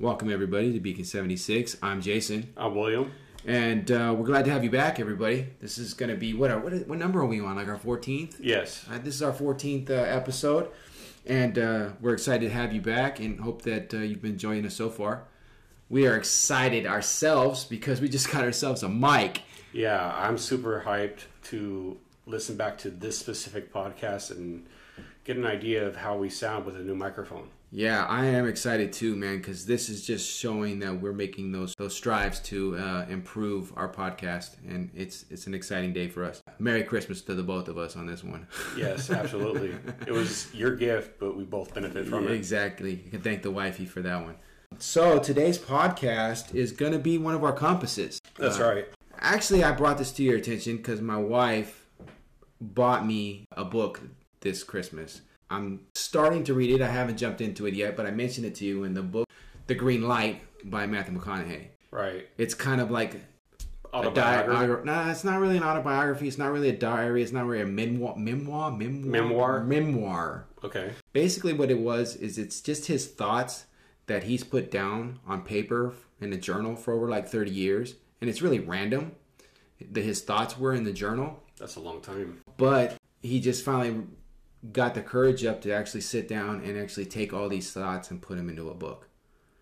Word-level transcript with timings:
Welcome 0.00 0.32
everybody 0.32 0.72
to 0.72 0.80
Beacon 0.80 1.04
76. 1.04 1.76
I'm 1.82 2.00
Jason, 2.00 2.54
I'm 2.56 2.74
William. 2.74 3.12
and 3.46 3.90
uh, 3.90 4.14
we're 4.16 4.24
glad 4.24 4.46
to 4.46 4.50
have 4.50 4.64
you 4.64 4.70
back, 4.70 4.98
everybody. 4.98 5.48
This 5.60 5.76
is 5.76 5.92
going 5.92 6.08
to 6.08 6.16
be 6.16 6.32
what? 6.32 6.50
Our, 6.50 6.58
what? 6.58 6.72
What 6.88 6.98
number 6.98 7.20
are 7.20 7.26
we 7.26 7.38
on? 7.40 7.56
Like 7.56 7.68
our 7.68 7.76
14th? 7.76 8.36
Yes. 8.40 8.86
Uh, 8.90 8.96
this 8.96 9.14
is 9.14 9.22
our 9.22 9.32
14th 9.32 9.90
uh, 9.90 9.92
episode, 9.92 10.70
and 11.26 11.58
uh, 11.58 11.90
we're 12.00 12.14
excited 12.14 12.48
to 12.48 12.50
have 12.50 12.72
you 12.72 12.80
back, 12.80 13.20
and 13.20 13.40
hope 13.40 13.60
that 13.62 13.92
uh, 13.92 13.98
you've 13.98 14.22
been 14.22 14.32
enjoying 14.32 14.64
us 14.64 14.74
so 14.74 14.88
far. 14.88 15.24
We 15.90 16.06
are 16.06 16.16
excited 16.16 16.86
ourselves 16.86 17.64
because 17.64 18.00
we 18.00 18.08
just 18.08 18.30
got 18.32 18.42
ourselves 18.42 18.82
a 18.82 18.88
mic. 18.88 19.42
Yeah, 19.74 20.14
I'm 20.16 20.38
super 20.38 20.82
hyped 20.86 21.24
to 21.48 21.98
listen 22.24 22.56
back 22.56 22.78
to 22.78 22.90
this 22.90 23.18
specific 23.18 23.70
podcast 23.70 24.30
and 24.30 24.66
get 25.24 25.36
an 25.36 25.44
idea 25.44 25.86
of 25.86 25.96
how 25.96 26.16
we 26.16 26.30
sound 26.30 26.64
with 26.64 26.76
a 26.76 26.80
new 26.80 26.94
microphone. 26.94 27.50
Yeah, 27.72 28.04
I 28.06 28.24
am 28.26 28.48
excited 28.48 28.92
too, 28.92 29.14
man, 29.14 29.38
because 29.38 29.64
this 29.64 29.88
is 29.88 30.04
just 30.04 30.28
showing 30.28 30.80
that 30.80 31.00
we're 31.00 31.12
making 31.12 31.52
those 31.52 31.72
those 31.76 31.94
strives 31.94 32.40
to 32.40 32.76
uh, 32.76 33.06
improve 33.08 33.72
our 33.76 33.88
podcast, 33.88 34.56
and 34.68 34.90
it's 34.92 35.24
it's 35.30 35.46
an 35.46 35.54
exciting 35.54 35.92
day 35.92 36.08
for 36.08 36.24
us. 36.24 36.42
Merry 36.58 36.82
Christmas 36.82 37.22
to 37.22 37.34
the 37.34 37.44
both 37.44 37.68
of 37.68 37.78
us 37.78 37.94
on 37.94 38.06
this 38.06 38.24
one. 38.24 38.48
Yes, 38.76 39.10
absolutely. 39.10 39.72
it 40.06 40.10
was 40.12 40.52
your 40.54 40.74
gift, 40.74 41.20
but 41.20 41.36
we 41.36 41.44
both 41.44 41.72
benefit 41.74 42.08
from 42.08 42.26
it. 42.26 42.32
exactly. 42.32 43.02
You 43.04 43.10
can 43.10 43.20
thank 43.20 43.42
the 43.42 43.50
wifey 43.52 43.84
for 43.86 44.02
that 44.02 44.24
one. 44.24 44.34
So 44.78 45.18
today's 45.20 45.58
podcast 45.58 46.54
is 46.54 46.72
going 46.72 46.92
to 46.92 46.98
be 46.98 47.18
one 47.18 47.34
of 47.34 47.44
our 47.44 47.52
compasses. 47.52 48.20
That's 48.36 48.58
Uh, 48.58 48.64
right. 48.74 48.86
Actually, 49.20 49.62
I 49.62 49.72
brought 49.72 49.98
this 49.98 50.10
to 50.12 50.22
your 50.24 50.36
attention 50.36 50.76
because 50.78 51.00
my 51.00 51.16
wife 51.18 51.86
bought 52.60 53.06
me 53.06 53.44
a 53.52 53.64
book 53.64 54.00
this 54.40 54.62
Christmas. 54.64 55.20
I'm 55.50 55.80
starting 55.94 56.44
to 56.44 56.54
read 56.54 56.70
it. 56.70 56.80
I 56.80 56.88
haven't 56.88 57.16
jumped 57.18 57.40
into 57.40 57.66
it 57.66 57.74
yet, 57.74 57.96
but 57.96 58.06
I 58.06 58.10
mentioned 58.12 58.46
it 58.46 58.54
to 58.56 58.64
you 58.64 58.84
in 58.84 58.94
the 58.94 59.02
book, 59.02 59.28
The 59.66 59.74
Green 59.74 60.02
Light 60.06 60.42
by 60.64 60.86
Matthew 60.86 61.18
McConaughey. 61.18 61.66
Right. 61.90 62.28
It's 62.38 62.54
kind 62.54 62.80
of 62.80 62.90
like 62.90 63.16
Autobiography. 63.92 64.52
diary. 64.66 64.84
Nah, 64.84 65.10
it's 65.10 65.24
not 65.24 65.40
really 65.40 65.56
an 65.56 65.64
autobiography. 65.64 66.28
It's 66.28 66.38
not 66.38 66.52
really 66.52 66.68
a 66.68 66.76
diary. 66.76 67.22
It's 67.24 67.32
not 67.32 67.46
really 67.46 67.62
a 67.62 67.66
memoir. 67.66 68.14
Memoir. 68.16 68.70
Memoir. 68.70 69.10
Memoir? 69.10 69.64
Memoir. 69.64 70.44
Okay. 70.62 70.92
Basically, 71.12 71.52
what 71.52 71.70
it 71.72 71.78
was 71.80 72.14
is 72.14 72.38
it's 72.38 72.60
just 72.60 72.86
his 72.86 73.08
thoughts 73.08 73.64
that 74.06 74.22
he's 74.24 74.44
put 74.44 74.70
down 74.70 75.18
on 75.26 75.42
paper 75.42 75.94
in 76.20 76.32
a 76.32 76.36
journal 76.36 76.76
for 76.76 76.92
over 76.94 77.08
like 77.08 77.28
30 77.28 77.50
years, 77.50 77.96
and 78.20 78.30
it's 78.30 78.40
really 78.42 78.60
random. 78.60 79.12
That 79.90 80.02
his 80.04 80.20
thoughts 80.20 80.56
were 80.58 80.74
in 80.74 80.84
the 80.84 80.92
journal, 80.92 81.42
That's 81.58 81.74
a 81.76 81.80
long 81.80 82.00
time. 82.02 82.42
but 82.58 82.96
he 83.22 83.40
just 83.40 83.64
finally 83.64 84.04
got 84.72 84.94
the 84.94 85.02
courage 85.02 85.44
up 85.44 85.60
to 85.62 85.72
actually 85.72 86.02
sit 86.02 86.28
down 86.28 86.62
and 86.62 86.78
actually 86.78 87.06
take 87.06 87.32
all 87.32 87.48
these 87.48 87.72
thoughts 87.72 88.10
and 88.10 88.20
put 88.20 88.36
them 88.36 88.48
into 88.48 88.68
a 88.68 88.74
book. 88.74 89.08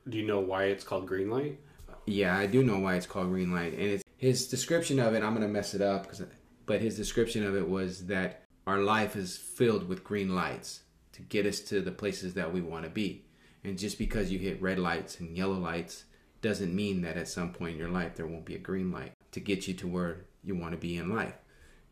Do 0.08 0.18
you 0.18 0.26
know 0.26 0.40
why 0.40 0.64
it's 0.64 0.84
called 0.84 1.06
Green 1.06 1.30
Light? 1.30 1.60
Yeah, 2.06 2.36
I 2.36 2.46
do 2.46 2.62
know 2.64 2.78
why 2.78 2.94
it's 2.96 3.06
called 3.06 3.28
green 3.28 3.52
light, 3.52 3.74
and 3.74 3.82
it's 3.82 4.02
his 4.16 4.48
description 4.48 4.98
of 4.98 5.12
it. 5.12 5.22
I'm 5.22 5.34
gonna 5.34 5.46
mess 5.46 5.74
it 5.74 5.82
up, 5.82 6.08
'cause- 6.08 6.22
but 6.64 6.80
his 6.80 6.96
description 6.96 7.44
of 7.44 7.54
it 7.54 7.68
was 7.68 8.06
that 8.06 8.44
our 8.66 8.82
life 8.82 9.14
is 9.14 9.36
filled 9.36 9.88
with 9.88 10.04
green 10.04 10.34
lights 10.34 10.84
to 11.12 11.20
get 11.22 11.44
us 11.44 11.60
to 11.60 11.82
the 11.82 11.92
places 11.92 12.34
that 12.34 12.52
we 12.52 12.62
want 12.62 12.84
to 12.84 12.90
be. 12.90 13.26
And 13.62 13.78
just 13.78 13.98
because 13.98 14.32
you 14.32 14.38
hit 14.38 14.62
red 14.62 14.78
lights 14.78 15.20
and 15.20 15.36
yellow 15.36 15.58
lights 15.58 16.04
doesn't 16.40 16.74
mean 16.74 17.02
that 17.02 17.16
at 17.16 17.28
some 17.28 17.52
point 17.52 17.72
in 17.72 17.78
your 17.78 17.90
life 17.90 18.14
there 18.16 18.26
won't 18.26 18.46
be 18.46 18.54
a 18.54 18.58
green 18.58 18.90
light 18.90 19.12
to 19.32 19.40
get 19.40 19.68
you 19.68 19.74
to 19.74 19.86
where 19.86 20.26
you 20.42 20.54
want 20.54 20.72
to 20.72 20.78
be 20.78 20.96
in 20.96 21.14
life. 21.14 21.34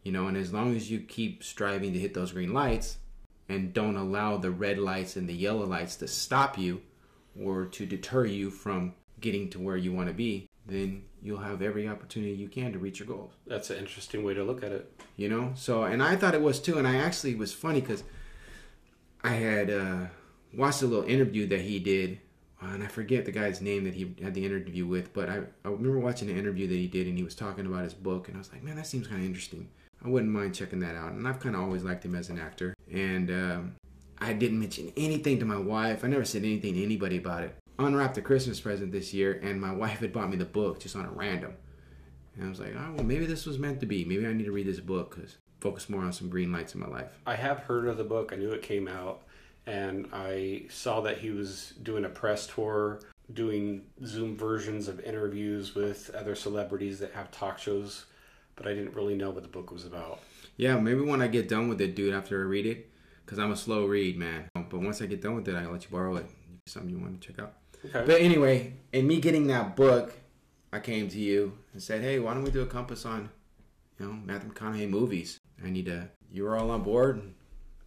You 0.06 0.12
know, 0.12 0.28
and 0.28 0.36
as 0.36 0.52
long 0.52 0.76
as 0.76 0.88
you 0.88 1.00
keep 1.00 1.42
striving 1.42 1.92
to 1.92 1.98
hit 1.98 2.14
those 2.14 2.30
green 2.30 2.54
lights 2.54 2.98
and 3.48 3.72
don't 3.72 3.96
allow 3.96 4.36
the 4.36 4.52
red 4.52 4.78
lights 4.78 5.16
and 5.16 5.28
the 5.28 5.34
yellow 5.34 5.66
lights 5.66 5.96
to 5.96 6.06
stop 6.06 6.56
you 6.56 6.80
or 7.42 7.64
to 7.64 7.84
deter 7.84 8.24
you 8.24 8.50
from 8.50 8.94
getting 9.20 9.50
to 9.50 9.58
where 9.58 9.76
you 9.76 9.92
want 9.92 10.06
to 10.06 10.14
be, 10.14 10.48
then 10.64 11.02
you'll 11.20 11.40
have 11.40 11.60
every 11.60 11.88
opportunity 11.88 12.34
you 12.34 12.46
can 12.46 12.72
to 12.72 12.78
reach 12.78 13.00
your 13.00 13.08
goals. 13.08 13.32
That's 13.48 13.68
an 13.70 13.78
interesting 13.78 14.22
way 14.22 14.32
to 14.34 14.44
look 14.44 14.62
at 14.62 14.70
it. 14.70 14.88
You 15.16 15.28
know? 15.28 15.50
So, 15.56 15.82
and 15.82 16.00
I 16.00 16.14
thought 16.14 16.34
it 16.34 16.40
was 16.40 16.60
too. 16.60 16.78
And 16.78 16.86
I 16.86 16.98
actually 16.98 17.34
was 17.34 17.52
funny 17.52 17.80
because 17.80 18.04
I 19.24 19.30
had 19.32 19.70
uh, 19.72 20.06
watched 20.54 20.82
a 20.82 20.86
little 20.86 21.10
interview 21.10 21.48
that 21.48 21.62
he 21.62 21.80
did. 21.80 22.20
And 22.60 22.84
I 22.84 22.86
forget 22.86 23.24
the 23.24 23.32
guy's 23.32 23.60
name 23.60 23.82
that 23.82 23.94
he 23.94 24.14
had 24.22 24.34
the 24.34 24.46
interview 24.46 24.86
with, 24.86 25.12
but 25.12 25.28
I, 25.28 25.38
I 25.64 25.68
remember 25.68 25.98
watching 25.98 26.28
the 26.28 26.34
interview 26.34 26.68
that 26.68 26.74
he 26.74 26.86
did 26.86 27.08
and 27.08 27.18
he 27.18 27.24
was 27.24 27.34
talking 27.34 27.66
about 27.66 27.82
his 27.82 27.94
book. 27.94 28.28
And 28.28 28.36
I 28.36 28.38
was 28.38 28.52
like, 28.52 28.62
man, 28.62 28.76
that 28.76 28.86
seems 28.86 29.08
kind 29.08 29.20
of 29.20 29.26
interesting. 29.26 29.68
I 30.06 30.08
wouldn't 30.08 30.30
mind 30.30 30.54
checking 30.54 30.78
that 30.80 30.94
out. 30.94 31.12
And 31.12 31.26
I've 31.26 31.40
kind 31.40 31.56
of 31.56 31.62
always 31.62 31.82
liked 31.82 32.04
him 32.04 32.14
as 32.14 32.30
an 32.30 32.38
actor. 32.38 32.74
And 32.92 33.28
um, 33.28 33.74
I 34.20 34.32
didn't 34.32 34.60
mention 34.60 34.92
anything 34.96 35.40
to 35.40 35.44
my 35.44 35.58
wife. 35.58 36.04
I 36.04 36.06
never 36.06 36.24
said 36.24 36.44
anything 36.44 36.74
to 36.74 36.82
anybody 36.82 37.16
about 37.16 37.42
it. 37.42 37.56
Unwrapped 37.80 38.16
a 38.16 38.22
Christmas 38.22 38.60
present 38.60 38.92
this 38.92 39.12
year, 39.12 39.40
and 39.42 39.60
my 39.60 39.72
wife 39.74 39.98
had 39.98 40.12
bought 40.12 40.30
me 40.30 40.36
the 40.36 40.44
book 40.44 40.78
just 40.78 40.94
on 40.94 41.04
a 41.04 41.10
random. 41.10 41.54
And 42.36 42.46
I 42.46 42.48
was 42.48 42.60
like, 42.60 42.74
oh, 42.76 42.92
well, 42.94 43.04
maybe 43.04 43.26
this 43.26 43.46
was 43.46 43.58
meant 43.58 43.80
to 43.80 43.86
be. 43.86 44.04
Maybe 44.04 44.24
I 44.24 44.32
need 44.32 44.44
to 44.44 44.52
read 44.52 44.68
this 44.68 44.78
book 44.78 45.16
because 45.16 45.38
focus 45.60 45.90
more 45.90 46.02
on 46.02 46.12
some 46.12 46.28
green 46.28 46.52
lights 46.52 46.74
in 46.74 46.80
my 46.80 46.86
life. 46.86 47.10
I 47.26 47.34
have 47.34 47.58
heard 47.60 47.88
of 47.88 47.96
the 47.96 48.04
book. 48.04 48.30
I 48.32 48.36
knew 48.36 48.52
it 48.52 48.62
came 48.62 48.86
out, 48.86 49.22
and 49.66 50.08
I 50.12 50.66
saw 50.68 51.00
that 51.00 51.18
he 51.18 51.30
was 51.30 51.74
doing 51.82 52.04
a 52.04 52.08
press 52.08 52.46
tour, 52.46 53.00
doing 53.34 53.82
Zoom 54.04 54.36
versions 54.36 54.86
of 54.86 55.00
interviews 55.00 55.74
with 55.74 56.10
other 56.14 56.36
celebrities 56.36 57.00
that 57.00 57.12
have 57.12 57.32
talk 57.32 57.58
shows. 57.58 58.06
But 58.56 58.66
I 58.66 58.74
didn't 58.74 58.94
really 58.94 59.14
know 59.14 59.30
what 59.30 59.42
the 59.42 59.48
book 59.48 59.70
was 59.70 59.84
about. 59.84 60.20
Yeah, 60.56 60.76
maybe 60.78 61.02
when 61.02 61.20
I 61.20 61.28
get 61.28 61.48
done 61.48 61.68
with 61.68 61.80
it, 61.80 61.94
dude, 61.94 62.14
after 62.14 62.40
I 62.40 62.44
read 62.44 62.66
it, 62.66 62.90
because 63.24 63.38
I'm 63.38 63.52
a 63.52 63.56
slow 63.56 63.84
read, 63.86 64.18
man. 64.18 64.48
But 64.54 64.80
once 64.80 65.02
I 65.02 65.06
get 65.06 65.20
done 65.20 65.34
with 65.34 65.48
it, 65.48 65.54
I'll 65.54 65.70
let 65.70 65.84
you 65.84 65.90
borrow 65.90 66.16
it. 66.16 66.26
Something 66.66 66.90
you 66.90 66.98
want 66.98 67.20
to 67.20 67.26
check 67.26 67.38
out. 67.38 67.54
Okay. 67.84 68.02
But 68.06 68.20
anyway, 68.20 68.72
in 68.92 69.06
me 69.06 69.20
getting 69.20 69.46
that 69.48 69.76
book, 69.76 70.14
I 70.72 70.80
came 70.80 71.08
to 71.08 71.18
you 71.18 71.58
and 71.72 71.82
said, 71.82 72.02
hey, 72.02 72.18
why 72.18 72.34
don't 72.34 72.42
we 72.44 72.50
do 72.50 72.62
a 72.62 72.66
compass 72.66 73.04
on, 73.04 73.28
you 74.00 74.06
know, 74.06 74.12
Matthew 74.12 74.50
McConaughey 74.50 74.88
movies? 74.88 75.38
I 75.64 75.70
need 75.70 75.86
to, 75.86 76.08
you 76.30 76.44
were 76.44 76.56
all 76.56 76.70
on 76.70 76.82
board. 76.82 77.22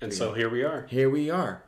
and 0.01 0.13
so 0.13 0.33
here 0.33 0.49
we 0.49 0.63
are. 0.63 0.85
Here 0.89 1.09
we 1.09 1.29
are. 1.29 1.63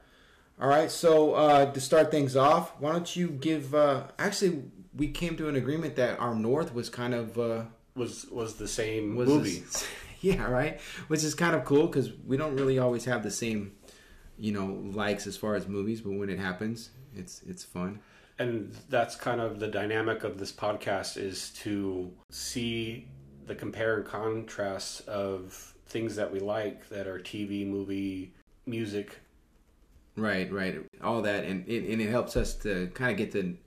All 0.60 0.70
right, 0.70 0.92
so 0.92 1.34
uh, 1.34 1.72
to 1.72 1.82
start 1.82 2.12
things 2.12 2.36
off, 2.36 2.80
why 2.80 2.92
don't 2.92 3.16
you 3.16 3.30
give? 3.30 3.74
Uh, 3.74 4.04
actually, 4.20 4.64
we 4.96 5.08
came 5.08 5.36
to 5.38 5.50
an 5.50 5.56
agreement 5.56 5.96
that 5.96 6.20
our 6.20 6.36
North 6.36 6.74
was 6.74 6.88
kind 6.88 7.16
of 7.16 7.40
uh, 7.40 7.64
Was 7.96 8.26
was 8.32 8.56
the 8.56 8.68
same 8.68 9.16
was 9.16 9.28
movie? 9.30 9.60
this- 9.60 9.88
yeah, 10.22 10.46
right. 10.50 10.80
Which 11.08 11.24
is 11.24 11.34
kind 11.36 11.56
of 11.56 11.66
cool 11.66 11.88
because 11.88 12.12
we 12.26 12.38
don't 12.38 12.56
really 12.56 12.80
always 12.80 13.06
have 13.06 13.24
the 13.24 13.32
same, 13.32 13.74
you 14.38 14.54
know, 14.54 14.66
likes 14.96 15.28
as 15.28 15.36
far 15.38 15.56
as 15.56 15.68
movies. 15.68 16.02
But 16.02 16.14
when 16.14 16.30
it 16.30 16.40
happens, 16.40 16.92
it's 17.16 17.42
it's 17.46 17.64
fun. 17.64 18.00
and 18.40 18.74
that's 18.90 19.16
kind 19.16 19.42
of 19.42 19.60
the 19.60 19.68
dynamic 19.68 20.24
of 20.24 20.38
this 20.40 20.52
podcast 20.52 21.18
is 21.18 21.50
to 21.64 22.12
see 22.30 23.08
the 23.46 23.56
compare 23.56 23.98
and 23.98 24.06
contrast 24.06 25.08
of 25.08 25.74
things 25.88 26.16
that 26.16 26.32
we 26.32 26.40
like 26.40 26.88
that 26.90 27.06
are 27.08 27.20
TV, 27.20 27.68
movie, 27.68 28.34
music. 28.66 29.20
Right, 30.16 30.52
right. 30.52 30.80
All 31.04 31.22
that, 31.24 31.44
and 31.46 31.68
it, 31.68 31.84
and 31.92 32.02
it 32.02 32.10
helps 32.10 32.36
us 32.38 32.54
to 32.60 32.88
kind 32.94 33.12
of 33.12 33.18
get 33.18 33.32
to. 33.34 33.58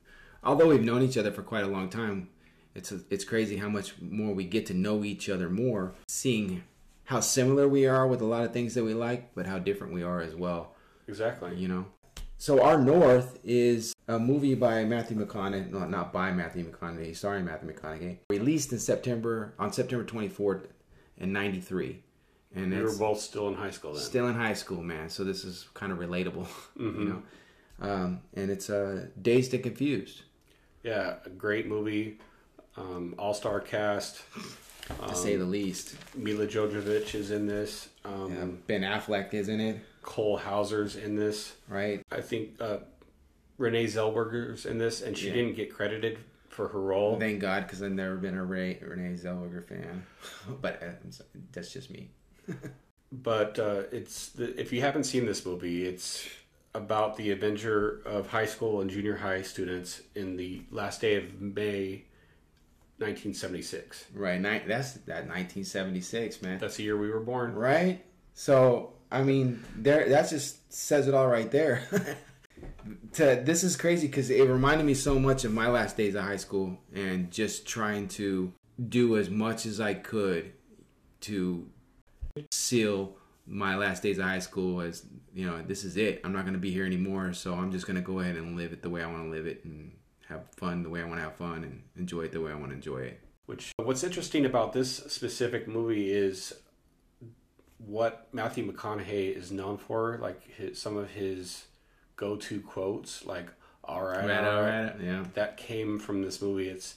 Although 0.43 0.69
we've 0.69 0.83
known 0.85 1.03
each 1.03 1.17
other 1.17 1.31
for 1.33 1.43
quite 1.43 1.65
a 1.65 1.69
long 1.69 1.89
time, 1.89 2.29
it's 2.75 2.93
it's 3.11 3.25
crazy 3.25 3.57
how 3.57 3.69
much 3.69 3.95
more 4.01 4.35
we 4.35 4.45
get 4.45 4.67
to 4.67 4.75
know 4.75 5.05
each 5.05 5.29
other 5.29 5.49
more, 5.51 5.95
seeing 6.09 6.63
how 7.05 7.21
similar 7.21 7.69
we 7.69 7.87
are 7.87 8.07
with 8.07 8.21
a 8.21 8.27
lot 8.27 8.45
of 8.45 8.53
things 8.53 8.75
that 8.75 8.85
we 8.85 8.95
like, 8.95 9.35
but 9.35 9.47
how 9.47 9.59
different 9.59 9.93
we 9.93 10.03
are 10.03 10.21
as 10.21 10.35
well. 10.35 10.75
Exactly. 11.09 11.55
You 11.57 11.69
know. 11.69 11.87
So 12.37 12.63
our 12.63 12.79
North 12.83 13.39
is 13.45 13.95
a 14.09 14.19
movie 14.19 14.55
by 14.55 14.85
Matthew 14.85 15.17
McConaughey, 15.17 15.71
no, 15.71 15.87
not 15.87 16.13
by 16.13 16.31
Matthew 16.33 16.65
McConaughey, 16.71 17.17
sorry 17.17 17.43
Matthew 17.43 17.73
McConaughey, 17.73 18.19
released 18.29 18.73
in 18.73 18.79
September 18.79 19.55
on 19.59 19.73
September 19.73 20.05
twenty 20.05 20.29
fourth 20.29 20.67
in 21.17 21.33
ninety 21.33 21.61
three, 21.61 22.03
and 22.55 22.73
We 22.73 22.83
were 22.83 22.97
both 22.97 23.21
still 23.21 23.49
in 23.49 23.55
high 23.55 23.71
school 23.71 23.93
then. 23.93 24.03
still 24.03 24.27
in 24.29 24.35
high 24.35 24.53
school, 24.55 24.83
man. 24.83 25.09
So 25.09 25.23
this 25.25 25.45
is 25.45 25.69
kind 25.75 25.93
of 25.93 25.99
relatable, 25.99 26.47
you 26.79 26.91
Mhm. 26.91 27.09
know. 27.09 27.23
Um, 27.81 28.21
and 28.35 28.51
it's 28.51 28.69
uh, 28.71 29.07
Dazed 29.21 29.55
and 29.55 29.63
Confused. 29.63 30.23
Yeah, 30.83 31.17
a 31.25 31.31
great 31.31 31.67
movie. 31.67 32.19
Um, 32.77 33.15
All 33.19 33.35
star 33.35 33.61
cast. 33.61 34.23
to 34.89 35.03
Um, 35.05 35.15
say 35.15 35.37
the 35.37 35.45
least. 35.45 35.97
Milla 36.15 36.47
Jovovich 36.47 37.15
is 37.15 37.31
in 37.31 37.47
this. 37.47 37.89
Um, 38.05 38.35
Yeah, 38.35 38.45
ben 38.67 38.83
Affleck 38.83 39.33
is 39.33 39.49
in 39.49 39.61
it, 39.61 39.81
Cole 40.03 40.37
Hauser's 40.37 40.95
in 40.97 41.17
this. 41.17 41.55
right? 41.69 42.03
I 42.13 42.21
think 42.21 42.61
uh, 42.61 42.79
Renee 43.57 43.87
Zellweger's 43.87 44.67
in 44.67 44.77
this, 44.79 45.01
and 45.01 45.17
she 45.17 45.29
Yeah. 45.29 45.35
didn't 45.35 45.55
get 45.57 45.73
credited 45.73 46.19
for 46.51 46.69
her 46.69 46.81
role. 46.81 47.19
Thank 47.19 47.41
God, 47.41 47.63
because 47.67 47.83
I've 47.83 47.93
never 47.93 48.17
been 48.17 48.35
a 48.35 48.45
Ray, 48.45 48.79
Renee 48.83 49.15
Zellweger 49.17 49.65
fan. 49.65 50.05
but 50.61 50.83
uh, 50.83 51.11
sorry, 51.11 51.29
that's 51.53 51.73
just 51.73 51.91
me. 51.91 52.11
but 53.13 53.59
uh, 53.59 53.85
it's 53.91 54.29
the, 54.31 54.59
if 54.61 54.73
you 54.73 54.81
haven't 54.83 55.05
seen 55.05 55.25
this 55.25 55.47
movie, 55.47 55.87
it's 55.87 56.29
about 56.75 57.17
the 57.17 57.31
adventure 57.31 58.03
of 58.05 58.27
high 58.29 58.47
school 58.47 58.81
and 58.83 58.91
junior 58.91 59.17
high 59.17 59.41
students 59.43 60.03
in 60.15 60.37
the 60.37 60.61
last 60.71 61.01
day 61.01 61.15
of 61.17 61.41
May, 61.41 62.05
1976. 62.99 64.07
Right, 64.15 64.41
ni- 64.41 64.63
that's 64.67 64.93
that 64.93 65.27
1976, 65.27 66.43
man. 66.43 66.59
That's 66.59 66.77
the 66.77 66.85
year 66.85 66.97
we 66.97 67.11
were 67.11 67.21
born. 67.21 67.55
Right? 67.55 68.05
So, 68.35 68.95
I 69.11 69.23
mean, 69.23 69.63
there 69.77 70.09
that 70.09 70.31
just 70.31 70.73
says 70.73 71.09
it 71.09 71.15
all 71.15 71.29
right 71.29 71.51
there. 71.51 71.83
to 73.15 73.43
this 73.45 73.65
is 73.65 73.77
crazy 73.77 74.07
because 74.07 74.31
it 74.31 74.49
reminded 74.49 74.85
me 74.85 74.95
so 74.95 75.19
much 75.19 75.45
of 75.45 75.53
my 75.53 75.69
last 75.69 75.97
days 75.97 76.15
of 76.15 76.25
high 76.25 76.37
school 76.37 76.79
and 76.95 77.31
just 77.31 77.67
trying 77.67 78.09
to 78.09 78.53
do 78.89 79.17
as 79.17 79.31
much 79.31 79.67
as 79.67 79.81
I 79.81 79.95
could 79.95 80.53
to 81.23 81.69
seal 82.51 83.17
my 83.47 83.77
last 83.77 84.03
days 84.03 84.19
of 84.19 84.25
high 84.25 84.39
school 84.39 84.81
as 84.81 85.05
you 85.35 85.47
know 85.47 85.63
this 85.63 85.85
is 85.85 85.97
it 85.97 86.21
i'm 86.25 86.33
not 86.33 86.43
going 86.43 86.55
to 86.55 86.59
be 86.59 86.71
here 86.71 86.87
anymore 86.87 87.33
so 87.33 87.55
i'm 87.55 87.71
just 87.71 87.87
going 87.87 87.97
to 87.97 88.03
go 88.03 88.21
ahead 88.21 88.37
and 88.37 88.57
live 88.57 88.73
it 88.73 88.83
the 88.83 88.89
way 88.89 89.03
i 89.03 89.07
want 89.07 89.23
to 89.23 89.31
live 89.31 89.47
it 89.47 89.63
and 89.65 89.93
have 90.35 90.45
fun 90.57 90.83
the 90.83 90.91
way 90.91 91.01
i 91.01 91.05
want 91.05 91.17
to 91.17 91.23
have 91.23 91.37
fun 91.37 91.65
and 91.65 91.83
enjoy 91.97 92.23
it 92.23 92.33
the 92.33 92.41
way 92.41 92.53
i 92.53 92.55
want 92.55 92.71
to 92.71 92.75
enjoy 92.75 92.99
it. 92.99 93.21
Which 93.47 93.73
what's 93.77 94.03
interesting 94.03 94.47
about 94.47 94.73
this 94.73 94.97
specific 94.97 95.69
movie 95.69 96.11
is 96.11 96.55
what 97.79 98.29
matthew 98.33 98.71
mcconaughey 98.71 99.37
is 99.37 99.51
known 99.51 99.77
for 99.77 100.19
like 100.23 100.43
his, 100.57 100.81
some 100.81 100.97
of 100.97 101.11
his 101.11 101.67
go-to 102.17 102.61
quotes 102.61 103.27
like 103.27 103.49
all 103.87 104.03
right, 104.03 104.27
right 104.27 104.45
all 104.45 104.63
right. 104.63 104.85
right 104.85 105.01
yeah. 105.01 105.25
That 105.35 105.57
came 105.57 105.99
from 105.99 106.23
this 106.23 106.41
movie. 106.41 106.69
It's 106.69 106.97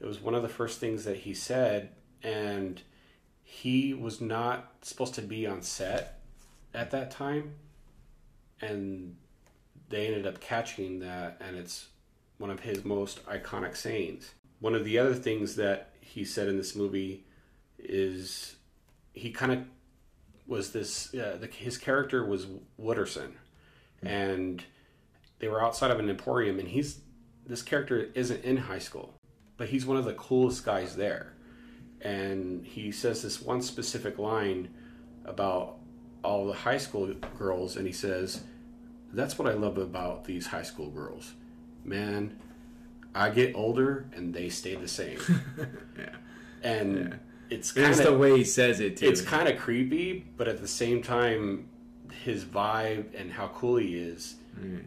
it 0.00 0.06
was 0.06 0.20
one 0.20 0.34
of 0.34 0.42
the 0.42 0.48
first 0.48 0.78
things 0.78 1.04
that 1.04 1.16
he 1.16 1.34
said 1.34 1.90
and 2.22 2.80
he 3.42 3.94
was 3.94 4.20
not 4.20 4.72
supposed 4.82 5.14
to 5.14 5.22
be 5.22 5.46
on 5.46 5.62
set 5.62 6.20
at 6.74 6.90
that 6.92 7.10
time 7.10 7.54
and 8.60 9.16
they 9.88 10.06
ended 10.06 10.26
up 10.26 10.40
catching 10.40 11.00
that 11.00 11.40
and 11.40 11.56
it's 11.56 11.86
one 12.38 12.50
of 12.50 12.60
his 12.60 12.84
most 12.84 13.24
iconic 13.26 13.76
sayings. 13.76 14.34
One 14.60 14.74
of 14.74 14.84
the 14.84 14.98
other 14.98 15.14
things 15.14 15.56
that 15.56 15.90
he 16.00 16.24
said 16.24 16.48
in 16.48 16.56
this 16.56 16.74
movie 16.74 17.24
is 17.78 18.56
he 19.12 19.30
kind 19.30 19.52
of 19.52 19.58
was 20.46 20.72
this 20.72 21.14
uh, 21.14 21.36
the, 21.40 21.46
his 21.46 21.76
character 21.76 22.24
was 22.24 22.46
wooderson. 22.80 23.32
And 24.02 24.64
they 25.38 25.48
were 25.48 25.62
outside 25.62 25.90
of 25.90 25.98
an 25.98 26.08
emporium 26.08 26.58
and 26.58 26.68
he's 26.68 27.00
this 27.46 27.62
character 27.62 28.10
isn't 28.14 28.44
in 28.44 28.56
high 28.56 28.78
school 28.78 29.14
but 29.56 29.68
he's 29.68 29.84
one 29.84 29.96
of 29.96 30.04
the 30.04 30.14
coolest 30.14 30.64
guys 30.64 30.96
there. 30.96 31.34
And 32.00 32.64
he 32.64 32.92
says 32.92 33.22
this 33.22 33.42
one 33.42 33.60
specific 33.60 34.18
line 34.18 34.72
about 35.24 35.78
all 36.22 36.46
the 36.46 36.52
high 36.52 36.78
school 36.78 37.12
girls 37.38 37.76
and 37.76 37.86
he 37.86 37.92
says 37.92 38.42
that's 39.12 39.38
what 39.38 39.48
i 39.48 39.54
love 39.54 39.78
about 39.78 40.24
these 40.24 40.48
high 40.48 40.62
school 40.62 40.90
girls 40.90 41.34
man 41.88 42.36
i 43.14 43.30
get 43.30 43.54
older 43.54 44.06
and 44.14 44.34
they 44.34 44.48
stay 44.48 44.74
the 44.74 44.88
same. 44.88 45.18
Yeah. 45.98 46.10
And 46.62 47.18
it's 47.50 47.70
And 47.74 47.84
kind 47.86 47.96
it's 47.96 48.04
the 48.08 48.16
way 48.16 48.36
he 48.36 48.44
says 48.44 48.78
it 48.80 48.96
too. 48.98 49.08
it's 49.08 49.20
kind 49.20 49.48
of 49.48 49.58
creepy 49.58 50.26
but 50.36 50.46
at 50.48 50.60
the 50.60 50.68
same 50.68 51.02
time 51.02 51.68
his 52.24 52.44
vibe 52.44 53.06
and 53.18 53.32
how 53.32 53.48
cool 53.48 53.76
he 53.76 53.94
is 53.96 54.36
Mm. 54.60 54.82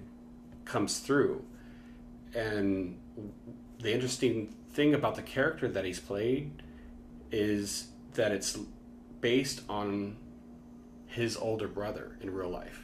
comes 0.65 0.99
through. 0.99 1.45
And 2.35 2.97
the 3.79 3.93
interesting 3.93 4.53
thing 4.73 4.93
about 4.93 5.15
the 5.15 5.21
character 5.21 5.69
that 5.69 5.85
he's 5.85 5.99
played 5.99 6.61
is 7.31 7.87
that 8.15 8.31
it's 8.33 8.57
based 9.21 9.61
on 9.69 10.17
his 11.07 11.37
older 11.37 11.67
brother 11.69 12.17
in 12.21 12.33
real 12.33 12.49
life 12.49 12.80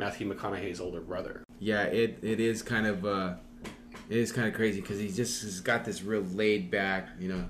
matthew 0.00 0.32
mcconaughey's 0.32 0.80
older 0.80 1.00
brother. 1.00 1.44
Yeah 1.58 1.82
it 1.82 2.18
it 2.22 2.40
is 2.40 2.62
kind 2.62 2.86
of 2.86 3.04
uh 3.04 3.34
it 4.08 4.16
is 4.16 4.32
kind 4.32 4.48
of 4.48 4.54
crazy 4.54 4.80
because 4.80 4.98
he 4.98 5.10
just 5.10 5.42
has 5.42 5.60
got 5.60 5.84
this 5.84 6.02
real 6.02 6.22
laid 6.22 6.70
back 6.70 7.08
you 7.18 7.28
know 7.28 7.44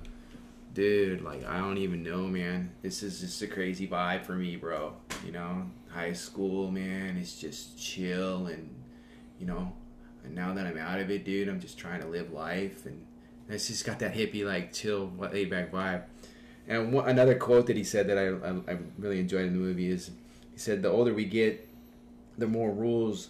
dude 0.74 1.22
like 1.22 1.44
i 1.46 1.58
don't 1.58 1.78
even 1.78 2.02
know 2.02 2.26
man. 2.26 2.70
This 2.82 3.02
is 3.02 3.20
just 3.20 3.40
a 3.42 3.46
crazy 3.46 3.86
vibe 3.86 4.24
for 4.24 4.34
me 4.34 4.56
bro. 4.56 4.94
You 5.24 5.32
know 5.32 5.70
high 5.88 6.12
school 6.12 6.70
man 6.70 7.16
it's 7.16 7.40
just 7.40 7.78
chill 7.78 8.46
and 8.46 8.68
you 9.40 9.46
know 9.46 9.72
and 10.24 10.34
now 10.34 10.54
that 10.54 10.64
i'm 10.64 10.78
out 10.78 11.00
of 11.00 11.10
it 11.10 11.24
dude 11.24 11.48
i'm 11.48 11.58
just 11.58 11.76
trying 11.76 12.00
to 12.00 12.06
live 12.06 12.30
life 12.30 12.86
and 12.86 13.04
it's 13.50 13.66
just 13.66 13.84
got 13.84 13.98
that 13.98 14.14
hippie 14.14 14.44
like 14.44 14.72
chill 14.72 15.12
laid 15.18 15.50
back 15.50 15.72
vibe. 15.72 16.04
And 16.68 16.92
one, 16.92 17.08
another 17.08 17.34
quote 17.34 17.66
that 17.66 17.76
he 17.76 17.84
said 17.84 18.06
that 18.08 18.16
I, 18.16 18.28
I, 18.28 18.74
I 18.74 18.78
really 18.98 19.18
enjoyed 19.18 19.46
in 19.46 19.52
the 19.54 19.58
movie 19.58 19.88
is 19.88 20.10
he 20.52 20.58
said 20.58 20.82
the 20.82 20.90
older 20.90 21.12
we 21.12 21.24
get 21.24 21.68
the 22.40 22.46
more 22.48 22.70
rules 22.72 23.28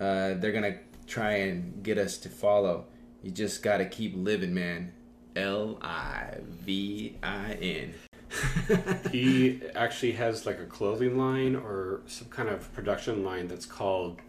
uh, 0.00 0.34
they're 0.34 0.52
gonna 0.52 0.78
try 1.06 1.32
and 1.34 1.82
get 1.82 1.98
us 1.98 2.18
to 2.18 2.28
follow. 2.28 2.86
You 3.22 3.30
just 3.30 3.62
gotta 3.62 3.84
keep 3.86 4.12
living, 4.16 4.52
man. 4.54 4.92
L 5.36 5.78
I 5.82 6.38
V 6.66 7.16
I 7.22 7.52
N. 7.54 7.94
he 9.12 9.60
actually 9.74 10.12
has 10.12 10.44
like 10.46 10.58
a 10.60 10.66
clothing 10.66 11.16
line 11.18 11.56
or 11.56 12.02
some 12.06 12.28
kind 12.28 12.48
of 12.48 12.72
production 12.74 13.24
line 13.24 13.48
that's 13.48 13.64
called 13.66 14.20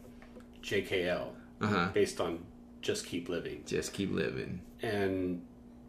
jkl 0.63 1.27
Uh 1.62 1.68
huh. 1.68 1.89
based 1.94 2.21
on 2.21 2.39
just 2.81 3.06
keep 3.06 3.27
living 3.30 3.62
Just 3.66 3.92
keep 3.94 4.12
living. 4.13 4.62
and 4.81 5.42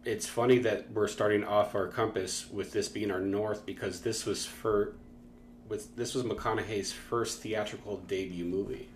it's 0.04 0.26
funny 0.26 0.58
that 0.58 0.90
we're 0.92 1.06
starting 1.08 1.44
off 1.44 1.74
our 1.74 1.86
compass 1.86 2.50
with 2.50 2.72
this 2.72 2.88
being 2.88 3.10
our 3.10 3.20
north 3.20 3.64
because 3.66 4.00
this 4.00 4.24
was 4.26 4.44
for 4.46 4.94
with 5.70 5.96
this 5.96 6.14
was 6.14 6.24
McConaughey's 6.24 6.92
first 6.92 7.40
theatrical 7.40 7.98
debut 8.08 8.44
movie. 8.44 8.88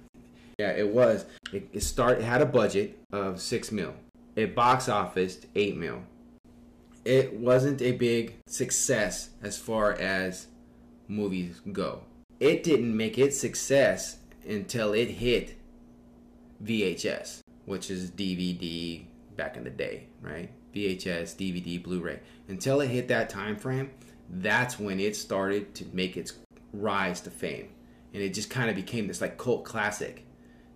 Yeah, 0.59 0.73
it 0.73 0.88
was. 0.88 1.25
It, 1.53 1.69
it 1.73 1.82
start 1.82 2.19
it 2.19 2.25
had 2.25 2.43
a 2.43 2.47
budget 2.47 2.99
of 3.12 3.41
six 3.41 3.73
mil. 3.73 3.94
It 4.37 4.55
box 4.55 4.88
office 4.88 5.38
eight 5.55 5.76
mil. 5.76 6.03
It 7.05 7.35
wasn't 7.35 7.81
a 7.81 7.93
big 7.93 8.35
success 8.47 9.31
as 9.43 9.56
far 9.56 9.93
as 9.93 10.49
movies 11.09 11.61
go. 11.73 12.03
It 12.41 12.62
didn't 12.62 12.97
make 12.97 13.19
its 13.19 13.38
success 13.38 14.17
until 14.47 14.93
it 14.93 15.06
hit 15.06 15.56
VHS, 16.62 17.41
which 17.67 17.91
is 17.91 18.11
DVD 18.11 19.05
back 19.37 19.56
in 19.56 19.65
the 19.65 19.71
day, 19.71 20.06
right? 20.23 20.50
VHS, 20.75 21.37
DVD, 21.37 21.82
Blu-ray. 21.82 22.21
Until 22.49 22.81
it 22.81 22.88
hit 22.88 23.09
that 23.09 23.29
time 23.29 23.56
frame, 23.56 23.91
that's 24.29 24.79
when 24.79 24.99
it 24.99 25.15
started 25.15 25.75
to 25.76 25.85
make 25.93 26.17
its 26.17 26.32
rise 26.81 27.21
to 27.23 27.31
fame. 27.31 27.69
And 28.12 28.23
it 28.23 28.35
just 28.35 28.50
kind 28.50 28.71
of 28.71 28.76
became 28.76 29.09
this 29.09 29.21
like 29.21 29.38
cult 29.38 29.65
classic 29.65 30.25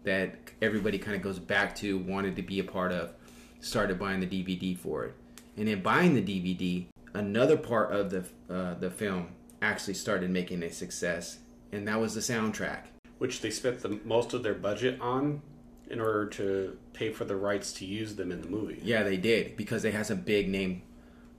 that 0.04 0.36
everybody 0.62 0.98
kind 0.98 1.16
of 1.16 1.22
goes 1.22 1.38
back 1.38 1.74
to, 1.76 1.98
wanted 1.98 2.36
to 2.36 2.42
be 2.42 2.58
a 2.60 2.64
part 2.64 2.92
of, 2.92 3.12
started 3.60 3.98
buying 3.98 4.20
the 4.20 4.26
DVD 4.26 4.76
for 4.76 5.04
it. 5.04 5.14
And 5.56 5.68
in 5.68 5.82
buying 5.82 6.14
the 6.14 6.22
DVD, 6.22 6.86
another 7.14 7.56
part 7.56 7.92
of 7.92 8.10
the 8.10 8.24
uh, 8.48 8.74
the 8.74 8.90
film 8.90 9.28
actually 9.60 9.94
started 9.94 10.30
making 10.30 10.62
a 10.62 10.70
success, 10.70 11.38
and 11.72 11.86
that 11.88 12.00
was 12.00 12.14
the 12.14 12.20
soundtrack. 12.20 12.84
which 13.18 13.40
they 13.40 13.50
spent 13.50 13.80
the 13.80 13.98
most 14.04 14.32
of 14.32 14.42
their 14.44 14.54
budget 14.54 15.00
on 15.00 15.42
in 15.90 16.00
order 16.00 16.26
to 16.26 16.76
pay 16.92 17.10
for 17.12 17.24
the 17.24 17.34
rights 17.34 17.72
to 17.72 17.84
use 17.84 18.14
them 18.14 18.30
in 18.30 18.40
the 18.42 18.48
movie. 18.48 18.78
Yeah, 18.82 19.02
they 19.02 19.16
did 19.16 19.56
because 19.56 19.82
they 19.82 19.90
had 19.90 20.06
some 20.06 20.20
big 20.20 20.48
name 20.48 20.82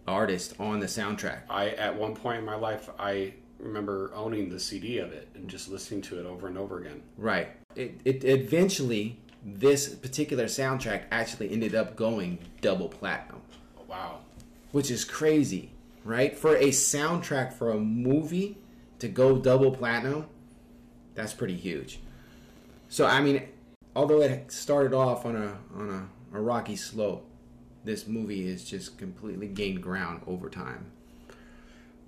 artists 0.07 0.53
on 0.59 0.79
the 0.79 0.87
soundtrack. 0.87 1.41
I 1.49 1.69
at 1.69 1.95
one 1.97 2.15
point 2.15 2.39
in 2.39 2.45
my 2.45 2.55
life 2.55 2.89
I 2.99 3.33
remember 3.59 4.11
owning 4.15 4.49
the 4.49 4.59
CD 4.59 4.97
of 4.99 5.11
it 5.11 5.27
and 5.35 5.47
just 5.47 5.69
listening 5.69 6.01
to 6.03 6.19
it 6.19 6.25
over 6.25 6.47
and 6.47 6.57
over 6.57 6.79
again. 6.79 7.01
Right. 7.17 7.49
It, 7.75 7.99
it 8.05 8.23
eventually 8.23 9.19
this 9.45 9.89
particular 9.89 10.45
soundtrack 10.45 11.03
actually 11.11 11.51
ended 11.51 11.75
up 11.75 11.95
going 11.95 12.39
double 12.61 12.89
platinum, 12.89 13.41
oh, 13.77 13.83
Wow. 13.87 14.19
which 14.71 14.91
is 14.91 15.05
crazy, 15.05 15.71
right? 16.03 16.37
For 16.37 16.55
a 16.55 16.69
soundtrack 16.69 17.53
for 17.53 17.71
a 17.71 17.77
movie 17.79 18.57
to 18.99 19.07
go 19.07 19.37
double 19.37 19.71
platinum, 19.71 20.25
that's 21.15 21.33
pretty 21.33 21.55
huge. 21.55 21.99
So 22.89 23.05
I 23.05 23.21
mean, 23.21 23.43
although 23.95 24.21
it 24.21 24.51
started 24.51 24.93
off 24.93 25.25
on 25.25 25.35
a 25.35 25.57
on 25.75 25.89
a, 26.33 26.37
a 26.37 26.41
rocky 26.41 26.75
slope, 26.75 27.25
this 27.85 28.07
movie 28.07 28.49
has 28.49 28.63
just 28.63 28.97
completely 28.97 29.47
gained 29.47 29.81
ground 29.81 30.21
over 30.27 30.49
time. 30.49 30.91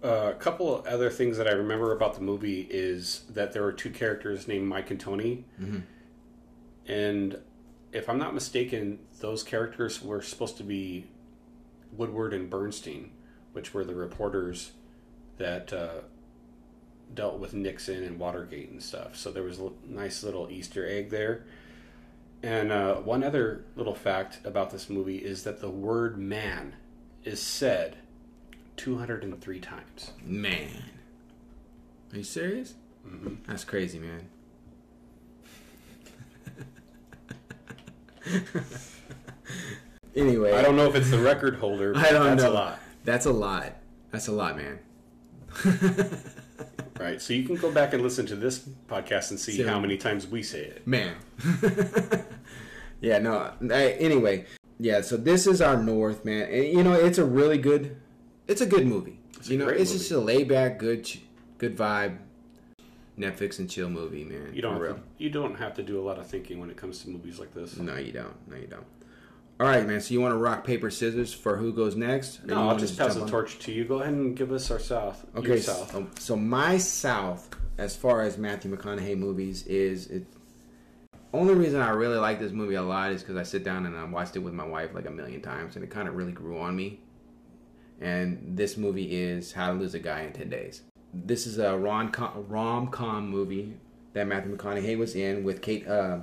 Uh, 0.03 0.31
a 0.31 0.33
couple 0.33 0.73
of 0.75 0.85
other 0.87 1.09
things 1.11 1.37
that 1.37 1.47
I 1.47 1.51
remember 1.51 1.91
about 1.91 2.15
the 2.15 2.21
movie 2.21 2.67
is 2.71 3.23
that 3.29 3.51
there 3.53 3.61
were 3.61 3.71
two 3.71 3.91
characters 3.91 4.47
named 4.47 4.67
Mike 4.67 4.89
and 4.89 4.99
Tony. 4.99 5.45
And 6.87 7.37
if 7.91 8.09
I'm 8.09 8.17
not 8.17 8.33
mistaken, 8.33 8.99
those 9.19 9.43
characters 9.43 10.01
were 10.01 10.21
supposed 10.21 10.57
to 10.57 10.63
be 10.63 11.05
Woodward 11.91 12.33
and 12.33 12.49
Bernstein, 12.49 13.11
which 13.53 13.73
were 13.73 13.83
the 13.83 13.93
reporters 13.93 14.71
that 15.37 15.71
uh, 15.71 16.01
dealt 17.13 17.37
with 17.39 17.53
Nixon 17.53 18.03
and 18.03 18.17
Watergate 18.17 18.71
and 18.71 18.81
stuff. 18.81 19.15
So 19.15 19.31
there 19.31 19.43
was 19.43 19.59
a 19.59 19.69
nice 19.85 20.23
little 20.23 20.49
Easter 20.49 20.87
egg 20.87 21.11
there. 21.11 21.45
And 22.41 22.71
uh, 22.71 22.95
one 22.95 23.23
other 23.23 23.65
little 23.75 23.93
fact 23.93 24.39
about 24.43 24.71
this 24.71 24.89
movie 24.89 25.17
is 25.17 25.43
that 25.43 25.61
the 25.61 25.69
word 25.69 26.17
man 26.17 26.73
is 27.23 27.39
said 27.39 27.97
203 28.85 29.59
times. 29.59 30.11
Man, 30.25 30.67
are 32.11 32.17
you 32.17 32.23
serious? 32.23 32.73
Mm-hmm. 33.07 33.35
That's 33.47 33.63
crazy, 33.63 33.99
man. 33.99 34.27
anyway, 40.15 40.53
I 40.53 40.61
don't 40.61 40.75
know 40.75 40.87
if 40.87 40.95
it's 40.95 41.09
the 41.11 41.19
record 41.19 41.55
holder. 41.55 41.93
But 41.93 42.05
I 42.07 42.11
don't 42.11 42.25
that's 42.27 42.43
know. 42.43 42.51
a 42.51 42.53
lot. 42.53 42.79
That's 43.03 43.25
a 43.25 43.31
lot. 43.31 43.73
That's 44.11 44.27
a 44.27 44.31
lot, 44.31 44.57
man. 44.57 44.79
Right. 46.99 47.19
So 47.19 47.33
you 47.33 47.43
can 47.45 47.55
go 47.55 47.71
back 47.71 47.93
and 47.93 48.03
listen 48.03 48.27
to 48.27 48.35
this 48.35 48.59
podcast 48.87 49.31
and 49.31 49.39
see 49.39 49.57
So- 49.57 49.67
how 49.67 49.79
many 49.79 49.97
times 49.97 50.27
we 50.27 50.43
say 50.43 50.65
it. 50.65 50.85
Man. 50.85 51.15
yeah, 53.01 53.17
no. 53.17 53.51
I- 53.71 53.93
Anyway, 53.99 54.45
yeah, 54.77 55.01
so 55.01 55.17
this 55.17 55.47
is 55.47 55.63
our 55.63 55.81
North, 55.81 56.23
man. 56.23 56.43
And, 56.51 56.65
you 56.65 56.83
know, 56.83 56.93
it's 56.93 57.17
a 57.17 57.25
really 57.25 57.57
good 57.57 57.95
it's 58.51 58.61
a 58.61 58.65
good 58.65 58.85
movie. 58.85 59.19
a 59.39 59.43
you 59.45 59.57
know, 59.57 59.67
it's 59.67 59.91
movie. 59.91 59.99
just 59.99 60.11
a 60.11 60.19
laid 60.19 60.47
back, 60.47 60.77
good 60.77 61.09
good 61.57 61.77
vibe 61.77 62.17
Netflix 63.17 63.59
and 63.59 63.69
chill 63.69 63.89
movie, 63.89 64.23
man. 64.23 64.51
You 64.53 64.61
don't 64.61 64.83
have 64.83 64.95
to, 64.97 65.01
you 65.17 65.29
don't 65.29 65.55
have 65.55 65.73
to 65.75 65.83
do 65.83 65.99
a 65.99 66.03
lot 66.03 66.17
of 66.19 66.27
thinking 66.27 66.59
when 66.59 66.69
it 66.69 66.77
comes 66.77 67.01
to 67.03 67.09
movies 67.09 67.39
like 67.39 67.53
this. 67.53 67.77
No, 67.77 67.95
you 67.97 68.11
don't. 68.11 68.49
No, 68.49 68.57
you 68.57 68.67
don't. 68.67 68.85
All 69.59 69.67
right, 69.67 69.85
man. 69.85 70.01
So 70.01 70.13
you 70.13 70.21
want 70.21 70.33
to 70.33 70.37
rock 70.37 70.63
paper 70.65 70.89
scissors 70.89 71.31
for 71.31 71.55
who 71.55 71.71
goes 71.71 71.95
next? 71.95 72.43
No, 72.45 72.69
I'll 72.69 72.77
just 72.77 72.97
pass 72.97 73.13
the 73.13 73.21
on? 73.21 73.27
torch 73.27 73.59
to 73.59 73.71
you. 73.71 73.85
Go 73.85 74.01
ahead 74.01 74.13
and 74.13 74.35
give 74.35 74.51
us 74.51 74.71
our 74.71 74.79
south. 74.79 75.23
Okay, 75.35 75.59
south. 75.59 75.91
so, 75.91 76.07
so 76.17 76.35
my 76.35 76.77
South, 76.79 77.47
as 77.77 77.95
far 77.95 78.21
as 78.21 78.39
Matthew 78.39 78.75
McConaughey 78.75 79.17
movies, 79.17 79.65
is 79.67 80.07
it. 80.07 80.25
Only 81.33 81.53
reason 81.53 81.79
I 81.79 81.91
really 81.91 82.17
like 82.17 82.39
this 82.39 82.51
movie 82.51 82.75
a 82.75 82.81
lot 82.81 83.11
is 83.11 83.21
because 83.21 83.37
I 83.37 83.43
sit 83.43 83.63
down 83.63 83.85
and 83.85 83.95
I 83.95 84.03
watched 84.03 84.35
it 84.35 84.39
with 84.39 84.53
my 84.53 84.65
wife 84.65 84.93
like 84.93 85.05
a 85.05 85.11
million 85.11 85.41
times, 85.41 85.75
and 85.75 85.83
it 85.85 85.91
kind 85.91 86.07
of 86.07 86.15
really 86.15 86.33
grew 86.33 86.59
on 86.59 86.75
me. 86.75 86.99
And 88.01 88.57
this 88.57 88.77
movie 88.77 89.15
is 89.15 89.53
How 89.53 89.71
to 89.71 89.79
Lose 89.79 89.93
a 89.93 89.99
Guy 89.99 90.21
in 90.21 90.33
Ten 90.33 90.49
Days. 90.49 90.81
This 91.13 91.45
is 91.45 91.59
a 91.59 91.77
rom 91.77 92.09
com 92.11 93.29
movie 93.29 93.73
that 94.13 94.27
Matthew 94.27 94.57
McConaughey 94.57 94.97
was 94.97 95.15
in 95.15 95.43
with 95.43 95.61
Kate 95.61 95.87
uh, 95.87 96.19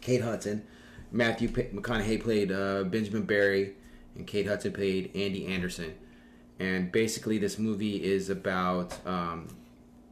Kate 0.00 0.20
Hudson. 0.22 0.64
Matthew 1.10 1.48
P- 1.48 1.62
McConaughey 1.74 2.22
played 2.22 2.52
uh, 2.52 2.84
Benjamin 2.84 3.22
Barry, 3.22 3.74
and 4.14 4.26
Kate 4.26 4.46
Hudson 4.46 4.72
played 4.72 5.10
Andy 5.16 5.46
Anderson. 5.46 5.94
And 6.60 6.92
basically, 6.92 7.38
this 7.38 7.58
movie 7.58 8.04
is 8.04 8.28
about 8.28 8.94
um, 9.06 9.48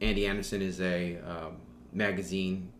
Andy 0.01 0.25
Anderson 0.25 0.61
is 0.61 0.81
a 0.81 1.17
um, 1.19 1.57
magazine 1.93 2.71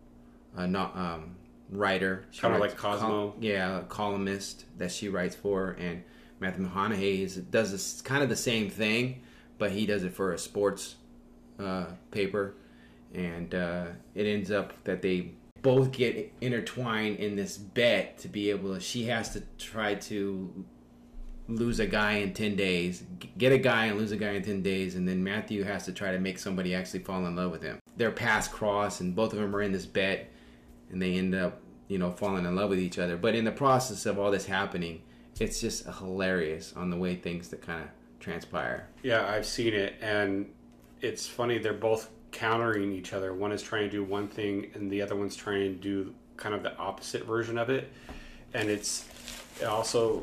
uh, 0.56 0.66
not, 0.66 0.96
um, 0.96 1.36
writer, 1.70 2.24
Kinda 2.32 2.58
like 2.58 2.76
Cosmo. 2.76 3.06
col- 3.32 3.36
yeah, 3.40 3.82
columnist 3.88 4.64
that 4.78 4.90
she 4.90 5.08
writes 5.08 5.36
for, 5.36 5.76
and 5.78 6.02
Matthew 6.40 6.68
McConaughey 6.68 7.20
is, 7.22 7.36
does 7.36 7.72
this 7.72 8.00
kind 8.00 8.22
of 8.22 8.28
the 8.28 8.36
same 8.36 8.70
thing, 8.70 9.22
but 9.58 9.70
he 9.70 9.86
does 9.86 10.04
it 10.04 10.14
for 10.14 10.32
a 10.32 10.38
sports 10.38 10.96
uh, 11.58 11.86
paper, 12.10 12.54
and 13.12 13.54
uh, 13.54 13.86
it 14.14 14.24
ends 14.26 14.50
up 14.50 14.72
that 14.84 15.02
they 15.02 15.32
both 15.62 15.90
get 15.90 16.32
intertwined 16.40 17.18
in 17.18 17.34
this 17.34 17.58
bet 17.58 18.18
to 18.18 18.28
be 18.28 18.50
able 18.50 18.74
to. 18.74 18.80
She 18.80 19.04
has 19.06 19.32
to 19.32 19.42
try 19.58 19.96
to 19.96 20.64
lose 21.48 21.80
a 21.80 21.86
guy 21.86 22.12
in 22.12 22.34
10 22.34 22.56
days, 22.56 23.02
get 23.38 23.52
a 23.52 23.58
guy 23.58 23.86
and 23.86 23.98
lose 23.98 24.12
a 24.12 24.16
guy 24.16 24.32
in 24.32 24.42
10 24.42 24.62
days, 24.62 24.94
and 24.94 25.08
then 25.08 25.24
Matthew 25.24 25.64
has 25.64 25.86
to 25.86 25.92
try 25.92 26.12
to 26.12 26.18
make 26.18 26.38
somebody 26.38 26.74
actually 26.74 27.00
fall 27.00 27.26
in 27.26 27.34
love 27.34 27.50
with 27.50 27.62
him. 27.62 27.80
Their 27.96 28.10
paths 28.10 28.48
cross, 28.48 29.00
and 29.00 29.16
both 29.16 29.32
of 29.32 29.40
them 29.40 29.56
are 29.56 29.62
in 29.62 29.72
this 29.72 29.86
bet, 29.86 30.30
and 30.90 31.00
they 31.00 31.14
end 31.14 31.34
up, 31.34 31.60
you 31.88 31.98
know, 31.98 32.12
falling 32.12 32.44
in 32.44 32.54
love 32.54 32.70
with 32.70 32.78
each 32.78 32.98
other. 32.98 33.16
But 33.16 33.34
in 33.34 33.44
the 33.44 33.52
process 33.52 34.06
of 34.06 34.18
all 34.18 34.30
this 34.30 34.46
happening, 34.46 35.02
it's 35.40 35.60
just 35.60 35.86
hilarious 35.98 36.72
on 36.76 36.90
the 36.90 36.96
way 36.96 37.14
things 37.16 37.48
that 37.48 37.62
kind 37.62 37.82
of 37.82 37.88
transpire. 38.20 38.88
Yeah, 39.02 39.26
I've 39.26 39.46
seen 39.46 39.74
it, 39.74 39.94
and 40.00 40.50
it's 41.00 41.26
funny. 41.26 41.58
They're 41.58 41.72
both 41.72 42.10
countering 42.32 42.92
each 42.92 43.12
other. 43.12 43.32
One 43.32 43.52
is 43.52 43.62
trying 43.62 43.84
to 43.84 43.90
do 43.90 44.04
one 44.04 44.28
thing, 44.28 44.70
and 44.74 44.90
the 44.90 45.02
other 45.02 45.16
one's 45.16 45.36
trying 45.36 45.74
to 45.74 45.80
do 45.80 46.14
kind 46.36 46.54
of 46.54 46.62
the 46.62 46.76
opposite 46.76 47.24
version 47.24 47.58
of 47.58 47.70
it. 47.70 47.92
And 48.54 48.68
it's 48.68 49.04
it 49.60 49.64
also 49.66 50.22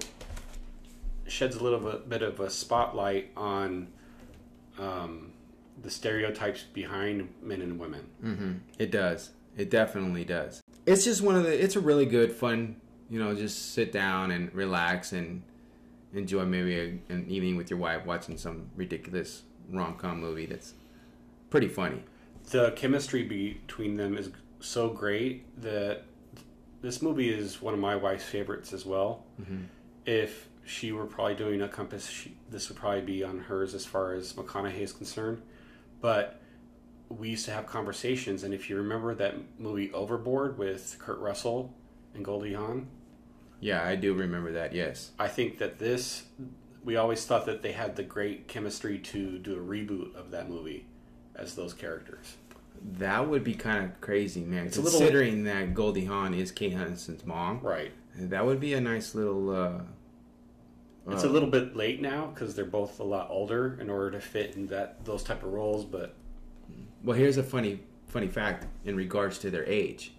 sheds 1.27 1.55
a 1.55 1.63
little 1.63 1.79
bit, 2.07 2.21
of 2.21 2.39
a 2.39 2.49
spotlight 2.49 3.31
on 3.35 3.87
um, 4.79 5.31
the 5.81 5.89
stereotypes 5.89 6.63
behind 6.63 7.27
men 7.41 7.61
and 7.61 7.79
women. 7.79 8.01
hmm 8.21 8.51
It 8.77 8.91
does. 8.91 9.31
It 9.57 9.69
definitely 9.69 10.25
does. 10.25 10.61
It's 10.85 11.03
just 11.05 11.21
one 11.21 11.35
of 11.35 11.43
the. 11.43 11.63
It's 11.63 11.75
a 11.75 11.79
really 11.79 12.05
good, 12.05 12.31
fun. 12.31 12.75
You 13.09 13.19
know, 13.19 13.35
just 13.35 13.73
sit 13.73 13.91
down 13.91 14.31
and 14.31 14.53
relax 14.53 15.13
and 15.13 15.43
enjoy 16.13 16.45
maybe 16.45 16.79
a, 16.79 17.13
an 17.13 17.25
evening 17.29 17.55
with 17.55 17.69
your 17.69 17.79
wife 17.79 18.05
watching 18.05 18.37
some 18.37 18.69
ridiculous 18.75 19.43
rom 19.69 19.95
com 19.95 20.19
movie 20.19 20.45
that's 20.45 20.73
pretty 21.49 21.67
funny. 21.67 22.03
The 22.51 22.71
chemistry 22.71 23.23
between 23.23 23.97
them 23.97 24.17
is 24.17 24.29
so 24.59 24.89
great 24.89 25.61
that 25.61 26.03
this 26.81 27.01
movie 27.01 27.29
is 27.29 27.61
one 27.61 27.73
of 27.73 27.79
my 27.79 27.95
wife's 27.95 28.25
favorites 28.25 28.73
as 28.73 28.85
well. 28.85 29.23
Mm-hmm. 29.41 29.63
If 30.05 30.49
she 30.65 30.91
were 30.91 31.05
probably 31.05 31.35
doing 31.35 31.61
a 31.61 31.67
compass, 31.67 32.07
she, 32.07 32.35
this 32.49 32.69
would 32.69 32.77
probably 32.77 33.01
be 33.01 33.23
on 33.23 33.39
hers 33.39 33.73
as 33.73 33.85
far 33.85 34.13
as 34.13 34.33
McConaughey 34.33 34.79
is 34.79 34.93
concerned. 34.93 35.41
But 36.01 36.41
we 37.09 37.29
used 37.29 37.45
to 37.45 37.51
have 37.51 37.67
conversations, 37.67 38.43
and 38.43 38.53
if 38.53 38.69
you 38.69 38.77
remember 38.77 39.13
that 39.15 39.35
movie 39.59 39.91
Overboard 39.93 40.57
with 40.57 40.97
Kurt 40.99 41.19
Russell 41.19 41.73
and 42.15 42.23
Goldie 42.25 42.53
Hawn, 42.53 42.87
Yeah, 43.59 43.83
I 43.83 43.95
do 43.95 44.13
remember 44.13 44.51
that. 44.53 44.73
Yes. 44.73 45.11
I 45.19 45.27
think 45.27 45.57
that 45.59 45.79
this 45.79 46.23
we 46.83 46.95
always 46.97 47.25
thought 47.25 47.45
that 47.47 47.63
they 47.63 47.71
had 47.71 47.95
the 47.95 48.03
great 48.03 48.47
chemistry 48.47 48.99
to 48.99 49.39
do 49.39 49.53
a 49.55 49.59
reboot 49.59 50.13
of 50.15 50.29
that 50.31 50.47
movie 50.49 50.85
as 51.35 51.55
those 51.55 51.73
characters. 51.73 52.37
That 52.99 53.27
would 53.27 53.43
be 53.43 53.55
kind 53.55 53.83
of 53.85 53.99
crazy, 54.01 54.41
man. 54.41 54.67
It's 54.67 54.77
a 54.77 54.81
little- 54.81 54.99
Considering 54.99 55.45
that 55.45 55.73
Goldie 55.73 56.05
Hawn 56.05 56.33
is 56.35 56.51
Kate 56.51 56.73
Hudson's 56.73 57.25
mom, 57.25 57.59
Right. 57.61 57.91
that 58.15 58.45
would 58.45 58.59
be 58.59 58.73
a 58.73 58.81
nice 58.81 59.15
little. 59.15 59.49
Uh, 59.49 59.81
It's 61.07 61.23
a 61.23 61.29
little 61.29 61.49
bit 61.49 61.75
late 61.75 62.01
now 62.01 62.27
because 62.27 62.55
they're 62.55 62.65
both 62.65 62.99
a 62.99 63.03
lot 63.03 63.29
older 63.29 63.77
in 63.79 63.89
order 63.89 64.11
to 64.11 64.19
fit 64.19 64.55
in 64.55 64.67
that 64.67 65.05
those 65.05 65.23
type 65.23 65.43
of 65.43 65.53
roles. 65.53 65.85
But 65.85 66.13
Well, 67.03 67.17
here's 67.17 67.37
a 67.37 67.43
funny 67.43 67.79
funny 68.07 68.27
fact 68.27 68.65
in 68.85 68.95
regards 68.95 69.37
to 69.39 69.49
their 69.51 69.65
age. 69.65 70.14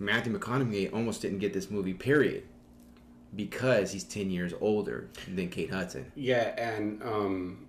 Matthew 0.00 0.36
McConaughey 0.36 0.92
almost 0.92 1.22
didn't 1.22 1.38
get 1.38 1.52
this 1.52 1.70
movie, 1.70 1.94
period, 1.94 2.42
because 3.36 3.92
he's 3.92 4.02
ten 4.04 4.30
years 4.30 4.52
older 4.60 5.08
than 5.32 5.48
Kate 5.48 5.70
Hudson. 5.70 6.10
yeah, 6.16 6.54
and 6.58 7.02
um, 7.02 7.66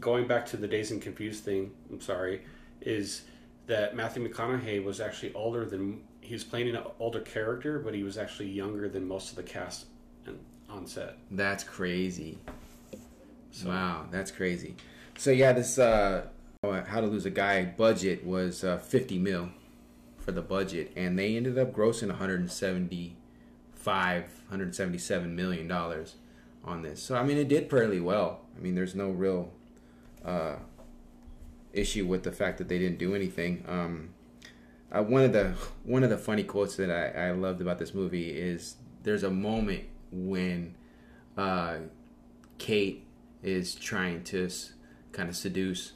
going 0.00 0.26
back 0.26 0.46
to 0.46 0.56
the 0.56 0.66
Dazed 0.68 0.92
and 0.92 1.02
Confused 1.02 1.44
thing, 1.44 1.72
I'm 1.90 2.00
sorry, 2.00 2.42
is 2.80 3.22
that 3.66 3.94
Matthew 3.94 4.26
McConaughey 4.28 4.82
was 4.82 5.00
actually 5.00 5.34
older 5.34 5.64
than 5.64 6.02
he 6.20 6.34
was 6.34 6.44
playing 6.44 6.74
an 6.74 6.82
older 6.98 7.20
character, 7.20 7.78
but 7.78 7.92
he 7.94 8.02
was 8.02 8.16
actually 8.16 8.48
younger 8.48 8.88
than 8.88 9.06
most 9.06 9.30
of 9.30 9.36
the 9.36 9.42
cast 9.42 9.86
on 10.70 10.86
set. 10.86 11.18
That's 11.30 11.64
crazy. 11.64 12.38
So- 13.50 13.68
Wow, 13.68 14.06
that's 14.10 14.30
crazy. 14.30 14.74
So 15.18 15.30
yeah, 15.30 15.52
this 15.52 15.78
uh, 15.78 16.26
How 16.64 17.00
to 17.02 17.06
Lose 17.06 17.26
a 17.26 17.30
Guy 17.30 17.64
budget 17.66 18.24
was 18.24 18.64
uh, 18.64 18.78
50 18.78 19.18
mil 19.18 19.50
for 20.22 20.32
the 20.32 20.42
budget, 20.42 20.92
and 20.96 21.18
they 21.18 21.36
ended 21.36 21.58
up 21.58 21.72
grossing 21.72 22.08
175, 22.08 24.22
177 24.22 25.36
million 25.36 25.68
dollars 25.68 26.16
on 26.64 26.82
this. 26.82 27.02
So 27.02 27.16
I 27.16 27.24
mean, 27.24 27.38
it 27.38 27.48
did 27.48 27.68
fairly 27.68 28.00
well. 28.00 28.40
I 28.56 28.60
mean, 28.60 28.74
there's 28.74 28.94
no 28.94 29.10
real 29.10 29.52
uh, 30.24 30.56
issue 31.72 32.06
with 32.06 32.22
the 32.22 32.32
fact 32.32 32.58
that 32.58 32.68
they 32.68 32.78
didn't 32.78 32.98
do 32.98 33.14
anything. 33.14 33.64
Um, 33.66 34.10
uh, 34.90 35.02
one 35.02 35.22
of 35.22 35.32
the 35.32 35.54
one 35.84 36.04
of 36.04 36.10
the 36.10 36.18
funny 36.18 36.44
quotes 36.44 36.76
that 36.76 36.90
I, 36.90 37.28
I 37.28 37.30
loved 37.32 37.60
about 37.60 37.78
this 37.78 37.94
movie 37.94 38.30
is 38.30 38.76
there's 39.02 39.22
a 39.22 39.30
moment 39.30 39.84
when 40.10 40.74
uh, 41.36 41.76
Kate 42.58 43.06
is 43.42 43.74
trying 43.74 44.22
to 44.24 44.48
kind 45.12 45.28
of 45.28 45.36
seduce 45.36 45.92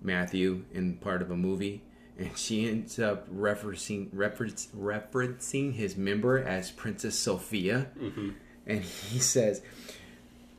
Matthew 0.00 0.64
in 0.72 0.96
part 0.96 1.22
of 1.22 1.30
a 1.30 1.36
movie, 1.36 1.82
and 2.18 2.36
she 2.36 2.68
ends 2.68 2.98
up 2.98 3.28
referencing 3.28 4.08
reference, 4.12 4.68
referencing 4.76 5.74
his 5.74 5.96
member 5.96 6.38
as 6.38 6.70
Princess 6.70 7.18
Sophia, 7.18 7.88
mm-hmm. 7.98 8.30
and 8.66 8.82
he 8.82 9.18
says 9.18 9.62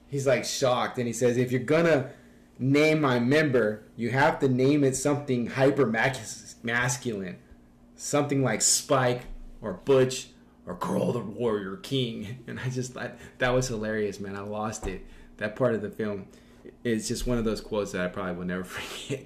he's 0.08 0.28
like 0.28 0.46
shocked, 0.46 0.98
and 0.98 1.08
he 1.08 1.14
says 1.14 1.38
if 1.38 1.52
you're 1.52 1.62
gonna 1.62 2.12
name 2.60 3.02
my 3.02 3.20
member, 3.20 3.84
you 3.96 4.12
have 4.12 4.40
to 4.40 4.48
name 4.48 4.84
it 4.84 4.96
something 4.96 5.48
hyper 5.48 5.86
masculine, 6.64 7.38
something 7.96 8.44
like 8.44 8.62
Spike 8.62 9.24
or 9.62 9.74
Butch 9.74 10.28
or 10.66 10.76
Carl 10.76 11.14
the 11.14 11.20
Warrior 11.20 11.78
King. 11.78 12.44
And 12.48 12.60
I 12.60 12.70
just 12.70 12.94
thought 12.94 13.16
that 13.40 13.50
was 13.50 13.68
hilarious, 13.68 14.20
man. 14.20 14.36
I 14.36 14.42
lost 14.42 14.88
it. 14.88 15.06
That 15.38 15.56
part 15.56 15.76
of 15.76 15.82
the 15.82 15.90
film 15.90 16.28
is 16.84 17.08
just 17.08 17.28
one 17.28 17.38
of 17.38 17.46
those 17.46 17.62
quotes 17.62 17.92
that 17.92 18.02
I 18.02 18.08
probably 18.08 18.36
will 18.36 18.46
never 18.46 18.64
forget. 18.66 19.26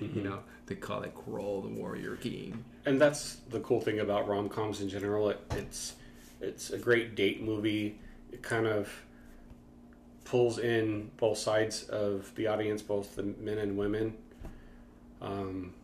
You 0.00 0.08
mm-hmm. 0.08 0.22
know, 0.24 0.38
they 0.72 0.80
call 0.80 1.02
it 1.02 1.14
Carl 1.14 1.62
the 1.62 1.68
Warrior 1.68 2.16
King. 2.16 2.64
and 2.86 3.00
that's 3.00 3.36
the 3.50 3.60
cool 3.60 3.80
thing 3.80 4.00
about 4.00 4.28
rom 4.28 4.48
coms 4.48 4.80
in 4.80 4.88
general. 4.88 5.28
It, 5.30 5.40
it's 5.50 5.94
it's 6.40 6.70
a 6.70 6.78
great 6.78 7.14
date 7.14 7.42
movie. 7.42 7.98
It 8.32 8.42
kind 8.42 8.66
of 8.66 8.90
pulls 10.24 10.58
in 10.58 11.10
both 11.18 11.38
sides 11.38 11.84
of 11.84 12.34
the 12.36 12.46
audience, 12.46 12.80
both 12.82 13.14
the 13.16 13.22
men 13.22 13.58
and 13.58 13.76
women. 13.76 14.14
Um, 15.20 15.74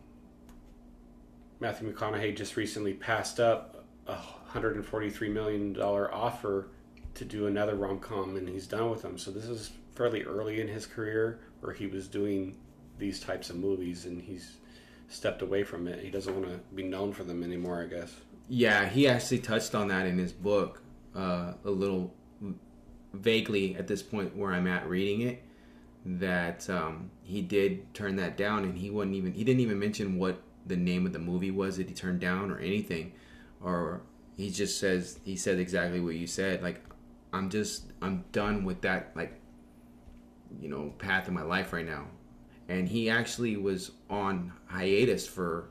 Matthew 1.59 1.93
McConaughey 1.93 2.35
just 2.35 2.57
recently 2.57 2.93
passed 2.93 3.39
up 3.39 3.85
a 4.07 4.15
hundred 4.15 4.75
and 4.75 4.85
forty-three 4.85 5.29
million 5.29 5.73
dollar 5.73 6.13
offer 6.13 6.67
to 7.13 7.25
do 7.25 7.47
another 7.47 7.75
rom 7.75 7.99
com, 7.99 8.35
and 8.37 8.49
he's 8.49 8.65
done 8.65 8.89
with 8.89 9.01
them. 9.03 9.17
So 9.17 9.29
this 9.29 9.45
is 9.45 9.71
fairly 9.93 10.23
early 10.23 10.61
in 10.61 10.67
his 10.67 10.85
career 10.85 11.39
where 11.61 11.73
he 11.73 11.85
was 11.87 12.07
doing 12.07 12.57
these 12.97 13.19
types 13.19 13.49
of 13.49 13.55
movies, 13.57 14.05
and 14.05 14.21
he's 14.21 14.57
stepped 15.09 15.41
away 15.41 15.63
from 15.63 15.87
it. 15.87 16.03
He 16.03 16.09
doesn't 16.09 16.33
want 16.33 16.47
to 16.47 16.59
be 16.73 16.83
known 16.83 17.11
for 17.11 17.23
them 17.23 17.43
anymore, 17.43 17.81
I 17.81 17.87
guess. 17.87 18.13
Yeah, 18.47 18.87
he 18.87 19.07
actually 19.07 19.39
touched 19.39 19.75
on 19.75 19.89
that 19.89 20.05
in 20.05 20.17
his 20.17 20.31
book 20.31 20.81
uh, 21.15 21.53
a 21.65 21.69
little 21.69 22.13
vaguely 23.13 23.75
at 23.75 23.87
this 23.87 24.01
point 24.01 24.35
where 24.35 24.53
I'm 24.53 24.67
at 24.67 24.87
reading 24.87 25.21
it. 25.21 25.43
That 26.05 26.69
um, 26.69 27.11
he 27.23 27.41
did 27.41 27.93
turn 27.93 28.15
that 28.15 28.37
down, 28.37 28.63
and 28.63 28.77
he 28.77 28.89
wasn't 28.89 29.15
even 29.15 29.33
he 29.33 29.43
didn't 29.43 29.59
even 29.59 29.77
mention 29.77 30.17
what 30.17 30.41
the 30.65 30.77
name 30.77 31.05
of 31.05 31.11
the 31.11 31.19
movie 31.19 31.51
was 31.51 31.77
that 31.77 31.89
he 31.89 31.93
turned 31.93 32.21
down 32.21 32.51
or 32.51 32.59
anything, 32.59 33.11
or 33.61 34.01
he 34.37 34.49
just 34.49 34.79
says 34.79 35.19
he 35.25 35.35
said 35.35 35.59
exactly 35.59 35.99
what 35.99 36.15
you 36.15 36.25
said. 36.25 36.63
Like, 36.63 36.81
I'm 37.33 37.49
just 37.49 37.91
I'm 38.01 38.23
done 38.31 38.63
with 38.63 38.81
that 38.81 39.11
like 39.13 39.33
you 40.61 40.69
know 40.69 40.93
path 40.97 41.27
in 41.27 41.33
my 41.33 41.43
life 41.43 41.73
right 41.73 41.85
now, 41.85 42.05
and 42.69 42.87
he 42.87 43.09
actually 43.09 43.57
was 43.57 43.91
on 44.09 44.53
hiatus 44.67 45.27
for 45.27 45.69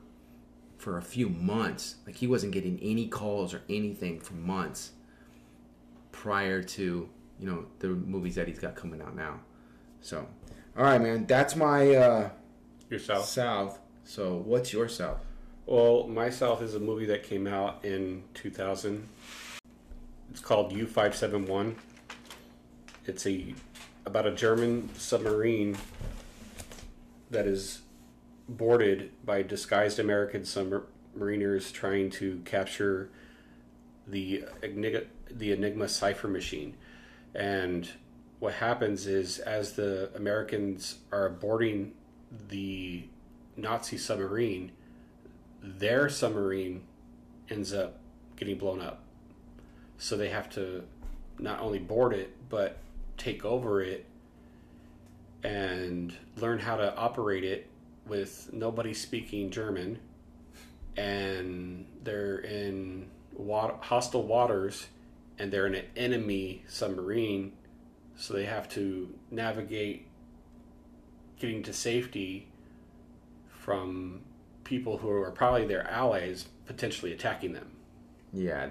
for 0.77 0.97
a 0.97 1.01
few 1.01 1.29
months. 1.29 1.95
Like 2.05 2.15
he 2.15 2.27
wasn't 2.27 2.53
getting 2.53 2.77
any 2.81 3.07
calls 3.07 3.53
or 3.53 3.61
anything 3.69 4.19
for 4.19 4.35
months 4.35 4.91
prior 6.11 6.61
to 6.61 7.09
you 7.39 7.45
know 7.45 7.65
the 7.79 7.87
movies 7.87 8.35
that 8.35 8.47
he's 8.47 8.59
got 8.59 8.75
coming 8.75 9.01
out 9.01 9.15
now. 9.15 9.39
So, 10.01 10.27
all 10.77 10.83
right, 10.83 11.01
man, 11.01 11.25
that's 11.25 11.55
my 11.55 11.95
uh, 11.95 12.29
Your 12.89 12.99
South. 12.99 13.25
south. 13.25 13.79
So, 14.03 14.37
what's 14.37 14.73
your 14.73 14.89
south? 14.89 15.23
Well, 15.65 16.07
My 16.07 16.31
South 16.31 16.63
is 16.63 16.73
a 16.73 16.79
movie 16.79 17.05
that 17.07 17.21
came 17.21 17.45
out 17.45 17.85
in 17.85 18.23
2000. 18.33 19.07
It's 20.31 20.39
called 20.39 20.73
U571. 20.73 21.75
It's 23.05 23.27
a 23.27 23.53
about 24.05 24.25
a 24.25 24.31
German 24.31 24.89
submarine 24.95 25.77
that 27.29 27.45
is 27.47 27.81
boarded 28.47 29.11
by 29.23 29.41
disguised 29.43 29.99
American 29.99 30.41
submariners 30.41 31.71
trying 31.71 32.09
to 32.09 32.41
capture 32.45 33.09
the 34.07 34.43
Enigma, 34.63 35.01
the 35.29 35.51
Enigma 35.51 35.87
cipher 35.87 36.27
machine. 36.27 36.75
And 37.35 37.87
what 38.39 38.55
happens 38.55 39.05
is, 39.05 39.39
as 39.39 39.73
the 39.73 40.09
Americans 40.15 40.99
are 41.11 41.29
boarding 41.29 41.93
the 42.49 43.03
Nazi 43.55 43.97
submarine, 43.97 44.71
their 45.61 46.09
submarine 46.09 46.83
ends 47.49 47.73
up 47.73 47.99
getting 48.35 48.57
blown 48.57 48.81
up. 48.81 49.03
So 49.97 50.15
they 50.17 50.29
have 50.29 50.49
to 50.51 50.83
not 51.37 51.59
only 51.59 51.79
board 51.79 52.13
it, 52.13 52.35
but 52.49 52.77
take 53.17 53.43
over 53.45 53.81
it 53.81 54.05
and 55.43 56.13
learn 56.37 56.59
how 56.59 56.75
to 56.75 56.95
operate 56.95 57.43
it 57.43 57.67
with 58.05 58.49
nobody 58.51 58.93
speaking 58.93 59.49
German. 59.49 59.99
And 60.97 61.85
they're 62.03 62.39
in 62.39 63.09
wat- 63.33 63.79
hostile 63.81 64.23
waters 64.23 64.87
and 65.37 65.51
they're 65.51 65.67
in 65.67 65.75
an 65.75 65.85
enemy 65.95 66.63
submarine. 66.67 67.53
So 68.17 68.33
they 68.33 68.45
have 68.45 68.67
to 68.69 69.13
navigate 69.31 70.07
getting 71.39 71.63
to 71.63 71.73
safety 71.73 72.49
from 73.47 74.21
people 74.65 74.97
who 74.97 75.09
are 75.09 75.31
probably 75.31 75.65
their 75.65 75.89
allies 75.89 76.47
potentially 76.65 77.13
attacking 77.13 77.53
them. 77.53 77.71
Yeah, 78.33 78.69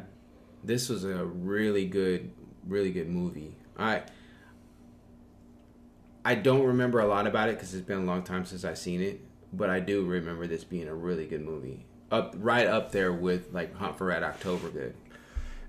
this 0.63 0.89
was 0.89 1.05
a 1.05 1.25
really 1.25 1.87
good, 1.87 2.31
really 2.67 2.93
good 2.93 3.09
movie. 3.09 3.57
I 3.77 4.03
I 6.29 6.35
don't 6.35 6.63
remember 6.63 7.01
a 7.01 7.07
lot 7.07 7.27
about 7.27 7.49
it 7.49 7.57
because 7.57 7.73
it's 7.73 7.87
been 7.87 8.01
a 8.01 8.05
long 8.05 8.23
time 8.23 8.45
since 8.45 8.63
I've 8.63 8.77
seen 8.77 9.01
it, 9.01 9.23
but 9.51 9.71
I 9.71 9.81
do 9.81 10.05
remember 10.05 10.47
this 10.47 10.63
being 10.63 10.87
a 10.87 10.95
really 10.95 11.25
good 11.25 11.41
movie. 11.41 11.87
Up 12.11 12.35
right 12.37 12.67
up 12.67 12.93
there 12.93 13.15
with 13.15 13.55
like 13.55 13.75
Hunt 13.75 13.97
for 13.97 14.09
Red 14.09 14.23
October 14.23 14.69
good. 14.69 14.95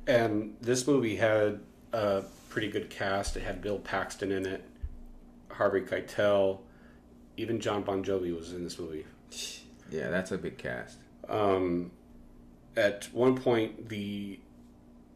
And 0.06 0.58
this 0.60 0.86
movie 0.86 1.16
had 1.16 1.62
a 1.94 2.24
pretty 2.50 2.68
good 2.68 2.90
cast. 2.90 3.38
It 3.38 3.44
had 3.44 3.62
Bill 3.62 3.80
Paxton 3.80 4.34
in 4.34 4.46
it, 4.46 4.62
Harvey 5.50 5.80
Keitel, 5.80 6.60
even 7.38 7.62
John 7.62 7.84
Bon 7.84 8.04
Jovi 8.04 8.36
was 8.36 8.52
in 8.52 8.66
this 8.66 8.78
movie. 8.78 9.06
Yeah, 9.92 10.10
that's 10.12 10.32
a 10.32 10.38
big 10.38 10.60
cast. 10.60 11.00
Um, 11.28 11.90
at 12.78 13.06
one 13.12 13.36
point, 13.36 13.90
the 13.90 14.40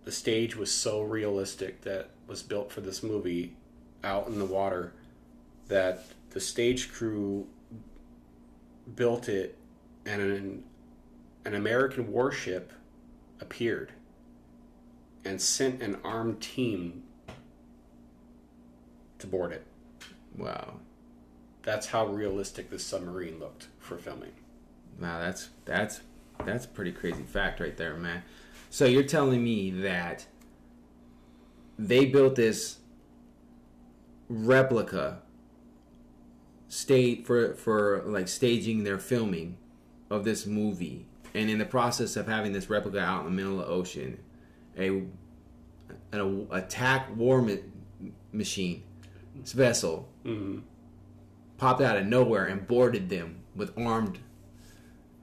the 0.04 0.12
stage 0.12 0.56
was 0.56 0.72
so 0.72 1.04
realistic 1.04 1.82
that 1.82 2.10
was 2.26 2.42
built 2.42 2.72
for 2.72 2.82
this 2.82 3.04
movie 3.04 3.56
out 4.04 4.26
in 4.26 4.40
the 4.40 4.46
water 4.46 4.94
that 5.68 6.06
the 6.32 6.40
stage 6.40 6.92
crew 6.92 7.48
built 8.96 9.30
it 9.30 9.58
and 10.06 10.22
an, 10.22 10.64
an 11.46 11.56
American 11.56 12.12
warship 12.12 12.74
appeared 13.40 13.92
and 15.26 15.42
sent 15.42 15.82
an 15.82 15.98
armed 16.04 16.42
team 16.42 17.04
to 19.20 19.28
board 19.28 19.52
it. 19.52 19.66
Wow. 20.38 20.80
That's 21.62 21.88
how 21.88 22.08
realistic 22.08 22.70
this 22.70 22.84
submarine 22.84 23.40
looked 23.40 23.68
for 23.80 23.98
filming. 23.98 24.34
Wow, 25.00 25.20
that's 25.20 25.50
that's 25.66 26.02
that's 26.46 26.66
a 26.66 26.68
pretty 26.68 26.92
crazy 26.92 27.24
fact 27.24 27.60
right 27.60 27.76
there, 27.76 27.96
man. 27.96 28.24
So 28.70 28.86
you're 28.86 29.04
telling 29.04 29.44
me 29.44 29.72
that 29.72 30.26
they 31.80 32.06
built 32.06 32.36
this 32.36 32.78
replica 34.28 35.22
state 36.74 37.26
for 37.28 37.54
for 37.56 38.02
like 38.06 38.28
staging 38.28 38.84
their 38.84 38.98
filming 38.98 39.56
of 40.10 40.24
this 40.26 40.46
movie 40.48 41.06
and 41.36 41.50
in 41.50 41.60
the 41.60 41.66
process 41.66 42.16
of 42.16 42.28
having 42.28 42.52
this 42.52 42.68
replica 42.70 43.00
out 43.00 43.20
in 43.20 43.26
the 43.26 43.32
middle 43.32 43.60
of 43.60 43.68
the 43.68 43.72
ocean 43.74 44.18
a 44.78 45.04
an 46.12 46.48
attack 46.52 47.16
war 47.16 47.42
ma- 47.42 47.56
machine 48.32 48.82
vessel 49.36 50.10
Mm-hmm. 50.26 50.60
popped 51.58 51.82
out 51.82 51.98
of 51.98 52.06
nowhere 52.08 52.46
and 52.46 52.66
boarded 52.66 53.10
them 53.10 53.40
with 53.56 53.78
armed 53.78 54.20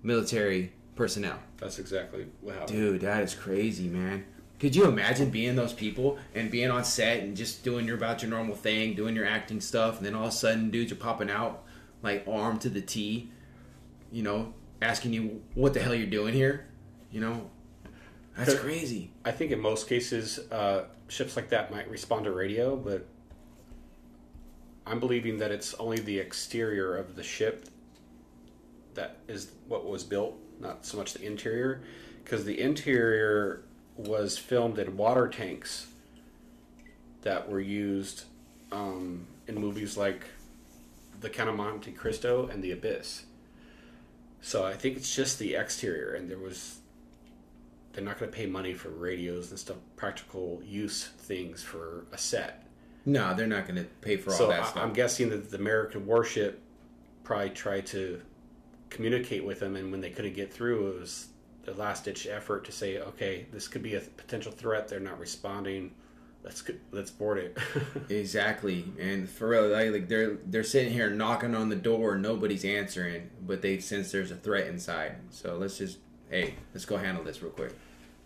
military 0.03 0.73
personnel. 0.95 1.39
That's 1.57 1.79
exactly 1.79 2.27
what 2.43 2.55
happened. 2.55 2.77
Dude, 2.79 3.01
that 3.01 3.23
is 3.23 3.35
crazy, 3.35 3.89
man. 3.89 4.25
Could 4.61 4.77
you 4.77 4.85
imagine 4.85 5.31
being 5.31 5.57
those 5.57 5.73
people 5.73 6.19
and 6.35 6.51
being 6.51 6.71
on 6.71 6.85
set 6.85 7.23
and 7.23 7.35
just 7.35 7.65
doing 7.65 7.87
your 7.87 7.97
about 7.97 8.23
your 8.23 8.31
normal 8.31 8.55
thing, 8.55 8.95
doing 8.95 9.17
your 9.17 9.25
acting 9.25 9.61
stuff, 9.61 9.97
and 9.97 10.07
then 10.07 10.15
all 10.15 10.25
of 10.27 10.29
a 10.29 10.33
sudden 10.33 10.71
dudes 10.71 10.93
are 10.93 10.97
popping 10.97 11.31
out 11.31 11.65
like 12.03 12.27
armed 12.29 12.61
to 12.61 12.69
the 12.69 12.83
T, 12.83 13.31
you 14.13 14.23
know, 14.23 14.53
asking 14.83 15.15
you 15.15 15.43
what 15.55 15.73
the 15.73 15.81
hell 15.81 15.95
you're 15.95 16.07
doing 16.07 16.35
here, 16.35 16.67
you 17.11 17.21
know? 17.21 17.51
That's 18.37 18.55
crazy. 18.55 19.11
I 19.25 19.33
think 19.33 19.51
in 19.51 19.61
most 19.61 19.89
cases, 19.89 20.39
uh, 20.51 20.85
ships 21.09 21.37
like 21.37 21.49
that 21.51 21.71
might 21.71 21.91
respond 21.91 22.25
to 22.25 22.31
radio, 22.31 22.77
but 22.77 23.07
I'm 24.87 25.01
believing 25.01 25.39
that 25.39 25.51
it's 25.51 25.75
only 25.75 25.99
the 25.99 26.19
exterior 26.19 26.97
of 26.97 27.17
the 27.17 27.23
ship 27.23 27.67
that 28.95 29.17
is 29.27 29.53
what 29.69 29.87
was 29.87 30.05
built, 30.05 30.39
not 30.59 30.85
so 30.85 30.99
much 30.99 31.15
the 31.15 31.25
interior, 31.25 31.83
because 32.25 32.45
the 32.45 32.61
interior 32.61 33.65
was 34.07 34.39
filmed 34.39 34.79
in 34.79 34.97
water 34.97 35.29
tanks 35.29 35.87
that 37.23 37.49
were 37.49 37.61
used 37.61 38.25
um, 38.73 39.27
in 39.47 39.61
movies 39.61 39.97
like 39.97 40.25
The 41.21 41.29
Count 41.29 41.51
of 41.51 41.57
Monte 41.57 41.93
Cristo 41.93 42.49
and 42.49 42.63
The 42.63 42.73
Abyss. 42.73 43.25
So 44.41 44.65
I 44.65 44.73
think 44.73 44.97
it's 44.97 45.15
just 45.15 45.39
the 45.39 45.55
exterior, 45.55 46.15
and 46.15 46.31
there 46.31 46.39
was 46.39 46.79
they're 47.93 48.05
not 48.05 48.19
going 48.19 48.31
to 48.31 48.37
pay 48.37 48.47
money 48.47 48.73
for 48.73 48.89
radios 48.89 49.51
and 49.51 49.59
stuff, 49.59 49.77
practical 49.97 50.63
use 50.65 51.09
things 51.19 51.63
for 51.63 52.07
a 52.13 52.19
set. 52.19 52.67
No, 53.05 53.35
they're 53.35 53.47
not 53.47 53.67
going 53.67 53.77
to 53.77 53.89
pay 54.01 54.17
for 54.17 54.31
all 54.31 54.37
so 54.37 54.49
that 54.49 54.63
I, 54.63 54.67
stuff. 54.67 54.83
I'm 54.83 54.93
guessing 54.93 55.31
that 55.31 55.51
the 55.51 55.57
American 55.59 56.07
warship 56.07 56.63
probably 57.25 57.51
tried 57.51 57.87
to 57.87 58.23
communicate 58.89 59.45
with 59.45 59.61
them, 59.61 59.77
and 59.77 59.91
when 59.91 60.01
they 60.01 60.11
couldn't 60.11 60.35
get 60.35 60.53
through, 60.53 60.89
it 60.89 61.01
was 61.01 61.29
the 61.71 61.81
last 61.81 62.05
ditch 62.05 62.27
effort 62.27 62.65
to 62.65 62.73
say, 62.73 62.99
okay, 62.99 63.47
this 63.53 63.69
could 63.69 63.83
be 63.83 63.95
a 63.95 64.01
potential 64.01 64.53
threat. 64.53 64.89
They're 64.89 65.01
not 65.01 65.19
responding. 65.19 65.93
Let's 66.43 66.65
let's 66.91 67.11
board 67.11 67.39
it. 67.39 67.59
Exactly, 68.09 68.85
and 68.99 69.29
for 69.29 69.49
real, 69.49 69.69
like, 69.69 69.93
like 69.93 70.09
they're 70.09 70.39
they're 70.47 70.65
sitting 70.65 70.93
here 70.93 71.11
knocking 71.11 71.55
on 71.55 71.69
the 71.69 71.77
door, 71.77 72.17
nobody's 72.17 72.65
answering, 72.65 73.31
but 73.47 73.63
they 73.63 73.79
sense 73.79 74.11
there's 74.11 74.31
a 74.31 74.37
threat 74.37 74.67
inside. 74.67 75.17
So 75.31 75.57
let's 75.57 75.79
just, 75.79 75.99
hey, 76.31 76.55
let's 76.73 76.87
go 76.87 76.97
handle 76.97 77.23
this 77.23 77.43
real 77.43 77.53
quick. 77.53 77.73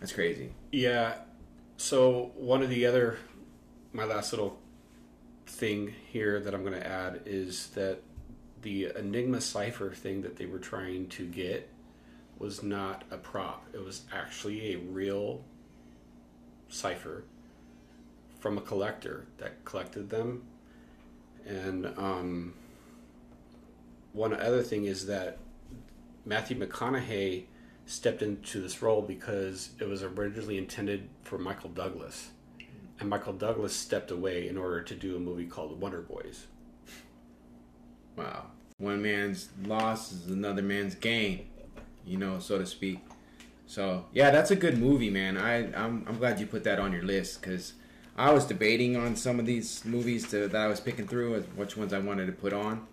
That's 0.01 0.13
crazy. 0.13 0.53
Yeah. 0.71 1.17
So 1.77 2.31
one 2.37 2.63
of 2.63 2.71
the 2.71 2.87
other, 2.87 3.19
my 3.93 4.05
last 4.05 4.33
little 4.33 4.59
thing 5.47 5.93
here 6.07 6.41
that 6.41 6.55
I'm 6.55 6.63
going 6.63 6.79
to 6.81 6.87
add 6.87 7.23
is 7.27 7.69
that 7.71 8.01
the 8.63 8.93
Enigma 8.97 9.41
cipher 9.41 9.91
thing 9.91 10.23
that 10.23 10.37
they 10.37 10.47
were 10.47 10.59
trying 10.59 11.09
to 11.09 11.27
get 11.27 11.69
was 12.45 12.63
not 12.63 13.05
a 13.11 13.17
prop. 13.17 13.65
It 13.73 13.83
was 13.83 14.03
actually 14.13 14.75
a 14.75 14.77
real 14.77 15.43
cipher 16.69 17.25
from 18.39 18.59
a 18.59 18.61
collector 18.61 19.25
that 19.39 19.65
collected 19.65 20.11
them. 20.11 20.43
And 21.47 21.87
um, 21.97 22.53
one 24.13 24.35
other 24.35 24.63
thing 24.63 24.85
is 24.85 25.07
that 25.07 25.39
Matthew 26.27 26.59
McConaughey 26.59 27.45
stepped 27.87 28.21
into 28.21 28.61
this 28.61 28.83
role 28.83 29.01
because 29.01 29.71
it 29.81 29.89
was 29.89 30.03
originally 30.03 30.59
intended 30.59 31.09
for 31.23 31.39
Michael 31.39 31.71
Douglas. 31.71 32.29
And 33.01 33.09
Michael 33.09 33.33
Douglas 33.33 33.75
stepped 33.75 34.11
away 34.11 34.49
in 34.49 34.59
order 34.59 34.83
to 34.83 34.95
do 34.95 35.17
a 35.17 35.19
movie 35.19 35.47
called 35.47 35.81
Wonder 35.81 36.03
Boys. 36.03 36.45
Wow. 38.17 38.49
One 38.77 39.01
man's 39.01 39.49
loss 39.63 40.13
is 40.13 40.27
another 40.27 40.63
man's 40.63 40.95
gain, 40.95 41.47
you 42.07 42.19
know, 42.19 42.39
so 42.39 42.59
to 42.59 42.67
speak. 42.67 43.01
So 43.67 44.07
yeah, 44.13 44.31
that's 44.31 44.51
a 44.51 44.57
good 44.57 44.79
movie, 44.79 45.11
man. 45.11 45.37
I 45.37 45.73
I'm 45.75 46.05
I'm 46.07 46.19
glad 46.19 46.39
you 46.41 46.47
put 46.47 46.65
that 46.65 46.79
on 46.79 46.93
your 46.93 47.03
list 47.03 47.41
because 47.41 47.75
I 48.17 48.33
was 48.33 48.45
debating 48.45 48.97
on 48.97 49.17
some 49.17 49.41
of 49.41 49.47
these 49.47 49.85
movies 49.85 50.29
to, 50.31 50.49
that 50.49 50.61
I 50.61 50.69
was 50.69 50.81
picking 50.81 51.07
through, 51.07 51.41
which 51.57 51.77
ones 51.77 51.93
I 51.93 51.99
wanted 51.99 52.27
to 52.27 52.33
put 52.33 52.53
on. 52.53 52.87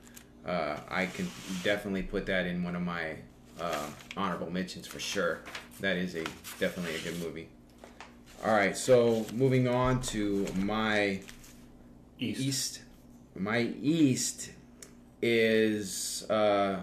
Uh, 0.45 0.77
I 0.89 1.05
can 1.05 1.29
definitely 1.63 2.01
put 2.01 2.25
that 2.25 2.47
in 2.47 2.63
one 2.63 2.75
of 2.75 2.81
my 2.81 3.17
uh, 3.59 3.87
honorable 4.17 4.49
mentions 4.49 4.87
for 4.87 4.99
sure. 4.99 5.41
That 5.79 5.97
is 5.97 6.15
a 6.15 6.23
definitely 6.59 6.95
a 6.95 6.99
good 6.99 7.19
movie. 7.19 7.49
All 8.43 8.53
right, 8.55 8.75
so 8.75 9.27
moving 9.33 9.67
on 9.67 10.01
to 10.03 10.47
my 10.55 11.19
East. 12.17 12.39
East. 12.39 12.81
My 13.35 13.59
East 13.81 14.51
is 15.21 16.25
uh, 16.29 16.81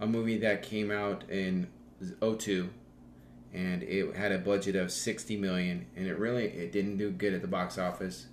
a 0.00 0.06
movie 0.06 0.38
that 0.38 0.62
came 0.62 0.90
out 0.90 1.28
in 1.28 1.68
02 2.20 2.70
and 3.52 3.82
it 3.82 4.14
had 4.14 4.32
a 4.32 4.38
budget 4.38 4.76
of 4.76 4.92
60 4.92 5.36
million 5.36 5.86
and 5.96 6.06
it 6.06 6.18
really 6.18 6.44
it 6.44 6.72
didn't 6.72 6.98
do 6.98 7.10
good 7.10 7.32
at 7.32 7.42
the 7.42 7.48
box 7.48 7.78
office. 7.78 8.26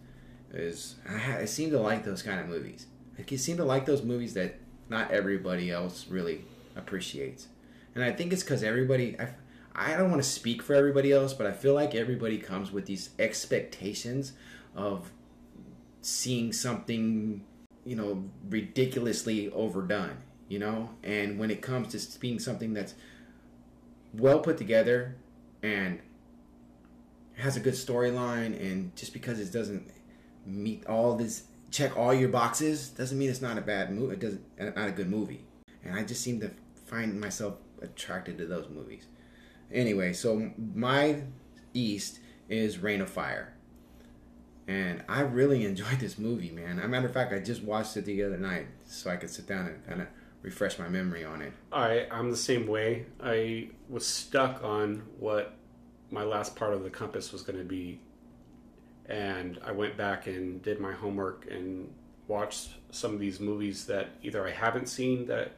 Is 0.54 0.96
I, 1.10 1.40
I 1.40 1.46
seem 1.46 1.72
to 1.72 1.80
like 1.80 2.04
those 2.04 2.22
kind 2.22 2.40
of 2.40 2.48
movies. 2.48 2.88
I 3.18 3.36
seem 3.36 3.58
to 3.58 3.66
like 3.66 3.86
those 3.86 4.04
movies 4.04 4.34
that 4.36 4.56
not 4.90 5.12
everybody 5.12 5.72
else 5.72 6.08
really 6.08 6.46
appreciates. 6.76 7.48
And 7.94 8.04
I 8.04 8.12
think 8.12 8.34
it's 8.34 8.44
because 8.44 8.64
everybody 8.64 9.18
I, 9.20 9.30
I 9.74 9.98
don't 9.98 10.10
want 10.10 10.22
to 10.22 10.30
speak 10.30 10.62
for 10.62 10.74
everybody 10.74 11.12
else 11.12 11.34
but 11.34 11.48
I 11.48 11.52
feel 11.52 11.74
like 11.74 11.96
everybody 11.96 12.38
comes 12.38 12.72
with 12.72 12.86
these 12.86 13.10
expectations 13.20 14.34
of 14.76 15.12
seeing 16.02 16.54
something 16.54 17.44
you 17.86 17.96
know 17.96 18.24
ridiculously 18.50 19.50
overdone 19.52 20.18
you 20.48 20.60
know? 20.60 20.90
And 21.04 21.40
when 21.40 21.52
it 21.52 21.62
comes 21.62 22.06
to 22.06 22.20
being 22.20 22.40
something 22.40 22.74
that's 22.74 22.96
well 24.14 24.40
put 24.40 24.58
together 24.58 25.16
and 25.62 26.00
has 27.38 27.58
a 27.58 27.60
good 27.60 27.74
storyline 27.74 28.60
and 28.60 28.96
just 28.96 29.14
because 29.14 29.40
it 29.40 29.52
doesn't 29.52 29.92
meet 30.46 30.86
all 30.86 31.16
this 31.16 31.44
check 31.72 31.98
all 31.98 32.14
your 32.14 32.30
boxes 32.30 32.90
doesn't 32.90 33.18
mean 33.18 33.30
it's 33.30 33.42
not 33.42 33.58
a 33.58 33.62
bad 33.62 33.92
movie 33.92 34.14
it 34.14 34.20
doesn't 34.20 34.42
uh, 34.60 34.66
not 34.66 34.88
a 34.88 34.92
good 34.92 35.10
movie. 35.10 35.44
And 35.84 35.94
i 35.96 36.04
just 36.04 36.22
seem 36.22 36.40
to 36.40 36.52
find 36.86 37.20
myself 37.20 37.56
attracted 37.82 38.38
to 38.38 38.46
those 38.46 38.70
movies. 38.70 39.06
Anyway 39.72 40.14
so 40.14 40.52
my 40.58 41.22
east 41.74 42.20
is 42.48 42.80
Reign 42.80 43.02
of 43.02 43.10
Fire. 43.10 43.54
And 44.68 45.04
i 45.10 45.22
really 45.22 45.66
enjoyed 45.72 46.00
this 46.00 46.18
movie 46.18 46.52
man. 46.52 46.80
As 46.80 46.86
a 46.86 46.88
matter 46.88 47.08
of 47.08 47.14
fact 47.14 47.34
i 47.34 47.40
just 47.40 47.64
watched 47.64 47.98
it 47.98 48.06
the 48.06 48.24
other 48.24 48.38
night 48.38 48.68
so 48.86 49.10
i 49.10 49.18
could 49.18 49.30
sit 49.30 49.48
down 49.48 49.68
and 49.68 49.86
kind 49.86 50.02
of 50.02 50.08
refresh 50.46 50.78
my 50.78 50.88
memory 50.88 51.26
on 51.26 51.42
it. 51.42 51.52
I 51.72 52.08
I'm 52.12 52.30
the 52.30 52.38
same 52.38 52.68
way. 52.68 53.08
I 53.22 53.70
was 53.90 54.06
stuck 54.06 54.64
on 54.64 55.02
what 55.20 55.56
my 56.12 56.24
last 56.24 56.56
part 56.56 56.74
of 56.74 56.84
the 56.84 56.90
compass 56.90 57.34
was 57.34 57.42
going 57.42 57.58
to 57.58 57.66
be, 57.66 58.00
and 59.08 59.60
I 59.66 59.72
went 59.72 59.98
back 59.98 60.28
and 60.28 60.62
did 60.62 60.80
my 60.80 60.94
homework 60.94 61.48
and 61.50 61.92
watched 62.28 62.70
some 62.92 63.14
of 63.14 63.20
these 63.20 63.40
movies 63.40 63.86
that 63.88 64.10
either 64.22 64.48
I 64.48 64.52
haven't 64.52 64.88
seen 64.88 65.26
that 65.26 65.54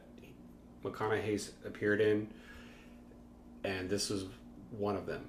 McConaughey's 0.82 1.52
appeared 1.66 2.00
in, 2.00 2.28
and 3.64 3.90
this 3.90 4.08
was 4.08 4.24
one 4.70 4.96
of 4.96 5.04
them. 5.04 5.26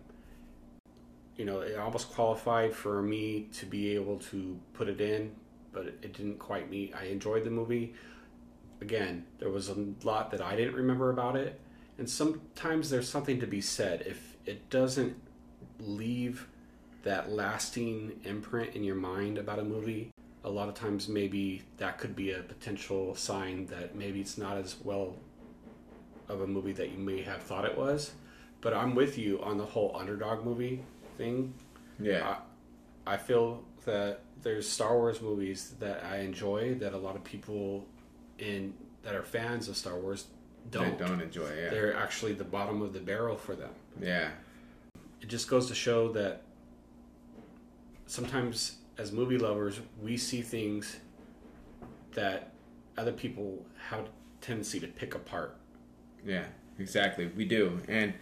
You 1.36 1.46
know, 1.46 1.60
it 1.60 1.78
almost 1.78 2.12
qualified 2.12 2.74
for 2.74 3.02
me 3.02 3.50
to 3.54 3.66
be 3.66 3.94
able 3.96 4.20
to 4.32 4.58
put 4.74 4.88
it 4.88 5.02
in, 5.02 5.36
but 5.74 5.86
it 5.86 6.14
didn't 6.14 6.40
quite 6.40 6.70
meet. 6.70 6.96
I 6.96 7.06
enjoyed 7.06 7.44
the 7.44 7.52
movie 7.52 7.94
again, 8.82 9.26
there 9.40 9.50
was 9.50 9.70
a 9.70 9.76
lot 10.04 10.32
that 10.32 10.42
I 10.42 10.56
didn't 10.56 10.76
remember 10.76 11.10
about 11.10 11.36
it. 11.36 11.60
And 11.98 12.10
sometimes 12.10 12.90
there's 12.90 13.10
something 13.10 13.40
to 13.42 13.48
be 13.48 13.62
said. 13.62 14.04
If 14.06 14.38
it 14.46 14.70
doesn't 14.70 15.16
leave 15.80 16.48
that 17.04 17.32
lasting 17.32 18.20
imprint 18.24 18.76
in 18.76 18.84
your 18.84 18.96
mind 18.96 19.38
about 19.38 19.60
a 19.60 19.64
movie, 19.64 20.12
a 20.44 20.50
lot 20.50 20.70
of 20.70 20.76
times 20.76 21.10
maybe 21.10 21.64
that 21.78 21.98
could 21.98 22.16
be 22.16 22.32
a 22.32 22.40
potential 22.40 23.16
sign 23.16 23.66
that 23.68 23.96
maybe 23.96 24.22
it's 24.22 24.38
not 24.38 24.58
as 24.58 24.78
well 24.84 25.16
of 26.30 26.42
a 26.42 26.48
movie 26.48 26.72
that 26.72 26.92
you 26.92 26.98
may 26.98 27.22
have 27.22 27.42
thought 27.42 27.66
it 27.66 27.78
was. 27.78 28.12
But 28.62 28.74
I'm 28.74 28.96
with 28.96 29.18
you 29.18 29.42
on 29.42 29.58
the 29.58 29.66
whole 29.66 29.96
underdog 29.98 30.46
movie 30.46 30.84
thing. 31.18 31.54
Yeah. 32.00 32.38
I, 33.06 33.14
I 33.14 33.18
feel 33.18 33.64
that 33.86 34.22
there's 34.42 34.68
Star 34.68 34.96
Wars 34.96 35.22
movies 35.22 35.76
that 35.80 36.04
I 36.04 36.20
enjoy 36.20 36.76
that 36.76 36.94
a 36.94 36.98
lot 36.98 37.16
of 37.16 37.24
people 37.24 37.86
in 38.40 38.74
that 39.04 39.16
are 39.16 39.24
fans 39.24 39.68
of 39.68 39.78
Star 39.78 39.98
Wars 39.98 40.26
don't 40.72 40.98
they 40.98 41.06
don't 41.06 41.22
enjoy. 41.22 41.50
Yeah, 41.50 41.70
they're 41.70 41.96
actually 41.96 42.34
the 42.34 42.44
bottom 42.44 42.82
of 42.82 42.94
the 42.94 43.00
barrel 43.00 43.36
for 43.36 43.56
them. 43.56 43.72
Yeah, 44.02 44.30
it 45.22 45.28
just 45.28 45.48
goes 45.48 45.68
to 45.68 45.76
show 45.76 46.12
that 46.14 46.42
sometimes 48.06 48.78
as 48.98 49.12
movie 49.12 49.38
lovers 49.38 49.80
we 50.02 50.18
see 50.18 50.42
things 50.42 50.98
that 52.14 52.52
other 52.98 53.12
people 53.12 53.66
have 53.90 54.02
a 54.02 54.08
tendency 54.42 54.80
to 54.80 54.88
pick 54.88 55.16
apart. 55.16 55.56
Yeah, 56.26 56.46
exactly. 56.78 57.28
We 57.28 57.46
do, 57.46 57.80
and 57.88 58.14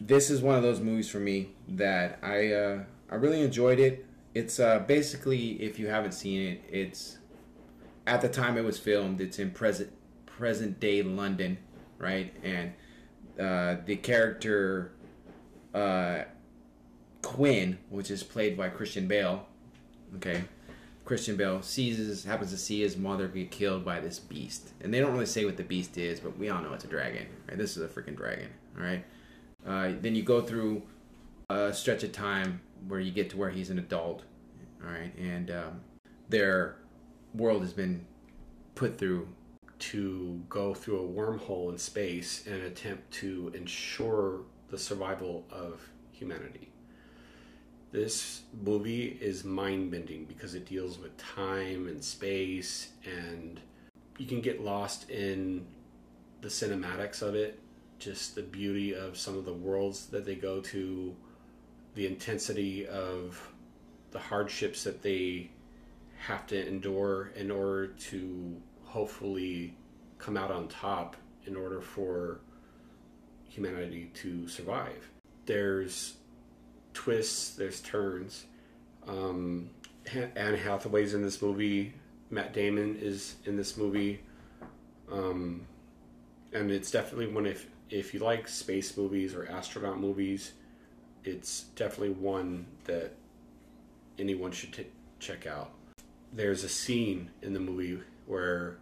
this 0.00 0.30
is 0.30 0.40
one 0.40 0.56
of 0.56 0.62
those 0.62 0.80
movies 0.80 1.10
for 1.10 1.18
me 1.18 1.50
that 1.68 2.18
I 2.22 2.52
uh, 2.52 2.84
I 3.10 3.16
really 3.16 3.42
enjoyed 3.42 3.80
it. 3.80 4.06
It's 4.34 4.60
uh, 4.60 4.80
basically, 4.80 5.60
if 5.60 5.78
you 5.78 5.88
haven't 5.88 6.12
seen 6.12 6.40
it, 6.40 6.62
it's 6.70 7.17
at 8.08 8.22
the 8.22 8.28
time 8.28 8.56
it 8.56 8.64
was 8.64 8.78
filmed, 8.78 9.20
it's 9.20 9.38
in 9.38 9.50
present 9.50 9.92
present 10.26 10.80
day 10.80 11.02
London, 11.02 11.58
right? 11.98 12.34
And 12.42 12.72
uh, 13.38 13.82
the 13.84 13.96
character 13.96 14.92
uh, 15.74 16.22
Quinn, 17.22 17.78
which 17.90 18.10
is 18.10 18.22
played 18.22 18.56
by 18.56 18.70
Christian 18.70 19.06
Bale, 19.06 19.46
okay, 20.16 20.44
Christian 21.04 21.36
Bale 21.36 21.60
sees 21.60 22.24
happens 22.24 22.50
to 22.50 22.56
see 22.56 22.80
his 22.80 22.96
mother 22.96 23.28
get 23.28 23.50
killed 23.50 23.84
by 23.84 24.00
this 24.00 24.18
beast, 24.18 24.70
and 24.80 24.92
they 24.92 25.00
don't 25.00 25.12
really 25.12 25.26
say 25.26 25.44
what 25.44 25.58
the 25.58 25.62
beast 25.62 25.98
is, 25.98 26.18
but 26.18 26.38
we 26.38 26.48
all 26.48 26.62
know 26.62 26.72
it's 26.72 26.84
a 26.84 26.88
dragon, 26.88 27.26
right? 27.46 27.58
This 27.58 27.76
is 27.76 27.82
a 27.82 27.88
freaking 27.88 28.16
dragon, 28.16 28.48
all 28.76 28.84
right. 28.84 29.04
Uh, 29.66 29.92
then 30.00 30.14
you 30.14 30.22
go 30.22 30.40
through 30.40 30.82
a 31.50 31.74
stretch 31.74 32.04
of 32.04 32.12
time 32.12 32.60
where 32.86 33.00
you 33.00 33.10
get 33.10 33.28
to 33.30 33.36
where 33.36 33.50
he's 33.50 33.68
an 33.68 33.78
adult, 33.78 34.22
all 34.82 34.90
right, 34.90 35.14
and 35.18 35.50
um, 35.50 35.80
their 36.30 36.76
world 37.34 37.62
has 37.62 37.72
been 37.72 38.04
put 38.74 38.98
through 38.98 39.28
to 39.78 40.42
go 40.48 40.74
through 40.74 41.00
a 41.00 41.08
wormhole 41.08 41.70
in 41.70 41.78
space 41.78 42.46
in 42.46 42.54
an 42.54 42.62
attempt 42.62 43.10
to 43.12 43.52
ensure 43.54 44.40
the 44.70 44.78
survival 44.78 45.44
of 45.50 45.80
humanity. 46.12 46.70
This 47.90 48.42
movie 48.62 49.18
is 49.20 49.44
mind 49.44 49.90
bending 49.90 50.24
because 50.24 50.54
it 50.54 50.66
deals 50.66 50.98
with 50.98 51.16
time 51.16 51.86
and 51.86 52.04
space, 52.04 52.88
and 53.04 53.60
you 54.18 54.26
can 54.26 54.40
get 54.40 54.62
lost 54.62 55.08
in 55.08 55.66
the 56.40 56.48
cinematics 56.48 57.22
of 57.22 57.34
it, 57.34 57.58
just 57.98 58.34
the 58.34 58.42
beauty 58.42 58.94
of 58.94 59.16
some 59.16 59.38
of 59.38 59.44
the 59.44 59.54
worlds 59.54 60.06
that 60.06 60.26
they 60.26 60.34
go 60.34 60.60
to, 60.60 61.16
the 61.94 62.06
intensity 62.06 62.86
of 62.86 63.40
the 64.10 64.18
hardships 64.18 64.84
that 64.84 65.02
they 65.02 65.50
have 66.18 66.46
to 66.48 66.66
endure 66.66 67.32
in 67.36 67.50
order 67.50 67.88
to 67.88 68.60
hopefully 68.84 69.74
come 70.18 70.36
out 70.36 70.50
on 70.50 70.68
top 70.68 71.16
in 71.46 71.56
order 71.56 71.80
for 71.80 72.40
humanity 73.48 74.10
to 74.14 74.48
survive. 74.48 75.10
There's 75.46 76.16
twists, 76.92 77.54
there's 77.54 77.80
turns. 77.80 78.44
Um, 79.06 79.70
Anne 80.36 80.56
Hathaway's 80.56 81.14
in 81.14 81.22
this 81.22 81.40
movie. 81.40 81.94
Matt 82.30 82.52
Damon 82.52 82.96
is 83.00 83.36
in 83.44 83.56
this 83.56 83.76
movie. 83.76 84.20
Um, 85.10 85.66
and 86.52 86.70
it's 86.70 86.90
definitely 86.90 87.28
one 87.28 87.46
if 87.46 87.66
if 87.90 88.12
you 88.12 88.20
like 88.20 88.46
space 88.48 88.96
movies 88.98 89.34
or 89.34 89.48
astronaut 89.48 89.98
movies, 89.98 90.52
it's 91.24 91.62
definitely 91.74 92.10
one 92.10 92.66
that 92.84 93.14
anyone 94.18 94.52
should 94.52 94.74
t- 94.74 94.86
check 95.20 95.46
out 95.46 95.70
there's 96.32 96.64
a 96.64 96.68
scene 96.68 97.30
in 97.42 97.52
the 97.52 97.60
movie 97.60 98.00
where 98.26 98.78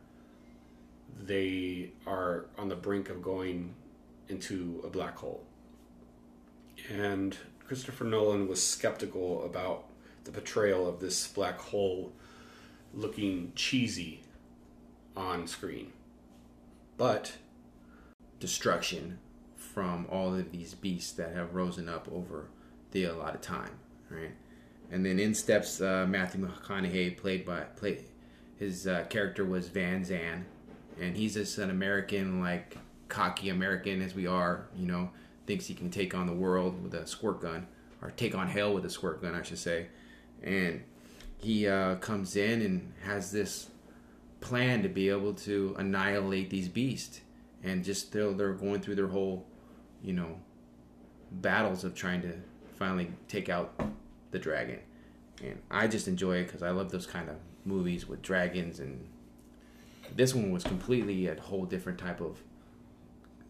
they 1.20 1.90
are 2.06 2.46
on 2.58 2.68
the 2.68 2.76
brink 2.76 3.08
of 3.08 3.22
going 3.22 3.74
into 4.28 4.80
a 4.84 4.88
black 4.88 5.16
hole. 5.16 5.44
And 6.90 7.36
Christopher 7.66 8.04
Nolan 8.04 8.48
was 8.48 8.62
skeptical 8.62 9.44
about 9.44 9.84
the 10.24 10.32
portrayal 10.32 10.88
of 10.88 11.00
this 11.00 11.26
black 11.28 11.58
hole 11.58 12.12
looking 12.92 13.52
cheesy 13.54 14.22
on 15.16 15.46
screen. 15.46 15.92
But 16.96 17.34
destruction 18.40 19.18
from 19.56 20.06
all 20.10 20.34
of 20.34 20.52
these 20.52 20.74
beasts 20.74 21.12
that 21.12 21.34
have 21.34 21.54
risen 21.54 21.88
up 21.88 22.08
over 22.12 22.48
the 22.92 23.04
allotted 23.04 23.42
time, 23.42 23.78
right? 24.10 24.32
And 24.90 25.04
then 25.04 25.18
in 25.18 25.34
steps 25.34 25.80
uh, 25.80 26.06
Matthew 26.08 26.46
McConaughey, 26.46 27.16
played 27.16 27.44
by 27.44 27.60
played 27.60 28.04
his 28.58 28.86
uh, 28.86 29.04
character 29.08 29.44
was 29.44 29.68
Van 29.68 30.04
Zan, 30.04 30.46
and 31.00 31.16
he's 31.16 31.34
just 31.34 31.58
an 31.58 31.70
American, 31.70 32.40
like 32.40 32.78
cocky 33.08 33.50
American 33.50 34.02
as 34.02 34.14
we 34.14 34.26
are, 34.26 34.66
you 34.76 34.86
know, 34.86 35.10
thinks 35.46 35.66
he 35.66 35.74
can 35.74 35.90
take 35.90 36.14
on 36.14 36.26
the 36.26 36.32
world 36.32 36.82
with 36.82 36.94
a 36.94 37.06
squirt 37.06 37.40
gun, 37.40 37.66
or 38.00 38.10
take 38.12 38.34
on 38.34 38.48
hell 38.48 38.72
with 38.72 38.84
a 38.84 38.90
squirt 38.90 39.20
gun, 39.20 39.34
I 39.34 39.42
should 39.42 39.58
say. 39.58 39.88
And 40.42 40.82
he 41.38 41.66
uh, 41.66 41.96
comes 41.96 42.36
in 42.36 42.62
and 42.62 42.92
has 43.02 43.30
this 43.30 43.70
plan 44.40 44.82
to 44.82 44.88
be 44.88 45.08
able 45.08 45.34
to 45.34 45.74
annihilate 45.78 46.50
these 46.50 46.68
beasts, 46.68 47.20
and 47.62 47.84
just 47.84 48.12
they're, 48.12 48.32
they're 48.32 48.54
going 48.54 48.80
through 48.80 48.94
their 48.94 49.08
whole, 49.08 49.46
you 50.02 50.12
know, 50.12 50.38
battles 51.30 51.84
of 51.84 51.94
trying 51.94 52.22
to 52.22 52.32
finally 52.78 53.10
take 53.28 53.48
out 53.48 53.78
the 54.36 54.42
dragon. 54.42 54.80
And 55.42 55.60
I 55.70 55.86
just 55.86 56.08
enjoy 56.08 56.36
it 56.38 56.44
because 56.44 56.62
I 56.62 56.70
love 56.70 56.90
those 56.90 57.06
kind 57.06 57.28
of 57.28 57.36
movies 57.64 58.06
with 58.06 58.22
dragons 58.22 58.78
and 58.78 59.06
this 60.14 60.34
one 60.34 60.52
was 60.52 60.62
completely 60.62 61.26
a 61.26 61.40
whole 61.40 61.64
different 61.64 61.98
type 61.98 62.20
of 62.20 62.38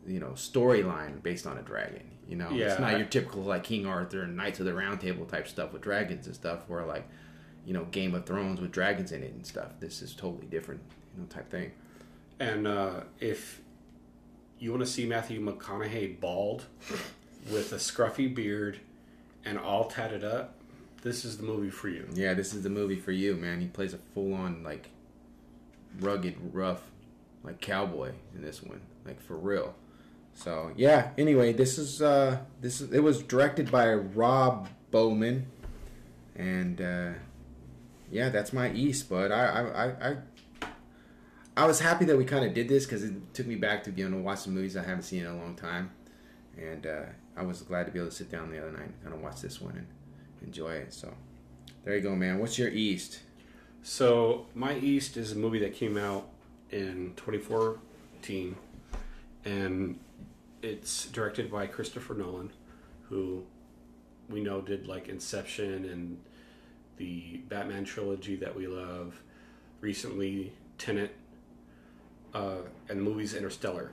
you 0.07 0.19
know 0.19 0.31
storyline 0.31 1.23
based 1.23 1.47
on 1.47 1.59
a 1.59 1.63
dragon 1.63 2.11
you 2.29 2.37
know? 2.37 2.51
Yeah, 2.51 2.67
it's 2.67 2.81
not 2.81 2.97
your 2.97 3.07
typical 3.07 3.43
like 3.43 3.65
king 3.65 3.87
arthur 3.87 4.23
and 4.23 4.37
knights 4.37 4.59
of 4.61 4.67
the 4.67 4.75
round 4.75 5.01
table 5.01 5.25
type 5.27 5.47
stuff 5.47 5.73
with 5.73 5.83
dragons 5.83 6.27
and 6.27 6.35
stuff 6.35 6.61
where 6.69 6.85
like 6.85 7.07
you 7.65 7.73
know 7.73 7.85
game 7.87 8.15
of 8.15 8.27
thrones 8.27 8.61
with 8.61 8.73
dragons 8.73 9.13
in 9.13 9.23
it 9.23 9.33
and 9.33 9.47
stuff. 9.47 9.69
This 9.81 10.03
is 10.03 10.15
totally 10.15 10.47
different 10.47 10.81
you 11.15 11.23
know 11.23 11.29
type 11.29 11.51
thing. 11.51 11.73
And 12.41 12.67
uh, 12.67 13.01
if 13.21 13.61
you 14.59 14.71
want 14.71 14.83
to 14.83 14.91
see 14.91 15.07
Matthew 15.07 15.41
McConaughey 15.41 16.21
bald 16.21 16.65
with 17.51 17.73
a 17.73 17.77
scruffy 17.77 18.33
beard 18.35 18.81
and 19.45 19.59
all 19.59 19.85
tatted 19.85 20.25
up, 20.25 20.56
this 21.07 21.25
is 21.25 21.39
the 21.39 21.45
movie 21.45 21.71
for 21.71 21.89
you. 21.89 22.05
yeah 22.15 22.35
this 22.35 22.53
is 22.53 22.63
the 22.63 22.69
movie 22.69 22.97
for 22.97 23.13
you 23.13 23.37
man. 23.37 23.61
He 23.61 23.69
plays 23.69 23.95
a 23.95 23.99
full-on 24.13 24.63
like 24.65 24.91
rugged 26.01 26.37
rough 26.53 26.83
like 27.45 27.61
cowboy 27.61 28.13
in 28.35 28.43
this 28.43 28.63
one 28.63 28.81
like 29.05 29.21
for 29.21 29.37
real. 29.37 29.75
So 30.35 30.73
yeah 30.77 31.11
anyway 31.17 31.53
this 31.53 31.79
is 31.79 32.03
uh 32.03 32.39
this 32.61 32.81
is 32.81 32.93
it 32.93 33.01
was 33.01 33.23
directed 33.23 33.71
by 33.71 33.93
rob 33.95 34.69
bowman. 34.91 35.47
And 36.35 36.81
uh 36.81 37.11
yeah 38.11 38.29
that's 38.29 38.53
my 38.53 38.71
east 38.73 39.09
but 39.09 39.33
i 39.33 39.45
i 39.47 40.11
i, 40.11 40.17
I 41.57 41.67
was 41.67 41.81
happy 41.81 42.05
that 42.05 42.19
we 42.19 42.25
kind 42.25 42.45
of 42.45 42.53
did 42.53 42.69
this 42.69 42.85
because 42.85 43.03
it 43.03 43.33
took 43.33 43.47
me 43.47 43.55
back 43.55 43.85
to 43.85 43.91
being 43.91 44.09
able 44.09 44.19
to 44.19 44.25
watch 44.25 44.41
some 44.41 44.55
movies 44.55 44.77
I 44.77 44.83
haven't 44.83 45.05
seen 45.05 45.23
in 45.23 45.27
a 45.27 45.37
long 45.37 45.55
time, 45.55 45.91
and 46.59 46.87
uh, 46.87 47.05
I 47.35 47.43
was 47.45 47.63
glad 47.63 47.87
to 47.87 47.93
be 47.93 47.99
able 47.99 48.11
to 48.11 48.15
sit 48.15 48.31
down 48.31 48.51
the 48.51 48.59
other 48.59 48.73
night 48.73 48.83
and 48.83 49.03
kind 49.03 49.15
of 49.15 49.23
watch 49.23 49.41
this 49.41 49.59
one 49.59 49.75
and 49.77 49.87
enjoy 50.43 50.73
it. 50.73 50.93
So, 50.93 51.13
there 51.85 51.97
you 51.97 52.03
go, 52.03 52.15
man. 52.15 52.39
What's 52.39 52.59
your 52.59 52.69
East? 52.69 53.21
So, 53.83 54.47
My 54.55 54.77
East 54.79 55.17
is 55.17 55.33
a 55.33 55.37
movie 55.37 55.61
that 55.61 55.75
came 55.75 55.97
out 55.97 56.29
in 56.71 57.13
2014, 57.17 58.57
and 59.45 59.99
it's 60.63 61.07
directed 61.07 61.51
by 61.51 61.67
Christopher 61.67 62.15
Nolan, 62.15 62.53
who 63.09 63.45
we 64.29 64.41
know 64.43 64.61
did 64.61 64.89
like 64.89 65.09
Inception 65.09 65.85
and 65.85 66.19
the 66.97 67.41
Batman 67.49 67.85
trilogy 67.85 68.37
that 68.37 68.55
we 68.55 68.67
love. 68.67 69.21
Recently, 69.81 70.53
Tenet, 70.79 71.15
uh, 72.35 72.57
and 72.89 72.99
the 72.99 73.03
movie's 73.03 73.35
Interstellar. 73.35 73.93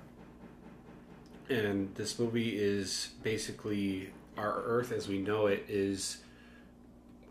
And 1.49 1.93
this 1.95 2.17
movie 2.17 2.57
is 2.57 3.09
basically 3.21 4.09
our 4.37 4.63
Earth 4.63 4.91
as 4.91 5.07
we 5.07 5.19
know 5.19 5.47
it 5.47 5.65
is 5.67 6.17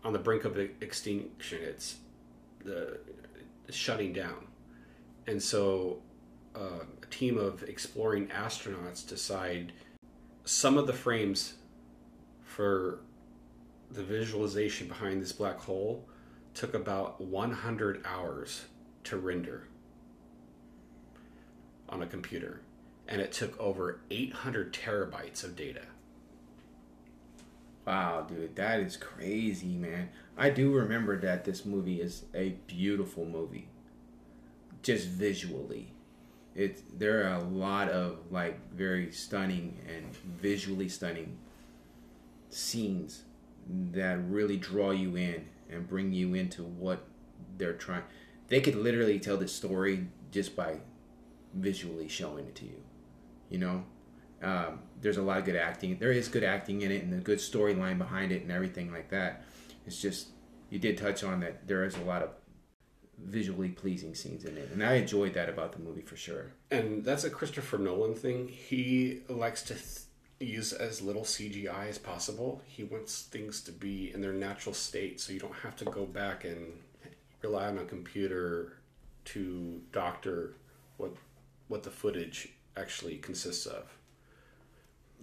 on 0.03 0.13
the 0.13 0.19
brink 0.19 0.45
of 0.45 0.57
extinction. 0.57 1.59
It's 1.61 1.97
the 2.63 2.99
shutting 3.69 4.13
down, 4.13 4.47
and 5.27 5.41
so 5.41 5.99
uh, 6.55 6.83
a 7.01 7.05
team 7.07 7.37
of 7.37 7.63
exploring 7.63 8.27
astronauts 8.27 9.07
decide 9.07 9.73
some 10.45 10.77
of 10.77 10.87
the 10.87 10.93
frames 10.93 11.53
for 12.43 12.99
the 13.91 14.03
visualization 14.03 14.87
behind 14.87 15.21
this 15.21 15.31
black 15.31 15.59
hole 15.59 16.05
took 16.53 16.73
about 16.73 17.19
100 17.21 18.03
hours 18.05 18.65
to 19.03 19.17
render 19.17 19.67
on 21.89 22.01
a 22.01 22.05
computer 22.05 22.61
and 23.07 23.21
it 23.21 23.31
took 23.31 23.59
over 23.59 23.99
800 24.09 24.73
terabytes 24.73 25.43
of 25.43 25.55
data 25.55 25.81
Wow, 27.85 28.21
dude, 28.27 28.55
that 28.55 28.79
is 28.79 28.95
crazy, 28.95 29.75
man. 29.75 30.09
I 30.37 30.49
do 30.49 30.71
remember 30.71 31.19
that 31.19 31.43
this 31.43 31.65
movie 31.65 32.01
is 32.01 32.23
a 32.33 32.55
beautiful 32.67 33.25
movie, 33.25 33.67
just 34.81 35.07
visually. 35.07 35.91
It 36.55 36.81
there 36.99 37.27
are 37.27 37.35
a 37.35 37.43
lot 37.43 37.89
of 37.89 38.19
like 38.31 38.59
very 38.71 39.11
stunning 39.11 39.79
and 39.87 40.15
visually 40.15 40.87
stunning 40.87 41.37
scenes 42.49 43.23
that 43.91 44.19
really 44.29 44.57
draw 44.57 44.91
you 44.91 45.15
in 45.15 45.45
and 45.69 45.87
bring 45.87 46.13
you 46.13 46.35
into 46.35 46.63
what 46.63 47.05
they're 47.57 47.73
trying. 47.73 48.03
They 48.47 48.61
could 48.61 48.75
literally 48.75 49.19
tell 49.19 49.37
the 49.37 49.47
story 49.47 50.07
just 50.31 50.55
by 50.55 50.77
visually 51.53 52.07
showing 52.07 52.45
it 52.45 52.55
to 52.55 52.65
you. 52.65 52.81
You 53.49 53.57
know, 53.59 53.83
um, 54.43 54.79
there's 55.01 55.17
a 55.17 55.21
lot 55.21 55.37
of 55.37 55.45
good 55.45 55.55
acting. 55.55 55.97
There 55.99 56.11
is 56.11 56.27
good 56.27 56.43
acting 56.43 56.81
in 56.81 56.91
it 56.91 57.03
and 57.03 57.13
a 57.13 57.17
good 57.17 57.39
storyline 57.39 57.97
behind 57.97 58.31
it 58.31 58.41
and 58.43 58.51
everything 58.51 58.91
like 58.91 59.09
that. 59.09 59.43
It's 59.85 60.01
just 60.01 60.27
you 60.69 60.79
did 60.79 60.97
touch 60.97 61.23
on 61.23 61.39
that 61.41 61.67
there 61.67 61.83
is 61.85 61.95
a 61.97 62.01
lot 62.01 62.21
of 62.23 62.29
visually 63.19 63.69
pleasing 63.69 64.15
scenes 64.15 64.43
in 64.43 64.57
it, 64.57 64.69
and 64.73 64.83
I 64.83 64.95
enjoyed 64.95 65.33
that 65.35 65.47
about 65.47 65.71
the 65.71 65.79
movie 65.79 66.01
for 66.01 66.17
sure. 66.17 66.51
and 66.71 67.05
that's 67.05 67.23
a 67.23 67.29
christopher 67.29 67.77
nolan 67.77 68.15
thing 68.15 68.47
he 68.47 69.21
likes 69.29 69.61
to 69.63 69.75
th- 69.75 69.99
use 70.39 70.73
as 70.73 71.01
little 71.01 71.21
cgi 71.21 71.87
as 71.87 71.97
possible 71.99 72.61
he 72.65 72.83
wants 72.83 73.21
things 73.21 73.61
to 73.61 73.71
be 73.71 74.11
in 74.13 74.19
their 74.21 74.33
natural 74.33 74.73
state 74.73 75.21
so 75.21 75.31
you 75.31 75.39
don't 75.39 75.55
have 75.57 75.75
to 75.75 75.85
go 75.85 76.05
back 76.05 76.43
and 76.43 76.73
rely 77.43 77.67
on 77.67 77.77
a 77.77 77.85
computer 77.85 78.73
to 79.25 79.79
doctor 79.91 80.55
what 80.97 81.13
what 81.67 81.83
the 81.83 81.91
footage 81.91 82.49
actually 82.75 83.17
consists 83.17 83.67
of 83.67 83.85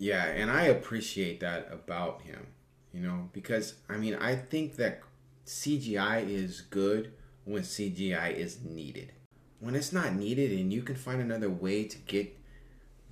Yeah, 0.01 0.25
and 0.25 0.51
I 0.51 0.63
appreciate 0.63 1.41
that 1.41 1.69
about 1.71 2.23
him, 2.23 2.47
you 2.91 3.03
know, 3.03 3.29
because 3.35 3.75
I 3.87 3.99
mean, 3.99 4.15
I 4.15 4.35
think 4.35 4.77
that 4.77 5.03
CGI 5.45 6.27
is 6.27 6.63
good 6.63 7.13
when 7.45 7.63
CGI 7.63 8.35
is 8.35 8.63
needed. 8.65 9.13
When 9.59 9.75
it's 9.75 9.93
not 9.93 10.15
needed 10.15 10.59
and 10.59 10.73
you 10.73 10.81
can 10.81 10.97
find 10.97 11.21
another 11.21 11.51
way 11.51 11.85
to 11.85 11.99
get 11.99 12.35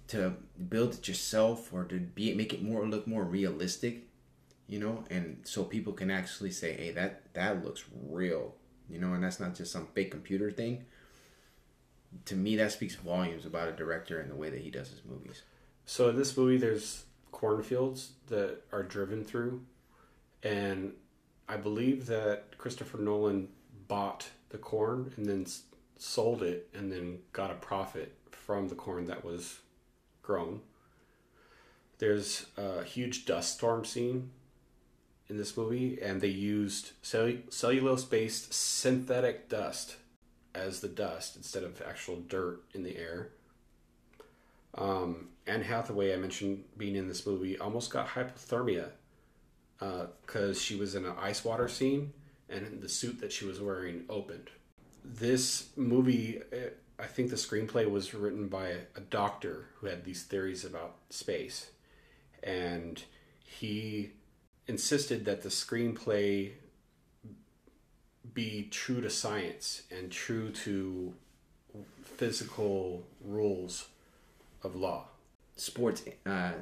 to 0.07 0.37
build 0.71 0.95
it 0.95 1.07
yourself 1.07 1.75
or 1.75 1.85
to 1.85 1.99
be 2.01 2.33
make 2.33 2.55
it 2.55 2.63
more 2.63 2.87
look 2.87 3.07
more 3.07 3.23
realistic, 3.23 4.09
you 4.67 4.79
know, 4.79 5.05
and 5.11 5.41
so 5.45 5.65
people 5.65 5.93
can 5.93 6.11
actually 6.11 6.53
say, 6.53 6.73
"Hey, 6.73 6.93
that 6.93 7.35
that 7.35 7.63
looks 7.63 7.85
real." 8.09 8.55
You 8.89 8.99
know, 8.99 9.13
and 9.13 9.23
that's 9.23 9.41
not 9.41 9.55
just 9.55 9.73
some 9.73 9.89
fake 9.89 10.11
computer 10.11 10.51
thing. 10.51 10.87
To 12.25 12.35
me, 12.35 12.57
that 12.57 12.73
speaks 12.73 12.95
volumes 12.95 13.45
about 13.45 13.69
a 13.69 13.73
director 13.73 14.19
and 14.21 14.31
the 14.31 14.37
way 14.37 14.49
that 14.49 14.63
he 14.63 14.71
does 14.71 14.89
his 14.89 15.05
movies. 15.05 15.43
So 15.89 16.11
in 16.11 16.17
this 16.17 16.37
movie, 16.37 16.59
there's 16.59 17.07
cornfields 17.33 18.11
that 18.27 18.59
are 18.73 18.83
driven 18.83 19.25
through, 19.25 19.63
and 20.43 20.93
I 21.49 21.57
believe 21.57 22.05
that 22.09 22.59
Christopher 22.59 22.99
Nolan 22.99 23.49
bought 23.89 24.29
the 24.51 24.59
corn 24.59 25.15
and 25.17 25.25
then 25.25 25.47
sold 25.97 26.43
it 26.43 26.69
and 26.75 26.93
then 26.93 27.21
got 27.33 27.51
a 27.51 27.55
profit 27.55 28.15
from 28.33 28.69
the 28.69 28.75
corn 28.75 29.07
that 29.07 29.25
was 29.25 29.61
grown. 30.21 30.61
There's 31.97 32.45
a 32.59 32.85
huge 32.85 33.25
dust 33.25 33.55
storm 33.55 33.87
scene 33.87 34.29
in 35.27 35.39
this 35.39 35.57
movie, 35.57 35.99
and 36.03 36.21
they 36.21 36.29
used 36.29 36.93
cell- 37.01 37.33
cellulose-based 37.49 38.53
synthetic 38.53 39.49
dust 39.49 39.97
as 40.55 40.81
the 40.81 40.89
dust 40.89 41.35
instead 41.35 41.63
of 41.63 41.81
actual 41.81 42.17
dirt 42.17 42.61
in 42.75 42.83
the 42.83 42.99
air. 42.99 43.31
Um, 44.75 45.29
Anne 45.47 45.63
Hathaway, 45.63 46.13
I 46.13 46.17
mentioned 46.17 46.65
being 46.77 46.97
in 46.97 47.09
this 47.09 47.27
movie, 47.27 47.59
almost 47.59 47.91
got 47.91 48.09
hypothermia 48.09 48.91
because 49.79 50.61
she 50.61 50.77
was 50.77 50.95
in 50.95 51.05
an 51.05 51.15
ice 51.19 51.45
water 51.45 51.69
scene 51.69 52.13
and 52.49 52.81
the 52.81 52.89
suit 52.89 53.21
that 53.21 53.33
she 53.33 53.45
was 53.45 53.61
wearing 53.61 54.05
opened. 54.09 54.51
This 55.05 55.69
movie, 55.77 56.41
eh, 56.53 56.71
I 56.99 57.07
think 57.07 57.31
the 57.31 57.37
screenplay 57.37 57.89
was 57.89 58.13
written 58.13 58.49
by 58.49 58.69
a 58.97 59.01
doctor 59.01 59.67
who 59.77 59.87
had 59.87 60.05
these 60.05 60.25
theories 60.25 60.65
about 60.65 60.97
space. 61.11 61.71
And 62.43 63.03
he 63.45 64.11
insisted 64.67 65.25
that 65.25 65.43
the 65.43 65.49
screenplay 65.49 66.53
be 68.35 68.69
true 68.71 69.01
to 69.01 69.11
science 69.11 69.83
and 69.91 70.11
true 70.11 70.51
to 70.51 71.15
physical 72.03 73.05
rules 73.25 73.89
of 74.69 74.77
law. 74.77 75.09
sports 75.57 76.05
uh, 76.27 76.53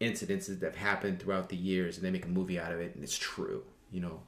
incidences 0.00 0.58
that 0.60 0.74
have 0.74 0.76
happened 0.76 1.20
throughout 1.20 1.48
the 1.48 1.56
years, 1.56 1.96
and 1.96 2.04
they 2.04 2.10
make 2.10 2.24
a 2.24 2.28
movie 2.28 2.58
out 2.58 2.72
of 2.72 2.80
it, 2.80 2.94
and 2.94 3.04
it's 3.04 3.16
true, 3.16 3.62
you 3.92 4.00
know. 4.00 4.20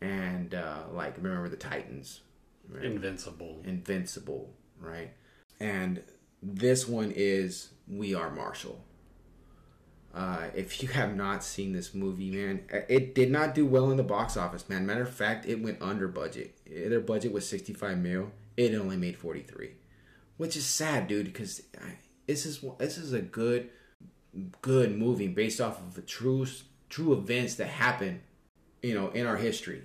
And 0.00 0.54
uh, 0.54 0.84
like, 0.92 1.16
remember 1.16 1.48
the 1.48 1.56
Titans, 1.56 2.20
right? 2.68 2.84
Invincible, 2.84 3.62
Invincible, 3.64 4.50
right? 4.80 5.12
And 5.60 6.02
this 6.42 6.88
one 6.88 7.12
is 7.14 7.70
We 7.88 8.14
Are 8.14 8.30
Marshall. 8.30 8.84
Uh, 10.14 10.48
if 10.54 10.82
you 10.82 10.88
have 10.88 11.16
not 11.16 11.42
seen 11.42 11.72
this 11.72 11.94
movie, 11.94 12.30
man, 12.30 12.64
it 12.88 13.14
did 13.14 13.30
not 13.30 13.54
do 13.54 13.64
well 13.64 13.90
in 13.90 13.96
the 13.96 14.02
box 14.02 14.36
office, 14.36 14.68
man. 14.68 14.84
Matter 14.86 15.02
of 15.02 15.14
fact, 15.14 15.46
it 15.46 15.62
went 15.62 15.80
under 15.80 16.06
budget. 16.06 16.54
Their 16.66 17.00
budget 17.00 17.32
was 17.32 17.48
65 17.48 17.98
mil. 17.98 18.30
It 18.56 18.74
only 18.74 18.98
made 18.98 19.16
43, 19.16 19.70
which 20.36 20.56
is 20.56 20.66
sad, 20.66 21.08
dude. 21.08 21.26
Because 21.26 21.62
this 22.26 22.46
is 22.46 22.64
this 22.78 22.98
is 22.98 23.12
a 23.12 23.20
good, 23.20 23.70
good 24.60 24.96
movie 24.96 25.28
based 25.28 25.60
off 25.60 25.80
of 25.80 25.94
the 25.94 26.02
true 26.02 26.46
true 26.88 27.12
events 27.12 27.54
that 27.56 27.68
happened, 27.68 28.20
you 28.82 28.94
know, 28.94 29.08
in 29.10 29.26
our 29.26 29.36
history, 29.36 29.82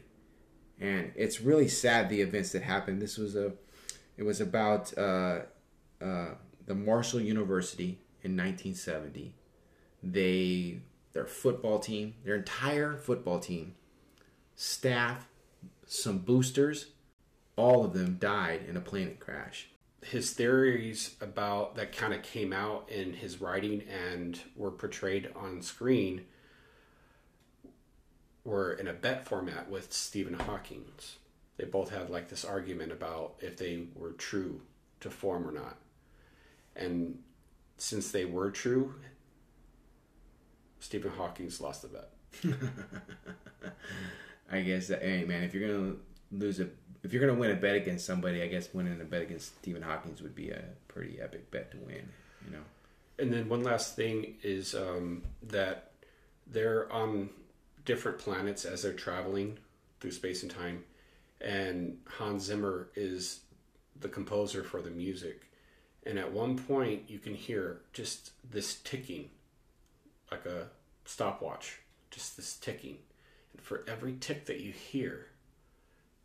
and 0.80 1.12
it's 1.16 1.42
really 1.42 1.68
sad 1.68 2.10
the 2.10 2.22
events 2.22 2.52
that 2.52 2.64
happened. 2.64 3.02
This 3.02 3.18
was 3.18 3.36
a, 3.36 3.54
it 4.18 4.24
was 4.24 4.42
about 4.42 4.98
uh, 4.98 5.42
uh, 6.02 6.30
the 6.66 6.76
Marshall 6.76 7.22
University 7.22 8.00
in 8.24 8.36
1970 8.36 9.34
they 10.04 10.80
their 11.14 11.26
football 11.26 11.80
team, 11.80 12.16
their 12.24 12.36
entire 12.36 12.96
football 12.96 13.40
team, 13.40 13.76
staff, 14.56 15.28
some 15.86 16.20
boosters, 16.20 16.88
all 17.56 17.84
of 17.84 17.94
them 17.94 18.18
died 18.20 18.62
in 18.68 18.78
a 18.78 18.82
plane 18.82 19.18
crash. 19.20 19.70
His 20.12 20.32
theories 20.32 21.16
about 21.20 21.76
that 21.76 21.92
kind 21.92 22.14
of 22.14 22.24
came 22.24 22.54
out 22.54 22.90
in 22.90 23.14
his 23.14 23.42
writing 23.42 23.84
and 23.84 24.40
were 24.56 24.72
portrayed 24.72 25.30
on 25.36 25.62
screen 25.62 26.26
were 28.46 28.74
in 28.74 28.88
a 28.88 28.94
bet 28.94 29.28
format 29.28 29.70
with 29.70 29.92
Stephen 29.92 30.34
Hawking. 30.34 30.86
They 31.58 31.66
both 31.66 31.90
had 31.90 32.10
like 32.10 32.30
this 32.30 32.46
argument 32.46 32.94
about 32.94 33.36
if 33.42 33.58
they 33.58 33.88
were 33.96 34.14
true 34.14 34.62
to 35.02 35.10
form 35.10 35.46
or 35.46 35.52
not. 35.52 35.78
And 36.76 37.20
since 37.78 38.12
they 38.12 38.24
were 38.24 38.50
true, 38.50 38.96
Stephen 40.80 41.12
Hawking's 41.12 41.60
lost 41.60 41.82
the 41.82 41.90
bet. 41.90 42.54
I 44.52 44.62
guess 44.62 44.88
that 44.88 45.02
hey 45.02 45.26
man, 45.26 45.44
if 45.44 45.54
you're 45.54 45.68
gonna 45.68 45.96
lose 46.32 46.60
a 46.62 46.70
if 47.08 47.14
you're 47.14 47.26
gonna 47.26 47.40
win 47.40 47.52
a 47.52 47.56
bet 47.56 47.76
against 47.76 48.06
somebody, 48.06 48.44
I 48.44 48.48
guess 48.48 48.74
winning 48.74 49.00
a 49.00 49.06
bet 49.06 49.22
against 49.22 49.58
Stephen 49.60 49.82
Hawking's 49.82 50.22
would 50.22 50.36
be 50.36 50.50
a 50.50 50.62
pretty 50.90 51.22
epic 51.22 51.50
bet 51.52 51.72
to 51.72 51.78
win, 51.78 52.10
you 52.46 52.52
know. 52.52 52.64
And 53.18 53.32
then 53.32 53.48
one 53.48 53.64
last 53.64 53.96
thing 53.96 54.36
is 54.44 54.76
um, 54.76 55.24
that 55.44 55.92
they're 56.46 56.92
on 56.92 57.30
different 57.86 58.20
planets 58.20 58.66
as 58.66 58.82
they're 58.82 58.92
traveling 58.92 59.58
through 60.02 60.12
space 60.12 60.44
and 60.44 60.52
time, 60.52 60.84
and 61.40 61.98
Hans 62.18 62.44
Zimmer 62.44 62.90
is 62.94 63.40
the 64.02 64.10
composer 64.10 64.62
for 64.62 64.82
the 64.82 64.92
music. 64.92 65.44
And 66.06 66.20
at 66.20 66.34
one 66.34 66.58
point, 66.58 67.04
you 67.08 67.20
can 67.20 67.36
hear 67.36 67.80
just 67.94 68.32
this 68.52 68.76
ticking 68.84 69.30
like 70.30 70.46
a 70.46 70.68
stopwatch, 71.06 71.80
just 72.12 72.36
this 72.36 72.58
ticking. 72.58 72.98
And 73.54 73.62
for 73.62 73.86
every 73.88 74.18
tick 74.20 74.46
that 74.48 74.60
you 74.60 74.74
hear, 74.74 75.28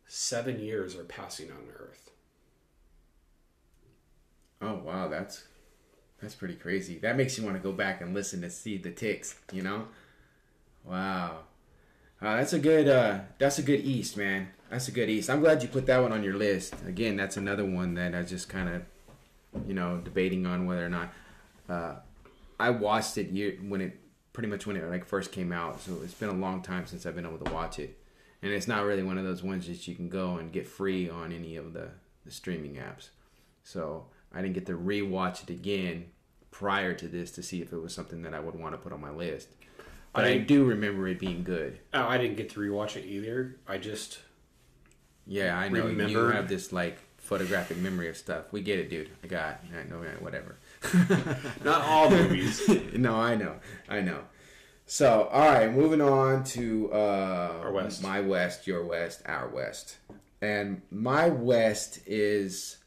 seven 0.07 0.59
years 0.59 0.95
are 0.95 1.03
passing 1.03 1.51
on 1.51 1.69
Earth. 1.77 2.11
Oh 4.61 4.75
wow, 4.75 5.07
that's 5.07 5.43
that's 6.21 6.35
pretty 6.35 6.55
crazy. 6.55 6.97
That 6.99 7.17
makes 7.17 7.37
you 7.37 7.43
want 7.43 7.57
to 7.57 7.61
go 7.61 7.73
back 7.73 7.99
and 7.99 8.13
listen 8.13 8.41
to 8.41 8.49
see 8.49 8.77
the 8.77 8.91
ticks, 8.91 9.37
you 9.51 9.61
know? 9.61 9.87
Wow. 10.85 11.39
Uh, 12.21 12.37
that's 12.37 12.53
a 12.53 12.59
good 12.59 12.87
uh, 12.87 13.19
that's 13.37 13.59
a 13.59 13.61
good 13.61 13.81
East, 13.81 14.15
man. 14.15 14.47
That's 14.69 14.87
a 14.87 14.91
good 14.91 15.09
East. 15.09 15.29
I'm 15.29 15.41
glad 15.41 15.61
you 15.61 15.67
put 15.67 15.85
that 15.87 16.01
one 16.01 16.13
on 16.13 16.23
your 16.23 16.35
list. 16.35 16.75
Again, 16.87 17.17
that's 17.17 17.35
another 17.35 17.65
one 17.65 17.95
that 17.95 18.15
I 18.15 18.23
just 18.23 18.47
kind 18.47 18.69
of, 18.69 19.67
you 19.67 19.73
know, 19.73 19.97
debating 19.97 20.45
on 20.45 20.65
whether 20.65 20.85
or 20.85 20.89
not. 20.89 21.13
Uh, 21.67 21.95
I 22.57 22.69
watched 22.69 23.17
it 23.17 23.29
year 23.29 23.57
when 23.61 23.81
it 23.81 23.99
pretty 24.31 24.47
much 24.47 24.65
when 24.65 24.77
it 24.77 24.89
like 24.89 25.05
first 25.05 25.33
came 25.33 25.51
out. 25.51 25.81
So 25.81 25.99
it's 26.03 26.13
been 26.13 26.29
a 26.29 26.33
long 26.33 26.61
time 26.61 26.85
since 26.85 27.05
I've 27.05 27.15
been 27.15 27.25
able 27.25 27.39
to 27.39 27.51
watch 27.53 27.79
it, 27.79 27.97
and 28.43 28.51
it's 28.51 28.67
not 28.67 28.83
really 28.83 29.03
one 29.03 29.17
of 29.17 29.23
those 29.23 29.41
ones 29.41 29.67
that 29.67 29.87
you 29.87 29.95
can 29.95 30.09
go 30.09 30.35
and 30.35 30.51
get 30.51 30.67
free 30.67 31.09
on 31.09 31.31
any 31.31 31.55
of 31.55 31.73
the 31.73 31.89
the 32.25 32.31
streaming 32.31 32.75
apps. 32.75 33.09
So 33.63 34.05
I 34.33 34.41
didn't 34.41 34.53
get 34.53 34.65
to 34.67 34.77
rewatch 34.77 35.43
it 35.43 35.49
again 35.49 36.05
prior 36.51 36.93
to 36.93 37.07
this 37.07 37.31
to 37.31 37.43
see 37.43 37.61
if 37.61 37.73
it 37.73 37.81
was 37.81 37.93
something 37.93 38.21
that 38.23 38.33
I 38.33 38.39
would 38.39 38.55
want 38.55 38.73
to 38.73 38.77
put 38.77 38.93
on 38.93 39.01
my 39.01 39.09
list. 39.09 39.49
But 40.13 40.25
I, 40.25 40.29
I 40.29 40.37
do 40.37 40.63
remember 40.63 41.07
it 41.07 41.19
being 41.19 41.43
good. 41.43 41.79
Oh, 41.93 42.03
I 42.03 42.17
didn't 42.17 42.37
get 42.37 42.51
to 42.51 42.59
rewatch 42.59 42.95
it 42.95 43.05
either. 43.05 43.55
I 43.67 43.77
just 43.77 44.19
yeah, 45.25 45.57
I 45.57 45.69
know 45.69 45.85
remembered. 45.85 46.11
you 46.11 46.19
have 46.29 46.47
this 46.47 46.71
like 46.73 46.99
photographic 47.17 47.77
memory 47.77 48.09
of 48.09 48.17
stuff. 48.17 48.51
We 48.51 48.61
get 48.61 48.79
it, 48.79 48.89
dude. 48.89 49.09
I 49.23 49.27
got 49.27 49.61
I 49.77 49.89
know 49.89 50.03
whatever. 50.19 50.57
Not 51.63 51.81
all 51.81 52.09
movies. 52.09 52.61
no, 52.93 53.15
I 53.15 53.35
know, 53.35 53.55
I 53.87 54.01
know. 54.01 54.19
So, 54.85 55.29
all 55.31 55.49
right, 55.49 55.71
moving 55.71 56.01
on 56.01 56.43
to 56.45 56.91
uh, 56.91 57.59
our 57.61 57.71
west, 57.71 58.03
my 58.03 58.19
west, 58.19 58.67
your 58.67 58.83
west, 58.83 59.21
our 59.25 59.47
west, 59.47 59.97
and 60.41 60.81
my 60.91 61.29
west 61.29 61.99
is 62.05 62.77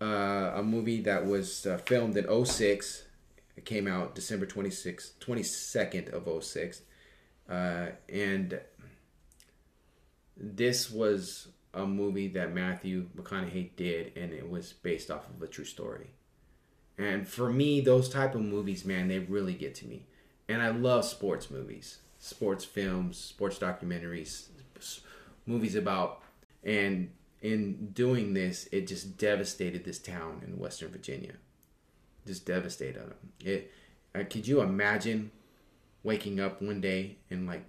uh, 0.00 0.52
a 0.54 0.62
movie 0.62 1.00
that 1.02 1.24
was 1.24 1.66
uh, 1.66 1.78
filmed 1.78 2.16
in 2.16 2.44
06. 2.44 3.04
It 3.56 3.64
came 3.64 3.88
out 3.88 4.14
December 4.14 4.46
26th, 4.46 5.12
22nd 5.20 6.10
of 6.10 6.44
06. 6.44 6.82
Uh, 7.48 7.86
and 8.08 8.60
this 10.36 10.90
was 10.90 11.48
a 11.74 11.86
movie 11.86 12.28
that 12.28 12.54
Matthew 12.54 13.08
McConaughey 13.16 13.70
did, 13.74 14.12
and 14.16 14.32
it 14.32 14.48
was 14.48 14.74
based 14.74 15.10
off 15.10 15.28
of 15.28 15.42
a 15.42 15.46
true 15.46 15.64
story. 15.64 16.10
And 16.96 17.26
for 17.26 17.50
me, 17.50 17.80
those 17.80 18.08
type 18.08 18.34
of 18.34 18.42
movies, 18.42 18.84
man, 18.84 19.08
they 19.08 19.20
really 19.20 19.54
get 19.54 19.74
to 19.76 19.86
me. 19.86 20.04
And 20.48 20.62
I 20.62 20.70
love 20.70 21.04
sports 21.04 21.50
movies, 21.50 21.98
sports 22.18 22.64
films, 22.64 23.18
sports 23.18 23.58
documentaries, 23.58 24.48
movies 25.46 25.74
about. 25.74 26.22
And 26.64 27.10
in 27.42 27.90
doing 27.92 28.34
this, 28.34 28.68
it 28.72 28.86
just 28.86 29.18
devastated 29.18 29.84
this 29.84 29.98
town 29.98 30.42
in 30.46 30.58
Western 30.58 30.90
Virginia. 30.90 31.34
Just 32.26 32.46
devastated 32.46 33.00
them. 33.00 33.14
It. 33.44 33.72
Uh, 34.14 34.24
could 34.24 34.48
you 34.48 34.62
imagine 34.62 35.30
waking 36.02 36.40
up 36.40 36.62
one 36.62 36.80
day 36.80 37.18
and 37.30 37.46
like 37.46 37.64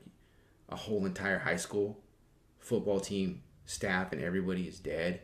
a 0.69 0.75
whole 0.75 1.05
entire 1.05 1.39
high 1.39 1.57
school 1.57 1.99
football 2.59 2.99
team 2.99 3.41
staff 3.65 4.13
and 4.13 4.21
everybody 4.21 4.67
is 4.67 4.79
dead? 4.79 5.21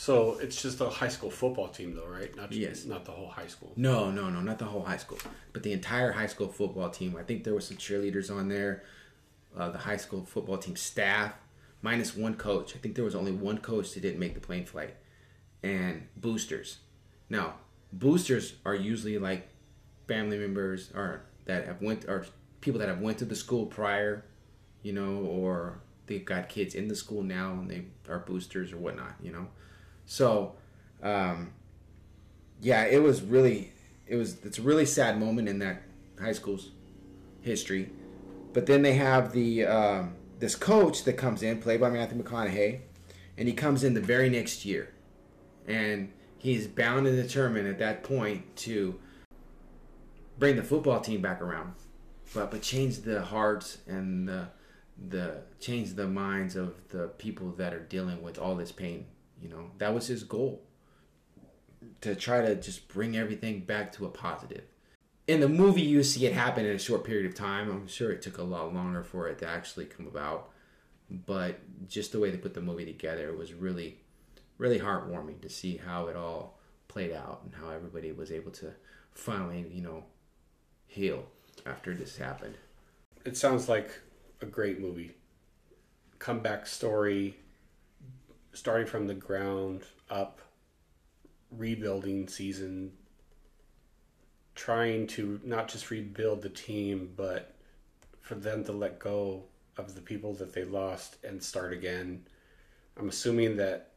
So 0.00 0.38
it's 0.38 0.62
just 0.62 0.80
a 0.80 0.88
high 0.88 1.08
school 1.08 1.30
football 1.30 1.68
team, 1.68 1.94
though, 1.94 2.06
right? 2.06 2.34
Not 2.34 2.48
just, 2.48 2.58
yes. 2.58 2.84
Not 2.86 3.04
the 3.04 3.12
whole 3.12 3.28
high 3.28 3.48
school. 3.48 3.74
No, 3.76 4.10
no, 4.10 4.30
no, 4.30 4.40
not 4.40 4.58
the 4.58 4.64
whole 4.64 4.82
high 4.82 4.96
school, 4.96 5.18
but 5.52 5.62
the 5.62 5.74
entire 5.74 6.10
high 6.10 6.26
school 6.26 6.48
football 6.48 6.88
team. 6.88 7.16
I 7.20 7.22
think 7.22 7.44
there 7.44 7.52
were 7.52 7.60
some 7.60 7.76
cheerleaders 7.76 8.34
on 8.34 8.48
there. 8.48 8.82
Uh, 9.54 9.68
the 9.68 9.76
high 9.76 9.98
school 9.98 10.24
football 10.24 10.56
team 10.56 10.74
staff, 10.74 11.34
minus 11.82 12.16
one 12.16 12.34
coach. 12.34 12.74
I 12.74 12.78
think 12.78 12.94
there 12.94 13.04
was 13.04 13.14
only 13.14 13.30
one 13.30 13.58
coach 13.58 13.92
that 13.92 14.00
didn't 14.00 14.18
make 14.18 14.32
the 14.32 14.40
plane 14.40 14.64
flight, 14.64 14.94
and 15.62 16.06
boosters. 16.16 16.78
Now, 17.28 17.56
boosters 17.92 18.54
are 18.64 18.74
usually 18.74 19.18
like 19.18 19.48
family 20.08 20.38
members 20.38 20.90
or 20.94 21.24
that 21.44 21.66
have 21.66 21.82
went 21.82 22.06
or 22.06 22.24
people 22.62 22.80
that 22.80 22.88
have 22.88 23.02
went 23.02 23.18
to 23.18 23.26
the 23.26 23.36
school 23.36 23.66
prior, 23.66 24.24
you 24.82 24.94
know, 24.94 25.16
or 25.16 25.82
they've 26.06 26.24
got 26.24 26.48
kids 26.48 26.74
in 26.74 26.88
the 26.88 26.96
school 26.96 27.22
now 27.22 27.52
and 27.52 27.70
they 27.70 27.84
are 28.08 28.20
boosters 28.20 28.72
or 28.72 28.78
whatnot, 28.78 29.16
you 29.22 29.30
know. 29.30 29.46
So, 30.10 30.56
um, 31.04 31.52
yeah, 32.60 32.82
it 32.82 33.00
was 33.00 33.22
really, 33.22 33.72
it 34.08 34.16
was, 34.16 34.44
it's 34.44 34.58
a 34.58 34.62
really 34.62 34.84
sad 34.84 35.20
moment 35.20 35.48
in 35.48 35.60
that 35.60 35.82
high 36.20 36.32
school's 36.32 36.70
history. 37.42 37.90
But 38.52 38.66
then 38.66 38.82
they 38.82 38.94
have 38.94 39.30
the, 39.30 39.66
um, 39.66 40.16
this 40.40 40.56
coach 40.56 41.04
that 41.04 41.12
comes 41.12 41.44
in, 41.44 41.60
played 41.60 41.80
by 41.80 41.90
Matthew 41.90 42.20
McConaughey, 42.20 42.80
and 43.38 43.46
he 43.46 43.54
comes 43.54 43.84
in 43.84 43.94
the 43.94 44.00
very 44.00 44.28
next 44.28 44.64
year. 44.64 44.92
And 45.68 46.12
he's 46.38 46.66
bound 46.66 47.06
and 47.06 47.16
determined 47.16 47.68
at 47.68 47.78
that 47.78 48.02
point 48.02 48.56
to 48.56 48.98
bring 50.40 50.56
the 50.56 50.64
football 50.64 51.00
team 51.00 51.22
back 51.22 51.40
around, 51.40 51.74
but 52.34 52.50
but 52.50 52.62
change 52.62 53.02
the 53.02 53.22
hearts 53.22 53.78
and 53.86 54.28
the 54.28 54.48
the 55.08 55.42
change 55.60 55.94
the 55.94 56.08
minds 56.08 56.56
of 56.56 56.74
the 56.88 57.06
people 57.18 57.52
that 57.52 57.72
are 57.72 57.84
dealing 57.84 58.20
with 58.22 58.40
all 58.40 58.56
this 58.56 58.72
pain 58.72 59.06
you 59.40 59.48
know, 59.48 59.70
that 59.78 59.94
was 59.94 60.06
his 60.06 60.22
goal 60.22 60.62
to 62.00 62.14
try 62.14 62.40
to 62.40 62.54
just 62.54 62.88
bring 62.88 63.16
everything 63.16 63.60
back 63.60 63.92
to 63.92 64.06
a 64.06 64.10
positive. 64.10 64.64
In 65.26 65.40
the 65.40 65.48
movie, 65.48 65.82
you 65.82 66.02
see 66.02 66.26
it 66.26 66.32
happen 66.32 66.66
in 66.66 66.74
a 66.74 66.78
short 66.78 67.04
period 67.04 67.26
of 67.26 67.34
time. 67.34 67.70
I'm 67.70 67.86
sure 67.86 68.10
it 68.10 68.22
took 68.22 68.38
a 68.38 68.42
lot 68.42 68.74
longer 68.74 69.02
for 69.02 69.28
it 69.28 69.38
to 69.38 69.46
actually 69.46 69.86
come 69.86 70.06
about, 70.06 70.50
but 71.08 71.60
just 71.88 72.12
the 72.12 72.18
way 72.18 72.30
they 72.30 72.36
put 72.36 72.54
the 72.54 72.60
movie 72.60 72.84
together 72.84 73.32
was 73.32 73.54
really, 73.54 73.98
really 74.58 74.80
heartwarming 74.80 75.40
to 75.42 75.48
see 75.48 75.76
how 75.76 76.08
it 76.08 76.16
all 76.16 76.58
played 76.88 77.12
out 77.12 77.42
and 77.44 77.54
how 77.54 77.70
everybody 77.70 78.10
was 78.12 78.32
able 78.32 78.50
to 78.50 78.72
finally, 79.12 79.64
you 79.72 79.82
know, 79.82 80.04
heal 80.86 81.24
after 81.66 81.94
this 81.94 82.16
happened. 82.16 82.56
It 83.24 83.36
sounds 83.36 83.68
like 83.68 83.90
a 84.40 84.46
great 84.46 84.80
movie. 84.80 85.12
Comeback 86.18 86.66
story, 86.66 87.36
starting 88.52 88.86
from 88.86 89.06
the 89.06 89.14
ground 89.14 89.82
up, 90.08 90.40
rebuilding 91.50 92.28
season, 92.28 92.92
trying 94.54 95.06
to 95.06 95.40
not 95.44 95.68
just 95.68 95.90
rebuild 95.90 96.42
the 96.42 96.48
team, 96.48 97.10
but 97.16 97.54
for 98.20 98.34
them 98.34 98.64
to 98.64 98.72
let 98.72 98.98
go 98.98 99.44
of 99.76 99.94
the 99.94 100.00
people 100.00 100.34
that 100.34 100.52
they 100.52 100.64
lost 100.64 101.16
and 101.24 101.42
start 101.42 101.72
again. 101.72 102.24
I'm 102.96 103.08
assuming 103.08 103.56
that 103.56 103.92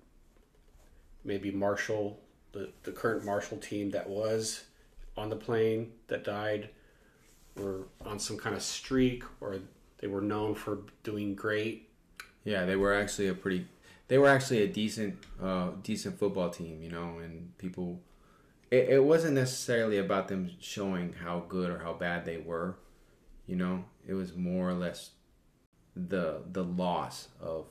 maybe 1.24 1.52
Marshall, 1.52 2.20
the, 2.52 2.70
the 2.84 2.92
current 2.92 3.26
Marshall 3.26 3.58
team 3.58 3.92
that 3.92 4.10
was 4.10 4.64
on 5.18 5.30
the 5.30 5.36
plane 5.36 5.92
that 6.08 6.24
died, 6.24 6.70
were 7.56 7.88
on 8.06 8.20
some 8.20 8.38
kind 8.38 8.56
of 8.56 8.64
streak 8.64 9.24
or 9.42 9.60
they 10.00 10.08
were 10.08 10.22
known 10.22 10.56
for 10.56 10.80
doing 11.04 11.36
great. 11.36 11.90
Yeah, 12.44 12.66
they 12.66 12.76
were 12.76 12.94
actually 12.94 13.28
a 13.28 13.34
pretty 13.34 13.68
they 14.08 14.18
were 14.18 14.28
actually 14.28 14.62
a 14.64 14.68
decent 14.68 15.18
uh 15.42 15.72
decent 15.84 16.20
football 16.20 16.50
team, 16.50 16.82
you 16.82 16.90
know, 16.92 17.20
and 17.20 17.58
people 17.58 18.02
it, 18.72 18.90
it 18.90 19.04
wasn't 19.04 19.34
necessarily 19.36 19.98
about 19.98 20.28
them 20.28 20.50
showing 20.60 21.14
how 21.14 21.44
good 21.48 21.70
or 21.70 21.80
how 21.80 21.94
bad 21.94 22.26
they 22.26 22.38
were, 22.38 22.78
you 23.48 23.56
know. 23.56 23.86
It 24.08 24.14
was 24.16 24.36
more 24.36 24.70
or 24.70 24.74
less 24.74 25.12
the 25.96 26.42
the 26.52 26.64
loss 26.64 27.30
of 27.42 27.68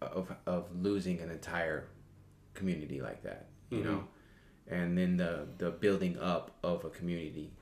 of 0.00 0.32
of 0.46 0.66
losing 0.74 1.20
an 1.20 1.30
entire 1.30 1.88
community 2.54 3.00
like 3.00 3.22
that, 3.22 3.48
you 3.70 3.78
Mhm. 3.80 3.84
know. 3.84 4.08
And 4.68 4.96
then 4.96 5.16
the 5.16 5.48
the 5.58 5.70
building 5.70 6.18
up 6.18 6.56
of 6.62 6.84
a 6.84 6.90
community 6.90 7.52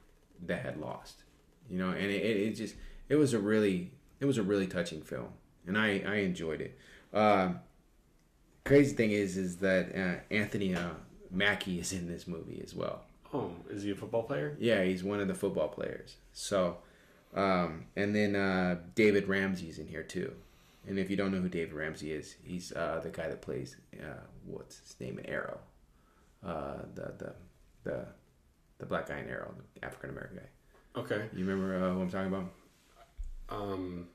that 0.46 0.62
had 0.62 0.78
lost, 0.78 1.24
you 1.68 1.78
know, 1.78 1.90
and 1.90 2.10
it, 2.10 2.22
it, 2.22 2.36
it 2.36 2.54
just 2.54 2.76
it 3.08 3.16
was 3.16 3.32
a 3.34 3.38
really 3.38 3.92
it 4.20 4.26
was 4.26 4.38
a 4.38 4.42
really 4.42 4.66
touching 4.66 5.02
film, 5.02 5.32
and 5.66 5.76
I 5.78 6.00
I 6.06 6.16
enjoyed 6.16 6.60
it. 6.60 6.78
Uh, 7.12 7.50
crazy 8.64 8.94
thing 8.94 9.11
is 9.12 9.36
is 9.36 9.56
that 9.59 9.94
uh, 9.94 10.34
Anthony 10.34 10.74
uh, 10.74 10.90
Mackie 11.30 11.78
is 11.80 11.92
in 11.92 12.09
this 12.09 12.26
movie 12.26 12.61
as 12.62 12.74
well. 12.74 13.02
Oh, 13.32 13.52
is 13.70 13.82
he 13.82 13.90
a 13.90 13.94
football 13.94 14.22
player? 14.22 14.56
Yeah, 14.59 14.82
he's 14.84 15.04
one 15.04 15.20
of 15.20 15.28
the 15.28 15.34
football 15.34 15.68
players. 15.68 16.16
So, 16.32 16.78
um, 17.34 17.86
and 17.96 18.14
then 18.14 18.34
uh, 18.36 18.78
David 18.94 19.28
Ramsey's 19.28 19.78
in 19.78 19.86
here 19.86 20.02
too. 20.02 20.32
And 20.86 20.98
if 20.98 21.11
you 21.11 21.16
don't 21.16 21.32
know 21.32 21.40
who 21.40 21.48
David 21.50 21.74
Ramsey 21.74 22.12
is, 22.12 22.36
he's 22.42 22.72
uh, 22.72 23.00
the 23.02 23.11
guy 23.11 23.28
that 23.28 23.42
plays 23.42 23.76
uh, 24.00 24.20
what's 24.46 24.78
his 24.78 24.96
name 24.98 25.18
in 25.18 25.26
Arrow, 25.26 25.59
uh, 26.46 26.78
the 26.94 27.12
the 27.18 27.34
the 27.84 28.06
the 28.78 28.86
black 28.86 29.09
guy 29.09 29.18
in 29.18 29.28
Arrow, 29.28 29.54
the 29.74 29.84
African 29.84 30.11
American 30.11 30.38
guy. 30.38 31.00
Okay. 31.00 31.24
You 31.34 31.44
remember 31.44 31.76
uh, 31.76 31.92
who 31.92 32.00
I'm 32.00 32.11
talking 32.11 32.28
about? 32.28 32.52
Um, 33.50 34.09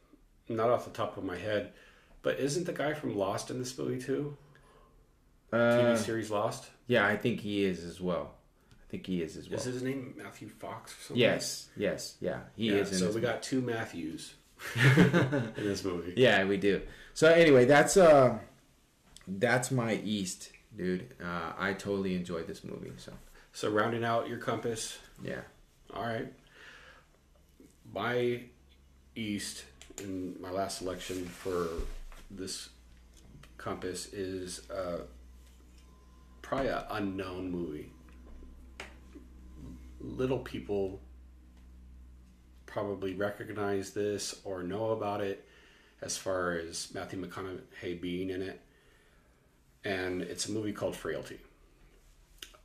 not 0.50 0.70
off 0.70 0.86
the 0.86 0.92
top 0.92 1.18
of 1.18 1.24
my 1.24 1.38
head, 1.38 1.74
but 2.24 2.40
isn't 2.40 2.66
the 2.66 2.74
guy 2.74 2.94
from 2.94 3.16
Lost 3.16 3.52
in 3.52 3.60
this 3.60 3.78
movie 3.78 4.02
too? 4.02 4.36
TV 5.54 5.92
Uh, 5.92 5.96
series 5.98 6.32
Lost. 6.32 6.70
yeah, 6.88 7.06
I 7.06 7.16
think 7.16 7.40
he 7.42 7.64
is 7.64 7.84
as 7.84 8.02
well. 8.02 8.34
I 8.72 8.90
think 8.90 9.06
he 9.06 9.22
is 9.22 9.38
as 9.38 9.50
well. 9.50 9.60
Is 9.60 9.66
his 9.66 9.84
name 9.84 10.16
Matthew 10.18 10.48
Fox 10.50 10.92
or 10.94 11.02
something? 11.04 11.22
Yes, 11.22 11.70
yes, 11.78 12.16
yeah, 12.20 12.40
he 12.56 12.70
Yeah, 12.70 12.78
is. 12.82 12.98
So 12.98 13.12
we 13.12 13.22
got 13.22 13.44
two 13.44 13.62
Matthews 13.62 14.34
in 14.76 15.54
this 15.58 15.84
movie. 15.84 16.14
Yeah, 16.18 16.44
we 16.46 16.58
do. 16.58 16.82
So 17.14 17.28
anyway, 17.32 17.66
that's 17.66 17.98
uh 17.98 18.40
that's 19.28 19.70
my 19.72 19.96
East, 20.04 20.52
dude. 20.76 21.14
Uh, 21.24 21.54
I 21.58 21.74
totally 21.74 22.16
enjoyed 22.16 22.48
this 22.48 22.64
movie. 22.64 22.92
So 22.98 23.14
So 23.52 23.70
rounding 23.70 24.04
out 24.04 24.28
your 24.28 24.38
compass. 24.40 24.98
yeah, 25.24 25.42
All 25.94 26.04
right. 26.04 26.32
My 27.94 28.42
East 29.16 29.66
in 30.00 30.36
my 30.42 30.50
last 30.50 30.80
selection 30.80 31.26
for 31.26 31.68
this 32.36 32.70
compass 33.58 34.12
is 34.14 34.70
uh, 34.70 35.02
probably 36.42 36.70
an 36.70 36.84
unknown 36.92 37.52
movie. 37.52 37.92
Little 40.00 40.40
people 40.40 41.00
probably 42.66 43.14
recognize 43.14 43.92
this 43.92 44.42
or 44.44 44.64
know 44.64 44.92
about 44.92 45.22
it 45.22 45.48
as 46.02 46.18
far 46.18 46.54
as 46.54 46.94
Matthew 46.94 47.24
McConaughey 47.24 48.02
being 48.02 48.30
in 48.30 48.42
it. 48.42 48.60
And 49.86 50.22
it's 50.22 50.48
a 50.48 50.52
movie 50.52 50.74
called 50.74 50.96
Frailty. 50.96 51.40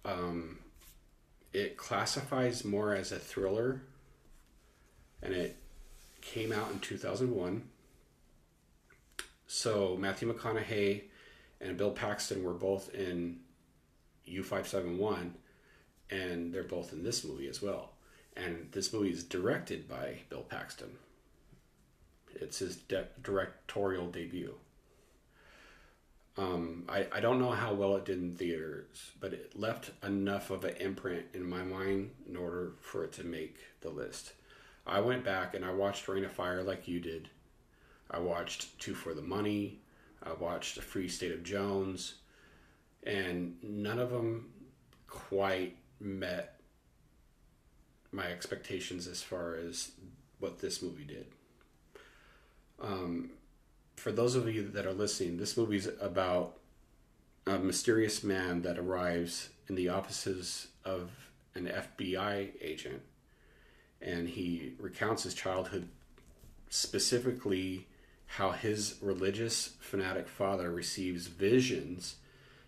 Um, 0.04 0.58
it 1.52 1.76
classifies 1.76 2.64
more 2.64 2.94
as 2.94 3.12
a 3.12 3.18
thriller 3.18 3.82
and 5.22 5.34
it 5.34 5.56
came 6.20 6.52
out 6.52 6.70
in 6.70 6.78
2001 6.80 7.62
so 9.48 9.96
matthew 9.98 10.32
mcconaughey 10.32 11.02
and 11.60 11.76
bill 11.76 11.90
paxton 11.90 12.44
were 12.44 12.54
both 12.54 12.94
in 12.94 13.40
u571 14.28 15.30
and 16.10 16.54
they're 16.54 16.62
both 16.62 16.92
in 16.92 17.02
this 17.02 17.24
movie 17.24 17.48
as 17.48 17.60
well 17.60 17.94
and 18.36 18.68
this 18.70 18.92
movie 18.92 19.10
is 19.10 19.24
directed 19.24 19.88
by 19.88 20.18
bill 20.28 20.42
paxton 20.42 20.90
it's 22.36 22.60
his 22.60 22.76
de- 22.76 23.08
directorial 23.22 24.06
debut 24.08 24.54
um, 26.38 26.84
I, 26.88 27.06
I 27.10 27.18
don't 27.18 27.40
know 27.40 27.50
how 27.50 27.74
well 27.74 27.96
it 27.96 28.04
did 28.04 28.18
in 28.18 28.36
theaters, 28.36 29.10
but 29.18 29.32
it 29.32 29.58
left 29.58 29.90
enough 30.04 30.50
of 30.50 30.64
an 30.64 30.76
imprint 30.76 31.26
in 31.34 31.42
my 31.48 31.64
mind 31.64 32.12
in 32.28 32.36
order 32.36 32.74
for 32.80 33.02
it 33.02 33.12
to 33.14 33.24
make 33.24 33.56
the 33.80 33.90
list. 33.90 34.34
I 34.86 35.00
went 35.00 35.24
back 35.24 35.54
and 35.54 35.64
I 35.64 35.72
watched 35.72 36.06
Reign 36.06 36.24
of 36.24 36.30
Fire 36.30 36.62
like 36.62 36.86
you 36.86 37.00
did. 37.00 37.28
I 38.10 38.18
watched 38.18 38.78
Two 38.78 38.94
for 38.94 39.14
the 39.14 39.22
Money. 39.22 39.80
I 40.22 40.32
watched 40.32 40.78
A 40.78 40.82
Free 40.82 41.08
State 41.08 41.32
of 41.32 41.42
Jones. 41.42 42.14
And 43.02 43.56
none 43.62 43.98
of 43.98 44.10
them 44.10 44.50
quite 45.06 45.76
met 46.00 46.60
my 48.12 48.26
expectations 48.26 49.06
as 49.06 49.22
far 49.22 49.54
as 49.54 49.92
what 50.38 50.58
this 50.58 50.82
movie 50.82 51.04
did. 51.04 51.26
Um, 52.80 53.30
for 53.96 54.12
those 54.12 54.34
of 54.34 54.48
you 54.48 54.68
that 54.68 54.86
are 54.86 54.92
listening, 54.92 55.36
this 55.36 55.56
movie's 55.56 55.88
about 56.00 56.58
a 57.46 57.58
mysterious 57.58 58.22
man 58.22 58.62
that 58.62 58.78
arrives 58.78 59.50
in 59.68 59.74
the 59.74 59.88
offices 59.88 60.68
of 60.84 61.10
an 61.54 61.66
FBI 61.66 62.50
agent, 62.60 63.02
and 64.00 64.28
he 64.28 64.74
recounts 64.78 65.24
his 65.24 65.34
childhood, 65.34 65.88
specifically 66.70 67.86
how 68.28 68.52
his 68.52 68.96
religious 69.00 69.74
fanatic 69.80 70.28
father 70.28 70.70
receives 70.70 71.26
visions 71.26 72.16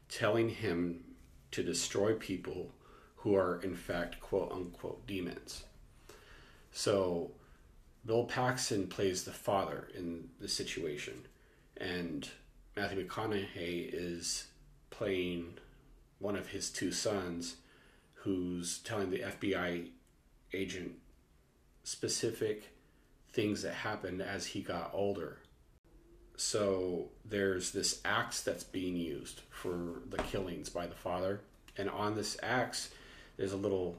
telling 0.09 0.49
him 0.49 1.05
to 1.53 1.63
destroy 1.63 2.15
people 2.15 2.73
who 3.17 3.37
are 3.37 3.61
in 3.63 3.77
fact 3.77 4.21
quote 4.21 4.51
unquote 4.51 5.07
demons. 5.07 5.65
So 6.73 7.31
Bill 8.05 8.25
Paxton 8.25 8.87
plays 8.87 9.25
the 9.25 9.33
father 9.33 9.89
in 9.97 10.31
the 10.41 10.49
situation, 10.49 11.27
and 11.77 12.29
Matthew 12.77 13.07
McConaughey 13.07 13.91
is 13.93 14.47
playing 14.89 15.55
one 16.19 16.37
of 16.37 16.49
his 16.49 16.71
two 16.71 16.93
sons 16.93 17.57
who's 18.15 18.79
telling 18.79 19.11
the 19.11 19.21
FBI 19.21 19.89
agent 20.53 20.93
specific 21.85 22.71
things 23.33 23.63
that 23.63 23.75
happened 23.75 24.23
as 24.23 24.47
he 24.47 24.61
got 24.61 24.91
older. 24.93 25.39
So 26.41 27.11
there's 27.23 27.71
this 27.73 28.01
axe 28.03 28.41
that's 28.41 28.65
being 28.65 28.97
used 28.97 29.43
for 29.51 30.01
the 30.09 30.17
killings 30.23 30.71
by 30.71 30.87
the 30.87 30.95
father, 30.95 31.43
and 31.77 31.91
on 31.91 32.15
this 32.15 32.39
axe, 32.43 32.89
there's 33.37 33.53
a 33.53 33.59
little 33.59 33.99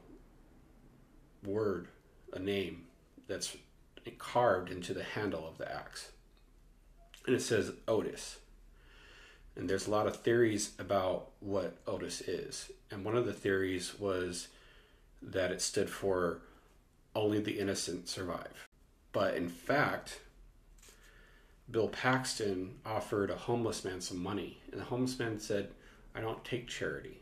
word, 1.45 1.87
a 2.33 2.39
name 2.39 2.85
that's 3.27 3.55
carved 4.17 4.71
into 4.71 4.91
the 4.91 5.03
handle 5.03 5.47
of 5.47 5.59
the 5.59 5.71
axe. 5.71 6.09
And 7.27 7.35
it 7.35 7.43
says 7.43 7.73
Otis. 7.87 8.39
And 9.55 9.69
there's 9.69 9.85
a 9.85 9.91
lot 9.91 10.07
of 10.07 10.15
theories 10.15 10.71
about 10.79 11.27
what 11.41 11.77
Otis 11.85 12.21
is. 12.21 12.71
And 12.89 13.05
one 13.05 13.15
of 13.15 13.27
the 13.27 13.33
theories 13.33 13.99
was 13.99 14.47
that 15.21 15.51
it 15.51 15.61
stood 15.61 15.91
for 15.91 16.41
only 17.15 17.39
the 17.39 17.59
innocent 17.59 18.09
survive. 18.09 18.67
But 19.11 19.35
in 19.35 19.47
fact, 19.47 20.21
Bill 21.71 21.87
Paxton 21.87 22.75
offered 22.85 23.29
a 23.29 23.35
homeless 23.35 23.85
man 23.85 24.01
some 24.01 24.21
money. 24.21 24.59
And 24.71 24.81
the 24.81 24.85
homeless 24.85 25.17
man 25.17 25.39
said, 25.39 25.69
I 26.13 26.19
don't 26.21 26.43
take 26.43 26.67
charity. 26.67 27.19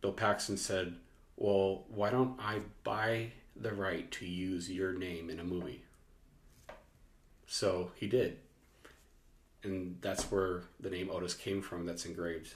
Bill 0.00 0.12
Paxton 0.12 0.56
said, 0.56 0.94
Well, 1.36 1.84
why 1.88 2.10
don't 2.10 2.38
I 2.40 2.60
buy 2.84 3.32
the 3.56 3.72
right 3.72 4.10
to 4.12 4.26
use 4.26 4.70
your 4.70 4.92
name 4.92 5.30
in 5.30 5.40
a 5.40 5.44
movie? 5.44 5.84
So 7.46 7.90
he 7.96 8.06
did. 8.06 8.38
And 9.62 9.98
that's 10.00 10.30
where 10.30 10.62
the 10.78 10.90
name 10.90 11.10
Otis 11.10 11.34
came 11.34 11.60
from, 11.60 11.84
that's 11.84 12.06
engraved 12.06 12.54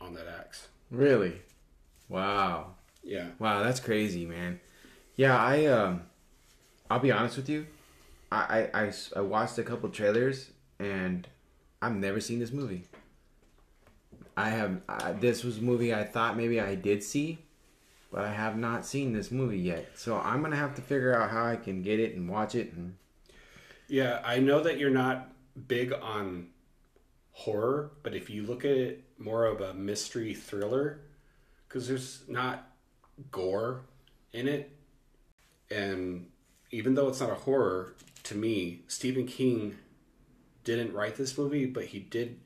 on 0.00 0.14
that 0.14 0.26
axe. 0.26 0.68
really, 0.90 1.40
wow. 2.08 2.74
Yeah. 3.02 3.28
Wow, 3.38 3.62
that's 3.62 3.80
crazy, 3.80 4.24
man. 4.24 4.60
Yeah, 5.16 5.36
I 5.36 5.66
um, 5.66 6.02
I'll 6.90 7.00
be 7.00 7.12
honest 7.12 7.36
with 7.36 7.48
you. 7.48 7.66
I 8.32 8.70
I, 8.74 8.92
I 9.16 9.20
watched 9.20 9.58
a 9.58 9.62
couple 9.62 9.88
trailers 9.90 10.50
and 10.78 11.26
I've 11.80 11.94
never 11.94 12.20
seen 12.20 12.38
this 12.38 12.52
movie. 12.52 12.84
I 14.36 14.48
have 14.48 15.20
this 15.20 15.44
was 15.44 15.58
a 15.58 15.62
movie 15.62 15.94
I 15.94 16.04
thought 16.04 16.36
maybe 16.36 16.60
I 16.60 16.74
did 16.74 17.02
see, 17.02 17.38
but 18.10 18.24
I 18.24 18.32
have 18.32 18.56
not 18.56 18.86
seen 18.86 19.12
this 19.12 19.30
movie 19.30 19.58
yet. 19.58 19.90
So 19.94 20.18
I'm 20.18 20.42
gonna 20.42 20.56
have 20.56 20.74
to 20.76 20.82
figure 20.82 21.14
out 21.14 21.30
how 21.30 21.44
I 21.44 21.56
can 21.56 21.82
get 21.82 22.00
it 22.00 22.14
and 22.14 22.28
watch 22.28 22.54
it. 22.54 22.72
And 22.72 22.96
Yeah, 23.88 24.22
I 24.24 24.38
know 24.38 24.62
that 24.62 24.78
you're 24.78 24.90
not 24.90 25.32
big 25.68 25.92
on 25.92 26.48
horror, 27.32 27.92
but 28.02 28.14
if 28.14 28.30
you 28.30 28.44
look 28.44 28.64
at 28.64 28.72
it 28.72 29.04
more 29.18 29.44
of 29.44 29.60
a 29.60 29.74
mystery 29.74 30.34
thriller, 30.34 31.00
because 31.68 31.88
there's 31.88 32.22
not 32.28 32.70
gore 33.30 33.82
in 34.32 34.48
it, 34.48 34.70
and 35.70 36.26
even 36.72 36.94
though 36.94 37.08
it's 37.08 37.20
not 37.20 37.30
a 37.30 37.34
horror, 37.34 37.94
to 38.24 38.34
me, 38.34 38.80
Stephen 38.88 39.26
King 39.26 39.76
didn't 40.64 40.92
write 40.92 41.16
this 41.16 41.36
movie, 41.38 41.66
but 41.66 41.84
he 41.86 41.98
did. 42.00 42.38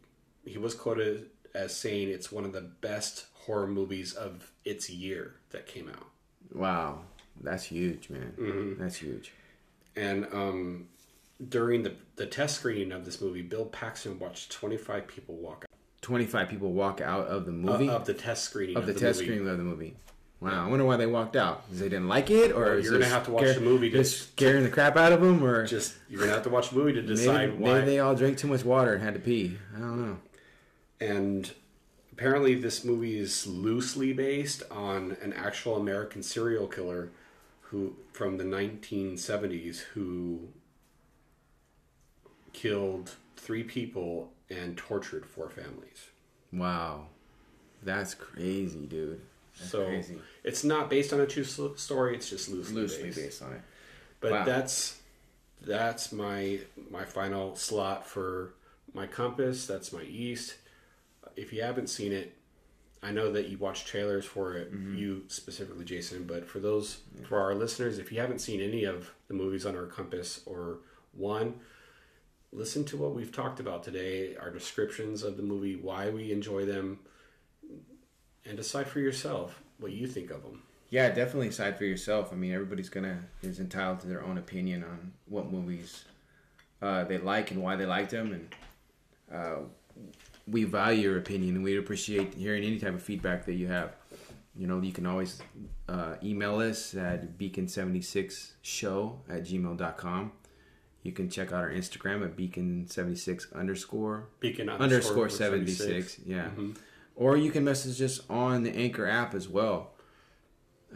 He 0.45 0.59
was 0.59 0.75
quoted 0.75 1.31
as 1.55 1.75
saying 1.75 2.09
it's 2.11 2.31
one 2.31 2.45
of 2.45 2.53
the 2.53 2.61
best 2.61 3.27
horror 3.35 3.67
movies 3.67 4.13
of 4.13 4.51
its 4.65 4.91
year 4.91 5.37
that 5.51 5.67
came 5.67 5.89
out. 5.89 6.07
wow, 6.55 7.01
that's 7.41 7.65
huge, 7.65 8.11
man. 8.11 8.77
That's 8.79 8.97
huge. 8.97 9.33
And 9.95 10.27
um, 10.33 10.89
during 11.49 11.83
the 11.83 11.95
the 12.17 12.27
test 12.27 12.57
screening 12.57 12.93
of 12.93 13.05
this 13.05 13.21
movie, 13.21 13.43
Bill 13.43 13.67
Paxton 13.67 14.19
watched 14.19 14.51
25 14.53 15.07
people 15.07 15.37
walk 15.37 15.65
out. 15.65 15.71
Twenty 16.03 16.27
five 16.27 16.49
people 16.49 16.73
walk 16.73 17.01
out 17.01 17.27
of 17.27 17.47
the 17.47 17.53
out 17.53 17.59
movie 17.59 17.89
of 17.89 18.05
the 18.07 18.15
test 18.15 18.45
screening 18.45 18.77
of 18.77 18.87
the, 18.87 18.93
the 18.93 19.01
test 19.01 19.19
movie. 19.21 19.33
screening 19.33 19.49
of 19.51 19.59
the 19.59 19.65
movie. 19.65 19.97
Wow, 20.41 20.67
I 20.67 20.69
wonder 20.69 20.85
why 20.85 20.97
they 20.97 21.07
walked 21.07 21.35
out. 21.35 21.65
Because 21.65 21.81
they 21.81 21.89
didn't 21.89 22.09
like 22.09 22.31
it, 22.31 22.53
or 22.53 22.65
Well, 22.65 22.79
you're 22.81 22.93
gonna 22.93 23.07
have 23.07 23.25
to 23.25 23.31
watch 23.31 23.45
scare- 23.45 23.55
the 23.55 23.61
movie 23.63 23.89
to- 23.91 23.99
just 23.99 24.33
scaring 24.33 24.65
the 24.65 24.71
crap 24.71 24.97
out 24.97 25.13
of 25.13 25.21
them, 25.23 25.43
or 25.43 25.67
Just 25.67 25.95
you're 26.11 26.21
gonna 26.21 26.33
have 26.33 26.43
to 26.45 26.51
watch 26.51 26.71
the 26.71 26.77
movie 26.77 26.93
to 26.93 27.01
maybe, 27.03 27.15
decide 27.15 27.59
why. 27.59 27.75
maybe 27.75 27.87
they 27.87 27.99
all 28.01 28.15
drank 28.15 28.37
too 28.39 28.47
much 28.49 28.63
water 28.65 28.93
and 28.93 29.03
had 29.03 29.15
to 29.15 29.21
pee. 29.21 29.57
I 29.75 29.79
don't 29.79 30.07
know. 30.07 30.19
And 31.01 31.51
apparently, 32.13 32.55
this 32.55 32.85
movie 32.85 33.19
is 33.19 33.47
loosely 33.47 34.13
based 34.13 34.63
on 34.71 35.17
an 35.23 35.33
actual 35.33 35.77
American 35.77 36.23
serial 36.23 36.67
killer 36.67 37.11
who 37.71 37.97
from 38.13 38.37
the 38.37 38.45
1970s 38.45 39.79
who 39.95 40.49
killed 42.53 43.17
three 43.37 43.63
people 43.65 44.33
and 44.51 44.77
tortured 44.77 45.27
four 45.27 45.49
families. 45.51 46.11
Wow, 46.53 47.07
that's 47.83 48.15
crazy, 48.15 48.87
dude. 48.87 49.21
That's 49.59 49.71
so 49.71 49.87
crazy. 49.87 50.19
it's 50.45 50.65
not 50.65 50.91
based 50.91 51.13
on 51.13 51.21
a 51.21 51.27
true 51.27 51.45
story; 51.45 52.15
it's 52.17 52.29
just 52.31 52.49
loosely, 52.51 52.75
Loosely 52.75 53.03
based. 53.05 53.17
based 53.19 53.43
on 53.43 53.53
it. 53.53 53.61
But 54.21 54.33
Wow. 54.33 54.45
that's 54.45 54.99
that's 55.63 56.13
my 56.13 56.61
my 56.91 57.05
final 57.05 57.57
slot 57.57 58.07
for 58.07 58.55
my 58.93 59.07
compass. 59.07 59.67
That's 59.67 59.93
my 59.93 60.03
east. 60.03 60.57
If 61.37 61.53
you 61.53 61.63
haven't 61.63 61.89
seen 61.89 62.13
it, 62.13 62.37
I 63.03 63.11
know 63.13 63.31
that 63.33 63.49
you 63.49 63.59
watch 63.59 63.85
trailers 63.85 64.25
for 64.25 64.55
it. 64.55 64.73
Mm-hmm. 64.73 64.97
You 64.97 65.23
specifically, 65.29 65.85
Jason. 65.85 66.25
But 66.25 66.49
for 66.49 66.59
those 66.61 66.99
for 67.29 67.39
our 67.41 67.55
listeners, 67.55 67.99
if 67.99 68.11
you 68.13 68.21
haven't 68.21 68.41
seen 68.41 68.61
any 68.61 68.85
of 68.85 69.11
the 69.29 69.35
movies 69.35 69.67
on 69.67 69.77
our 69.77 69.87
compass 69.87 70.41
or 70.47 70.79
one, 71.13 71.55
listen 72.53 72.85
to 72.87 72.97
what 72.97 73.15
we've 73.15 73.33
talked 73.33 73.61
about 73.61 73.83
today. 73.83 74.37
Our 74.37 74.51
descriptions 74.51 75.23
of 75.23 75.37
the 75.37 75.43
movie, 75.43 75.77
why 75.77 76.11
we 76.11 76.33
enjoy 76.33 76.65
them, 76.65 77.01
and 78.49 78.57
decide 78.57 78.87
for 78.87 79.01
yourself 79.01 79.63
what 79.79 79.93
you 79.93 80.07
think 80.07 80.31
of 80.31 80.43
them. 80.43 80.63
Yeah, 80.91 81.09
definitely 81.09 81.49
decide 81.49 81.77
for 81.77 81.85
yourself. 81.85 82.33
I 82.33 82.37
mean, 82.37 82.53
everybody's 82.53 82.89
gonna 82.89 83.25
is 83.43 83.59
entitled 83.61 84.01
to 84.01 84.07
their 84.07 84.23
own 84.23 84.39
opinion 84.39 84.85
on 84.85 85.13
what 85.27 85.51
movies 85.51 86.05
uh, 86.81 87.05
they 87.05 87.19
like 87.19 87.51
and 87.51 87.63
why 87.63 87.77
they 87.77 87.87
like 87.87 88.09
them, 88.11 88.33
and 88.33 88.55
uh, 89.33 89.59
we 90.47 90.65
value 90.65 91.03
your 91.03 91.19
opinion 91.19 91.57
and 91.57 91.65
we 91.65 91.77
appreciate 91.77 92.35
hearing 92.35 92.63
any 92.63 92.79
type 92.79 92.95
of 92.95 93.03
feedback 93.03 93.45
that 93.47 93.55
you 93.55 93.67
have. 93.67 93.97
You 94.57 94.67
know, 94.67 94.81
you 94.81 94.93
can 94.93 95.07
always 95.07 95.41
uh, 95.89 96.15
email 96.23 96.61
us 96.61 96.95
at 96.95 97.37
beacon76show 97.37 99.17
at 99.29 99.45
gmail.com. 99.45 100.33
You 101.03 101.13
can 101.13 101.29
check 101.29 101.53
out 101.53 101.63
our 101.63 101.71
Instagram 101.71 102.25
at 102.25 102.37
beacon76 102.37 103.55
underscore 103.55 104.29
Beacon 104.41 104.69
underscore 104.69 105.29
76 105.29 106.19
yeah 106.27 106.49
or 107.17 107.37
you 107.37 107.51
can 107.51 107.65
message 107.65 108.01
us 108.03 108.21
on 108.29 108.63
the 108.63 108.71
anchor 108.77 109.07
app 109.07 109.35
as 109.35 109.49
well. 109.49 109.93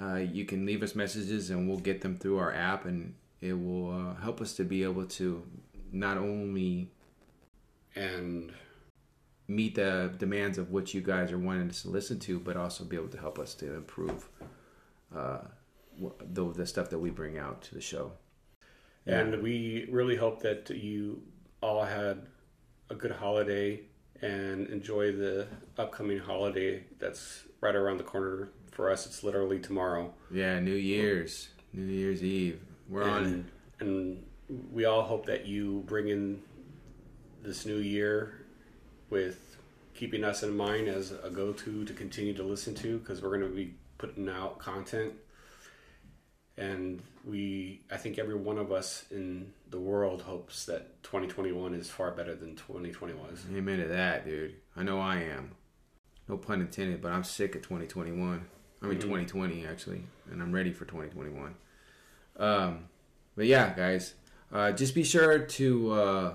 Uh, 0.01 0.17
you 0.17 0.45
can 0.45 0.65
leave 0.65 0.83
us 0.83 0.95
messages 0.95 1.51
and 1.51 1.69
we'll 1.69 1.79
get 1.79 2.03
them 2.03 2.17
through 2.17 2.39
our 2.39 2.55
app 2.55 2.85
and 2.85 3.15
it 3.41 3.55
will 3.55 3.91
uh, 3.91 4.15
help 4.23 4.41
us 4.41 4.55
to 4.55 4.65
be 4.65 4.83
able 4.83 5.05
to 5.07 5.43
not 5.91 6.17
only 6.17 6.91
and 7.97 8.53
meet 9.49 9.75
the 9.75 10.13
demands 10.19 10.59
of 10.59 10.71
what 10.71 10.95
you 10.95 11.01
guys 11.01 11.33
are 11.33 11.39
wanting 11.39 11.69
us 11.69 11.83
to 11.83 11.89
listen 11.89 12.19
to 12.21 12.39
but 12.39 12.57
also 12.57 12.85
be 12.85 12.97
able 12.97 13.09
to 13.09 13.19
help 13.19 13.39
us 13.39 13.55
to 13.55 13.75
improve 13.75 14.29
uh, 15.15 15.39
the, 16.33 16.53
the 16.53 16.67
stuff 16.67 16.91
that 16.91 16.99
we 16.99 17.11
bring 17.11 17.39
out 17.39 17.63
to 17.63 17.75
the 17.75 17.81
show. 17.81 18.13
And 19.07 19.43
we 19.43 19.89
really 19.91 20.15
hope 20.15 20.41
that 20.43 20.71
you 20.71 21.23
all 21.63 21.83
had 21.83 22.27
a 22.91 22.95
good 22.95 23.11
holiday 23.11 23.81
and 24.23 24.67
enjoy 24.69 25.13
the 25.13 25.47
upcoming 25.79 26.19
holiday 26.19 26.85
that's 26.99 27.45
right 27.61 27.75
around 27.75 27.99
the 27.99 28.05
corner. 28.05 28.51
For 28.71 28.91
us, 28.91 29.05
it's 29.07 29.23
literally 29.23 29.59
tomorrow. 29.59 30.15
yeah 30.31 30.59
new 30.61 30.75
year's 30.75 31.49
new 31.73 31.83
year's 31.85 32.23
eve 32.23 32.61
we're 32.89 33.03
on 33.05 33.25
it 33.25 33.27
and, 33.27 33.51
and 33.81 34.23
we 34.73 34.85
all 34.85 35.03
hope 35.03 35.27
that 35.27 35.47
you 35.47 35.83
bring 35.87 36.09
in 36.09 36.41
this 37.43 37.67
new 37.67 37.77
year 37.79 38.43
with 39.11 39.57
keeping 39.95 40.25
us 40.25 40.43
in 40.43 40.57
mind 40.57 40.89
as 40.89 41.13
a 41.13 41.31
go-to 41.31 41.85
to 41.85 41.93
continue 41.93 42.33
to 42.35 42.43
listen 42.43 42.75
to 42.75 42.99
because 42.99 43.21
we're 43.23 43.37
going 43.39 43.49
to 43.51 43.55
be 43.55 43.75
putting 43.99 44.29
out 44.29 44.59
content 44.59 45.13
and 46.61 47.03
we 47.25 47.81
i 47.91 47.97
think 47.97 48.19
every 48.19 48.35
one 48.35 48.59
of 48.59 48.73
us 48.73 49.05
in 49.11 49.53
the 49.71 49.79
world 49.79 50.23
hopes 50.23 50.65
that 50.67 51.03
2021 51.03 51.75
is 51.75 51.89
far 51.89 52.11
better 52.11 52.35
than 52.35 52.55
2020 52.57 53.15
was 53.15 53.45
Amen 53.55 53.79
to 53.79 53.89
that, 53.89 54.25
dude. 54.25 54.55
I 54.77 54.83
know 54.83 55.01
I 55.01 55.17
am. 55.17 55.53
No 56.29 56.37
pun 56.37 56.61
intended, 56.61 57.03
but 57.03 57.13
I'm 57.13 57.25
sick 57.25 57.55
of 57.55 57.63
2021. 57.63 58.45
I 58.83 58.87
mean, 58.87 58.99
2020 58.99 59.67
actually, 59.67 60.03
and 60.31 60.43
I'm 60.43 60.53
ready 60.53 60.73
for 60.73 60.85
2021. 60.85 61.55
Um, 62.39 62.85
but 63.37 63.47
yeah, 63.47 63.75
guys, 63.75 64.15
uh, 64.53 64.73
just 64.73 64.95
be 64.95 65.05
sure 65.05 65.39
to 65.39 65.93
uh, 65.93 66.33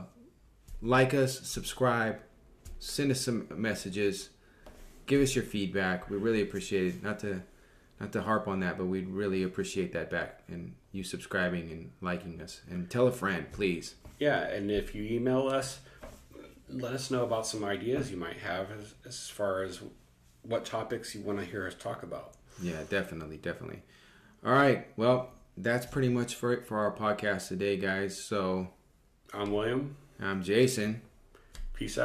like 0.82 1.13
us, 1.13 1.39
subscribe, 1.47 2.19
send 2.80 3.11
us 3.11 3.21
some 3.21 3.47
messages, 3.55 4.30
give 5.07 5.21
us 5.21 5.36
your 5.36 5.43
feedback. 5.43 6.09
We 6.09 6.17
really 6.17 6.41
appreciate 6.41 6.88
it. 6.88 7.03
Not 7.03 7.19
to 7.19 7.41
not 7.99 8.11
to 8.13 8.21
harp 8.21 8.47
on 8.47 8.59
that, 8.59 8.77
but 8.77 8.85
we'd 8.85 9.07
really 9.09 9.43
appreciate 9.43 9.93
that 9.93 10.09
back 10.09 10.41
and 10.47 10.73
you 10.91 11.03
subscribing 11.03 11.71
and 11.71 11.91
liking 12.01 12.41
us. 12.41 12.61
And 12.69 12.89
tell 12.89 13.07
a 13.07 13.11
friend, 13.11 13.45
please. 13.51 13.95
yeah 14.19 14.41
and 14.47 14.71
if 14.71 14.95
you 14.95 15.03
email 15.03 15.47
us 15.47 15.79
let 16.69 16.93
us 16.93 17.11
know 17.11 17.23
about 17.23 17.45
some 17.45 17.63
ideas 17.63 18.09
you 18.11 18.17
might 18.17 18.37
have 18.37 18.67
as, 18.71 18.93
as 19.05 19.29
far 19.29 19.61
as 19.63 19.81
what 20.41 20.65
topics 20.65 21.13
you 21.13 21.21
want 21.21 21.37
to 21.39 21.45
hear 21.45 21.67
us 21.67 21.75
talk 21.75 22.01
about 22.03 22.33
Yeah, 22.61 22.81
definitely, 22.89 23.37
definitely. 23.37 23.83
All 24.45 24.53
right, 24.53 24.87
well, 24.97 25.31
that's 25.57 25.85
pretty 25.85 26.09
much 26.09 26.35
for 26.35 26.53
it 26.53 26.65
for 26.67 26.77
our 26.79 26.91
podcast 26.91 27.47
today, 27.49 27.77
guys. 27.77 28.21
So 28.21 28.69
i'm 29.33 29.51
william 29.51 29.95
I'm 30.21 30.43
Jason. 30.43 31.01
peace 31.73 31.97
out 31.97 32.03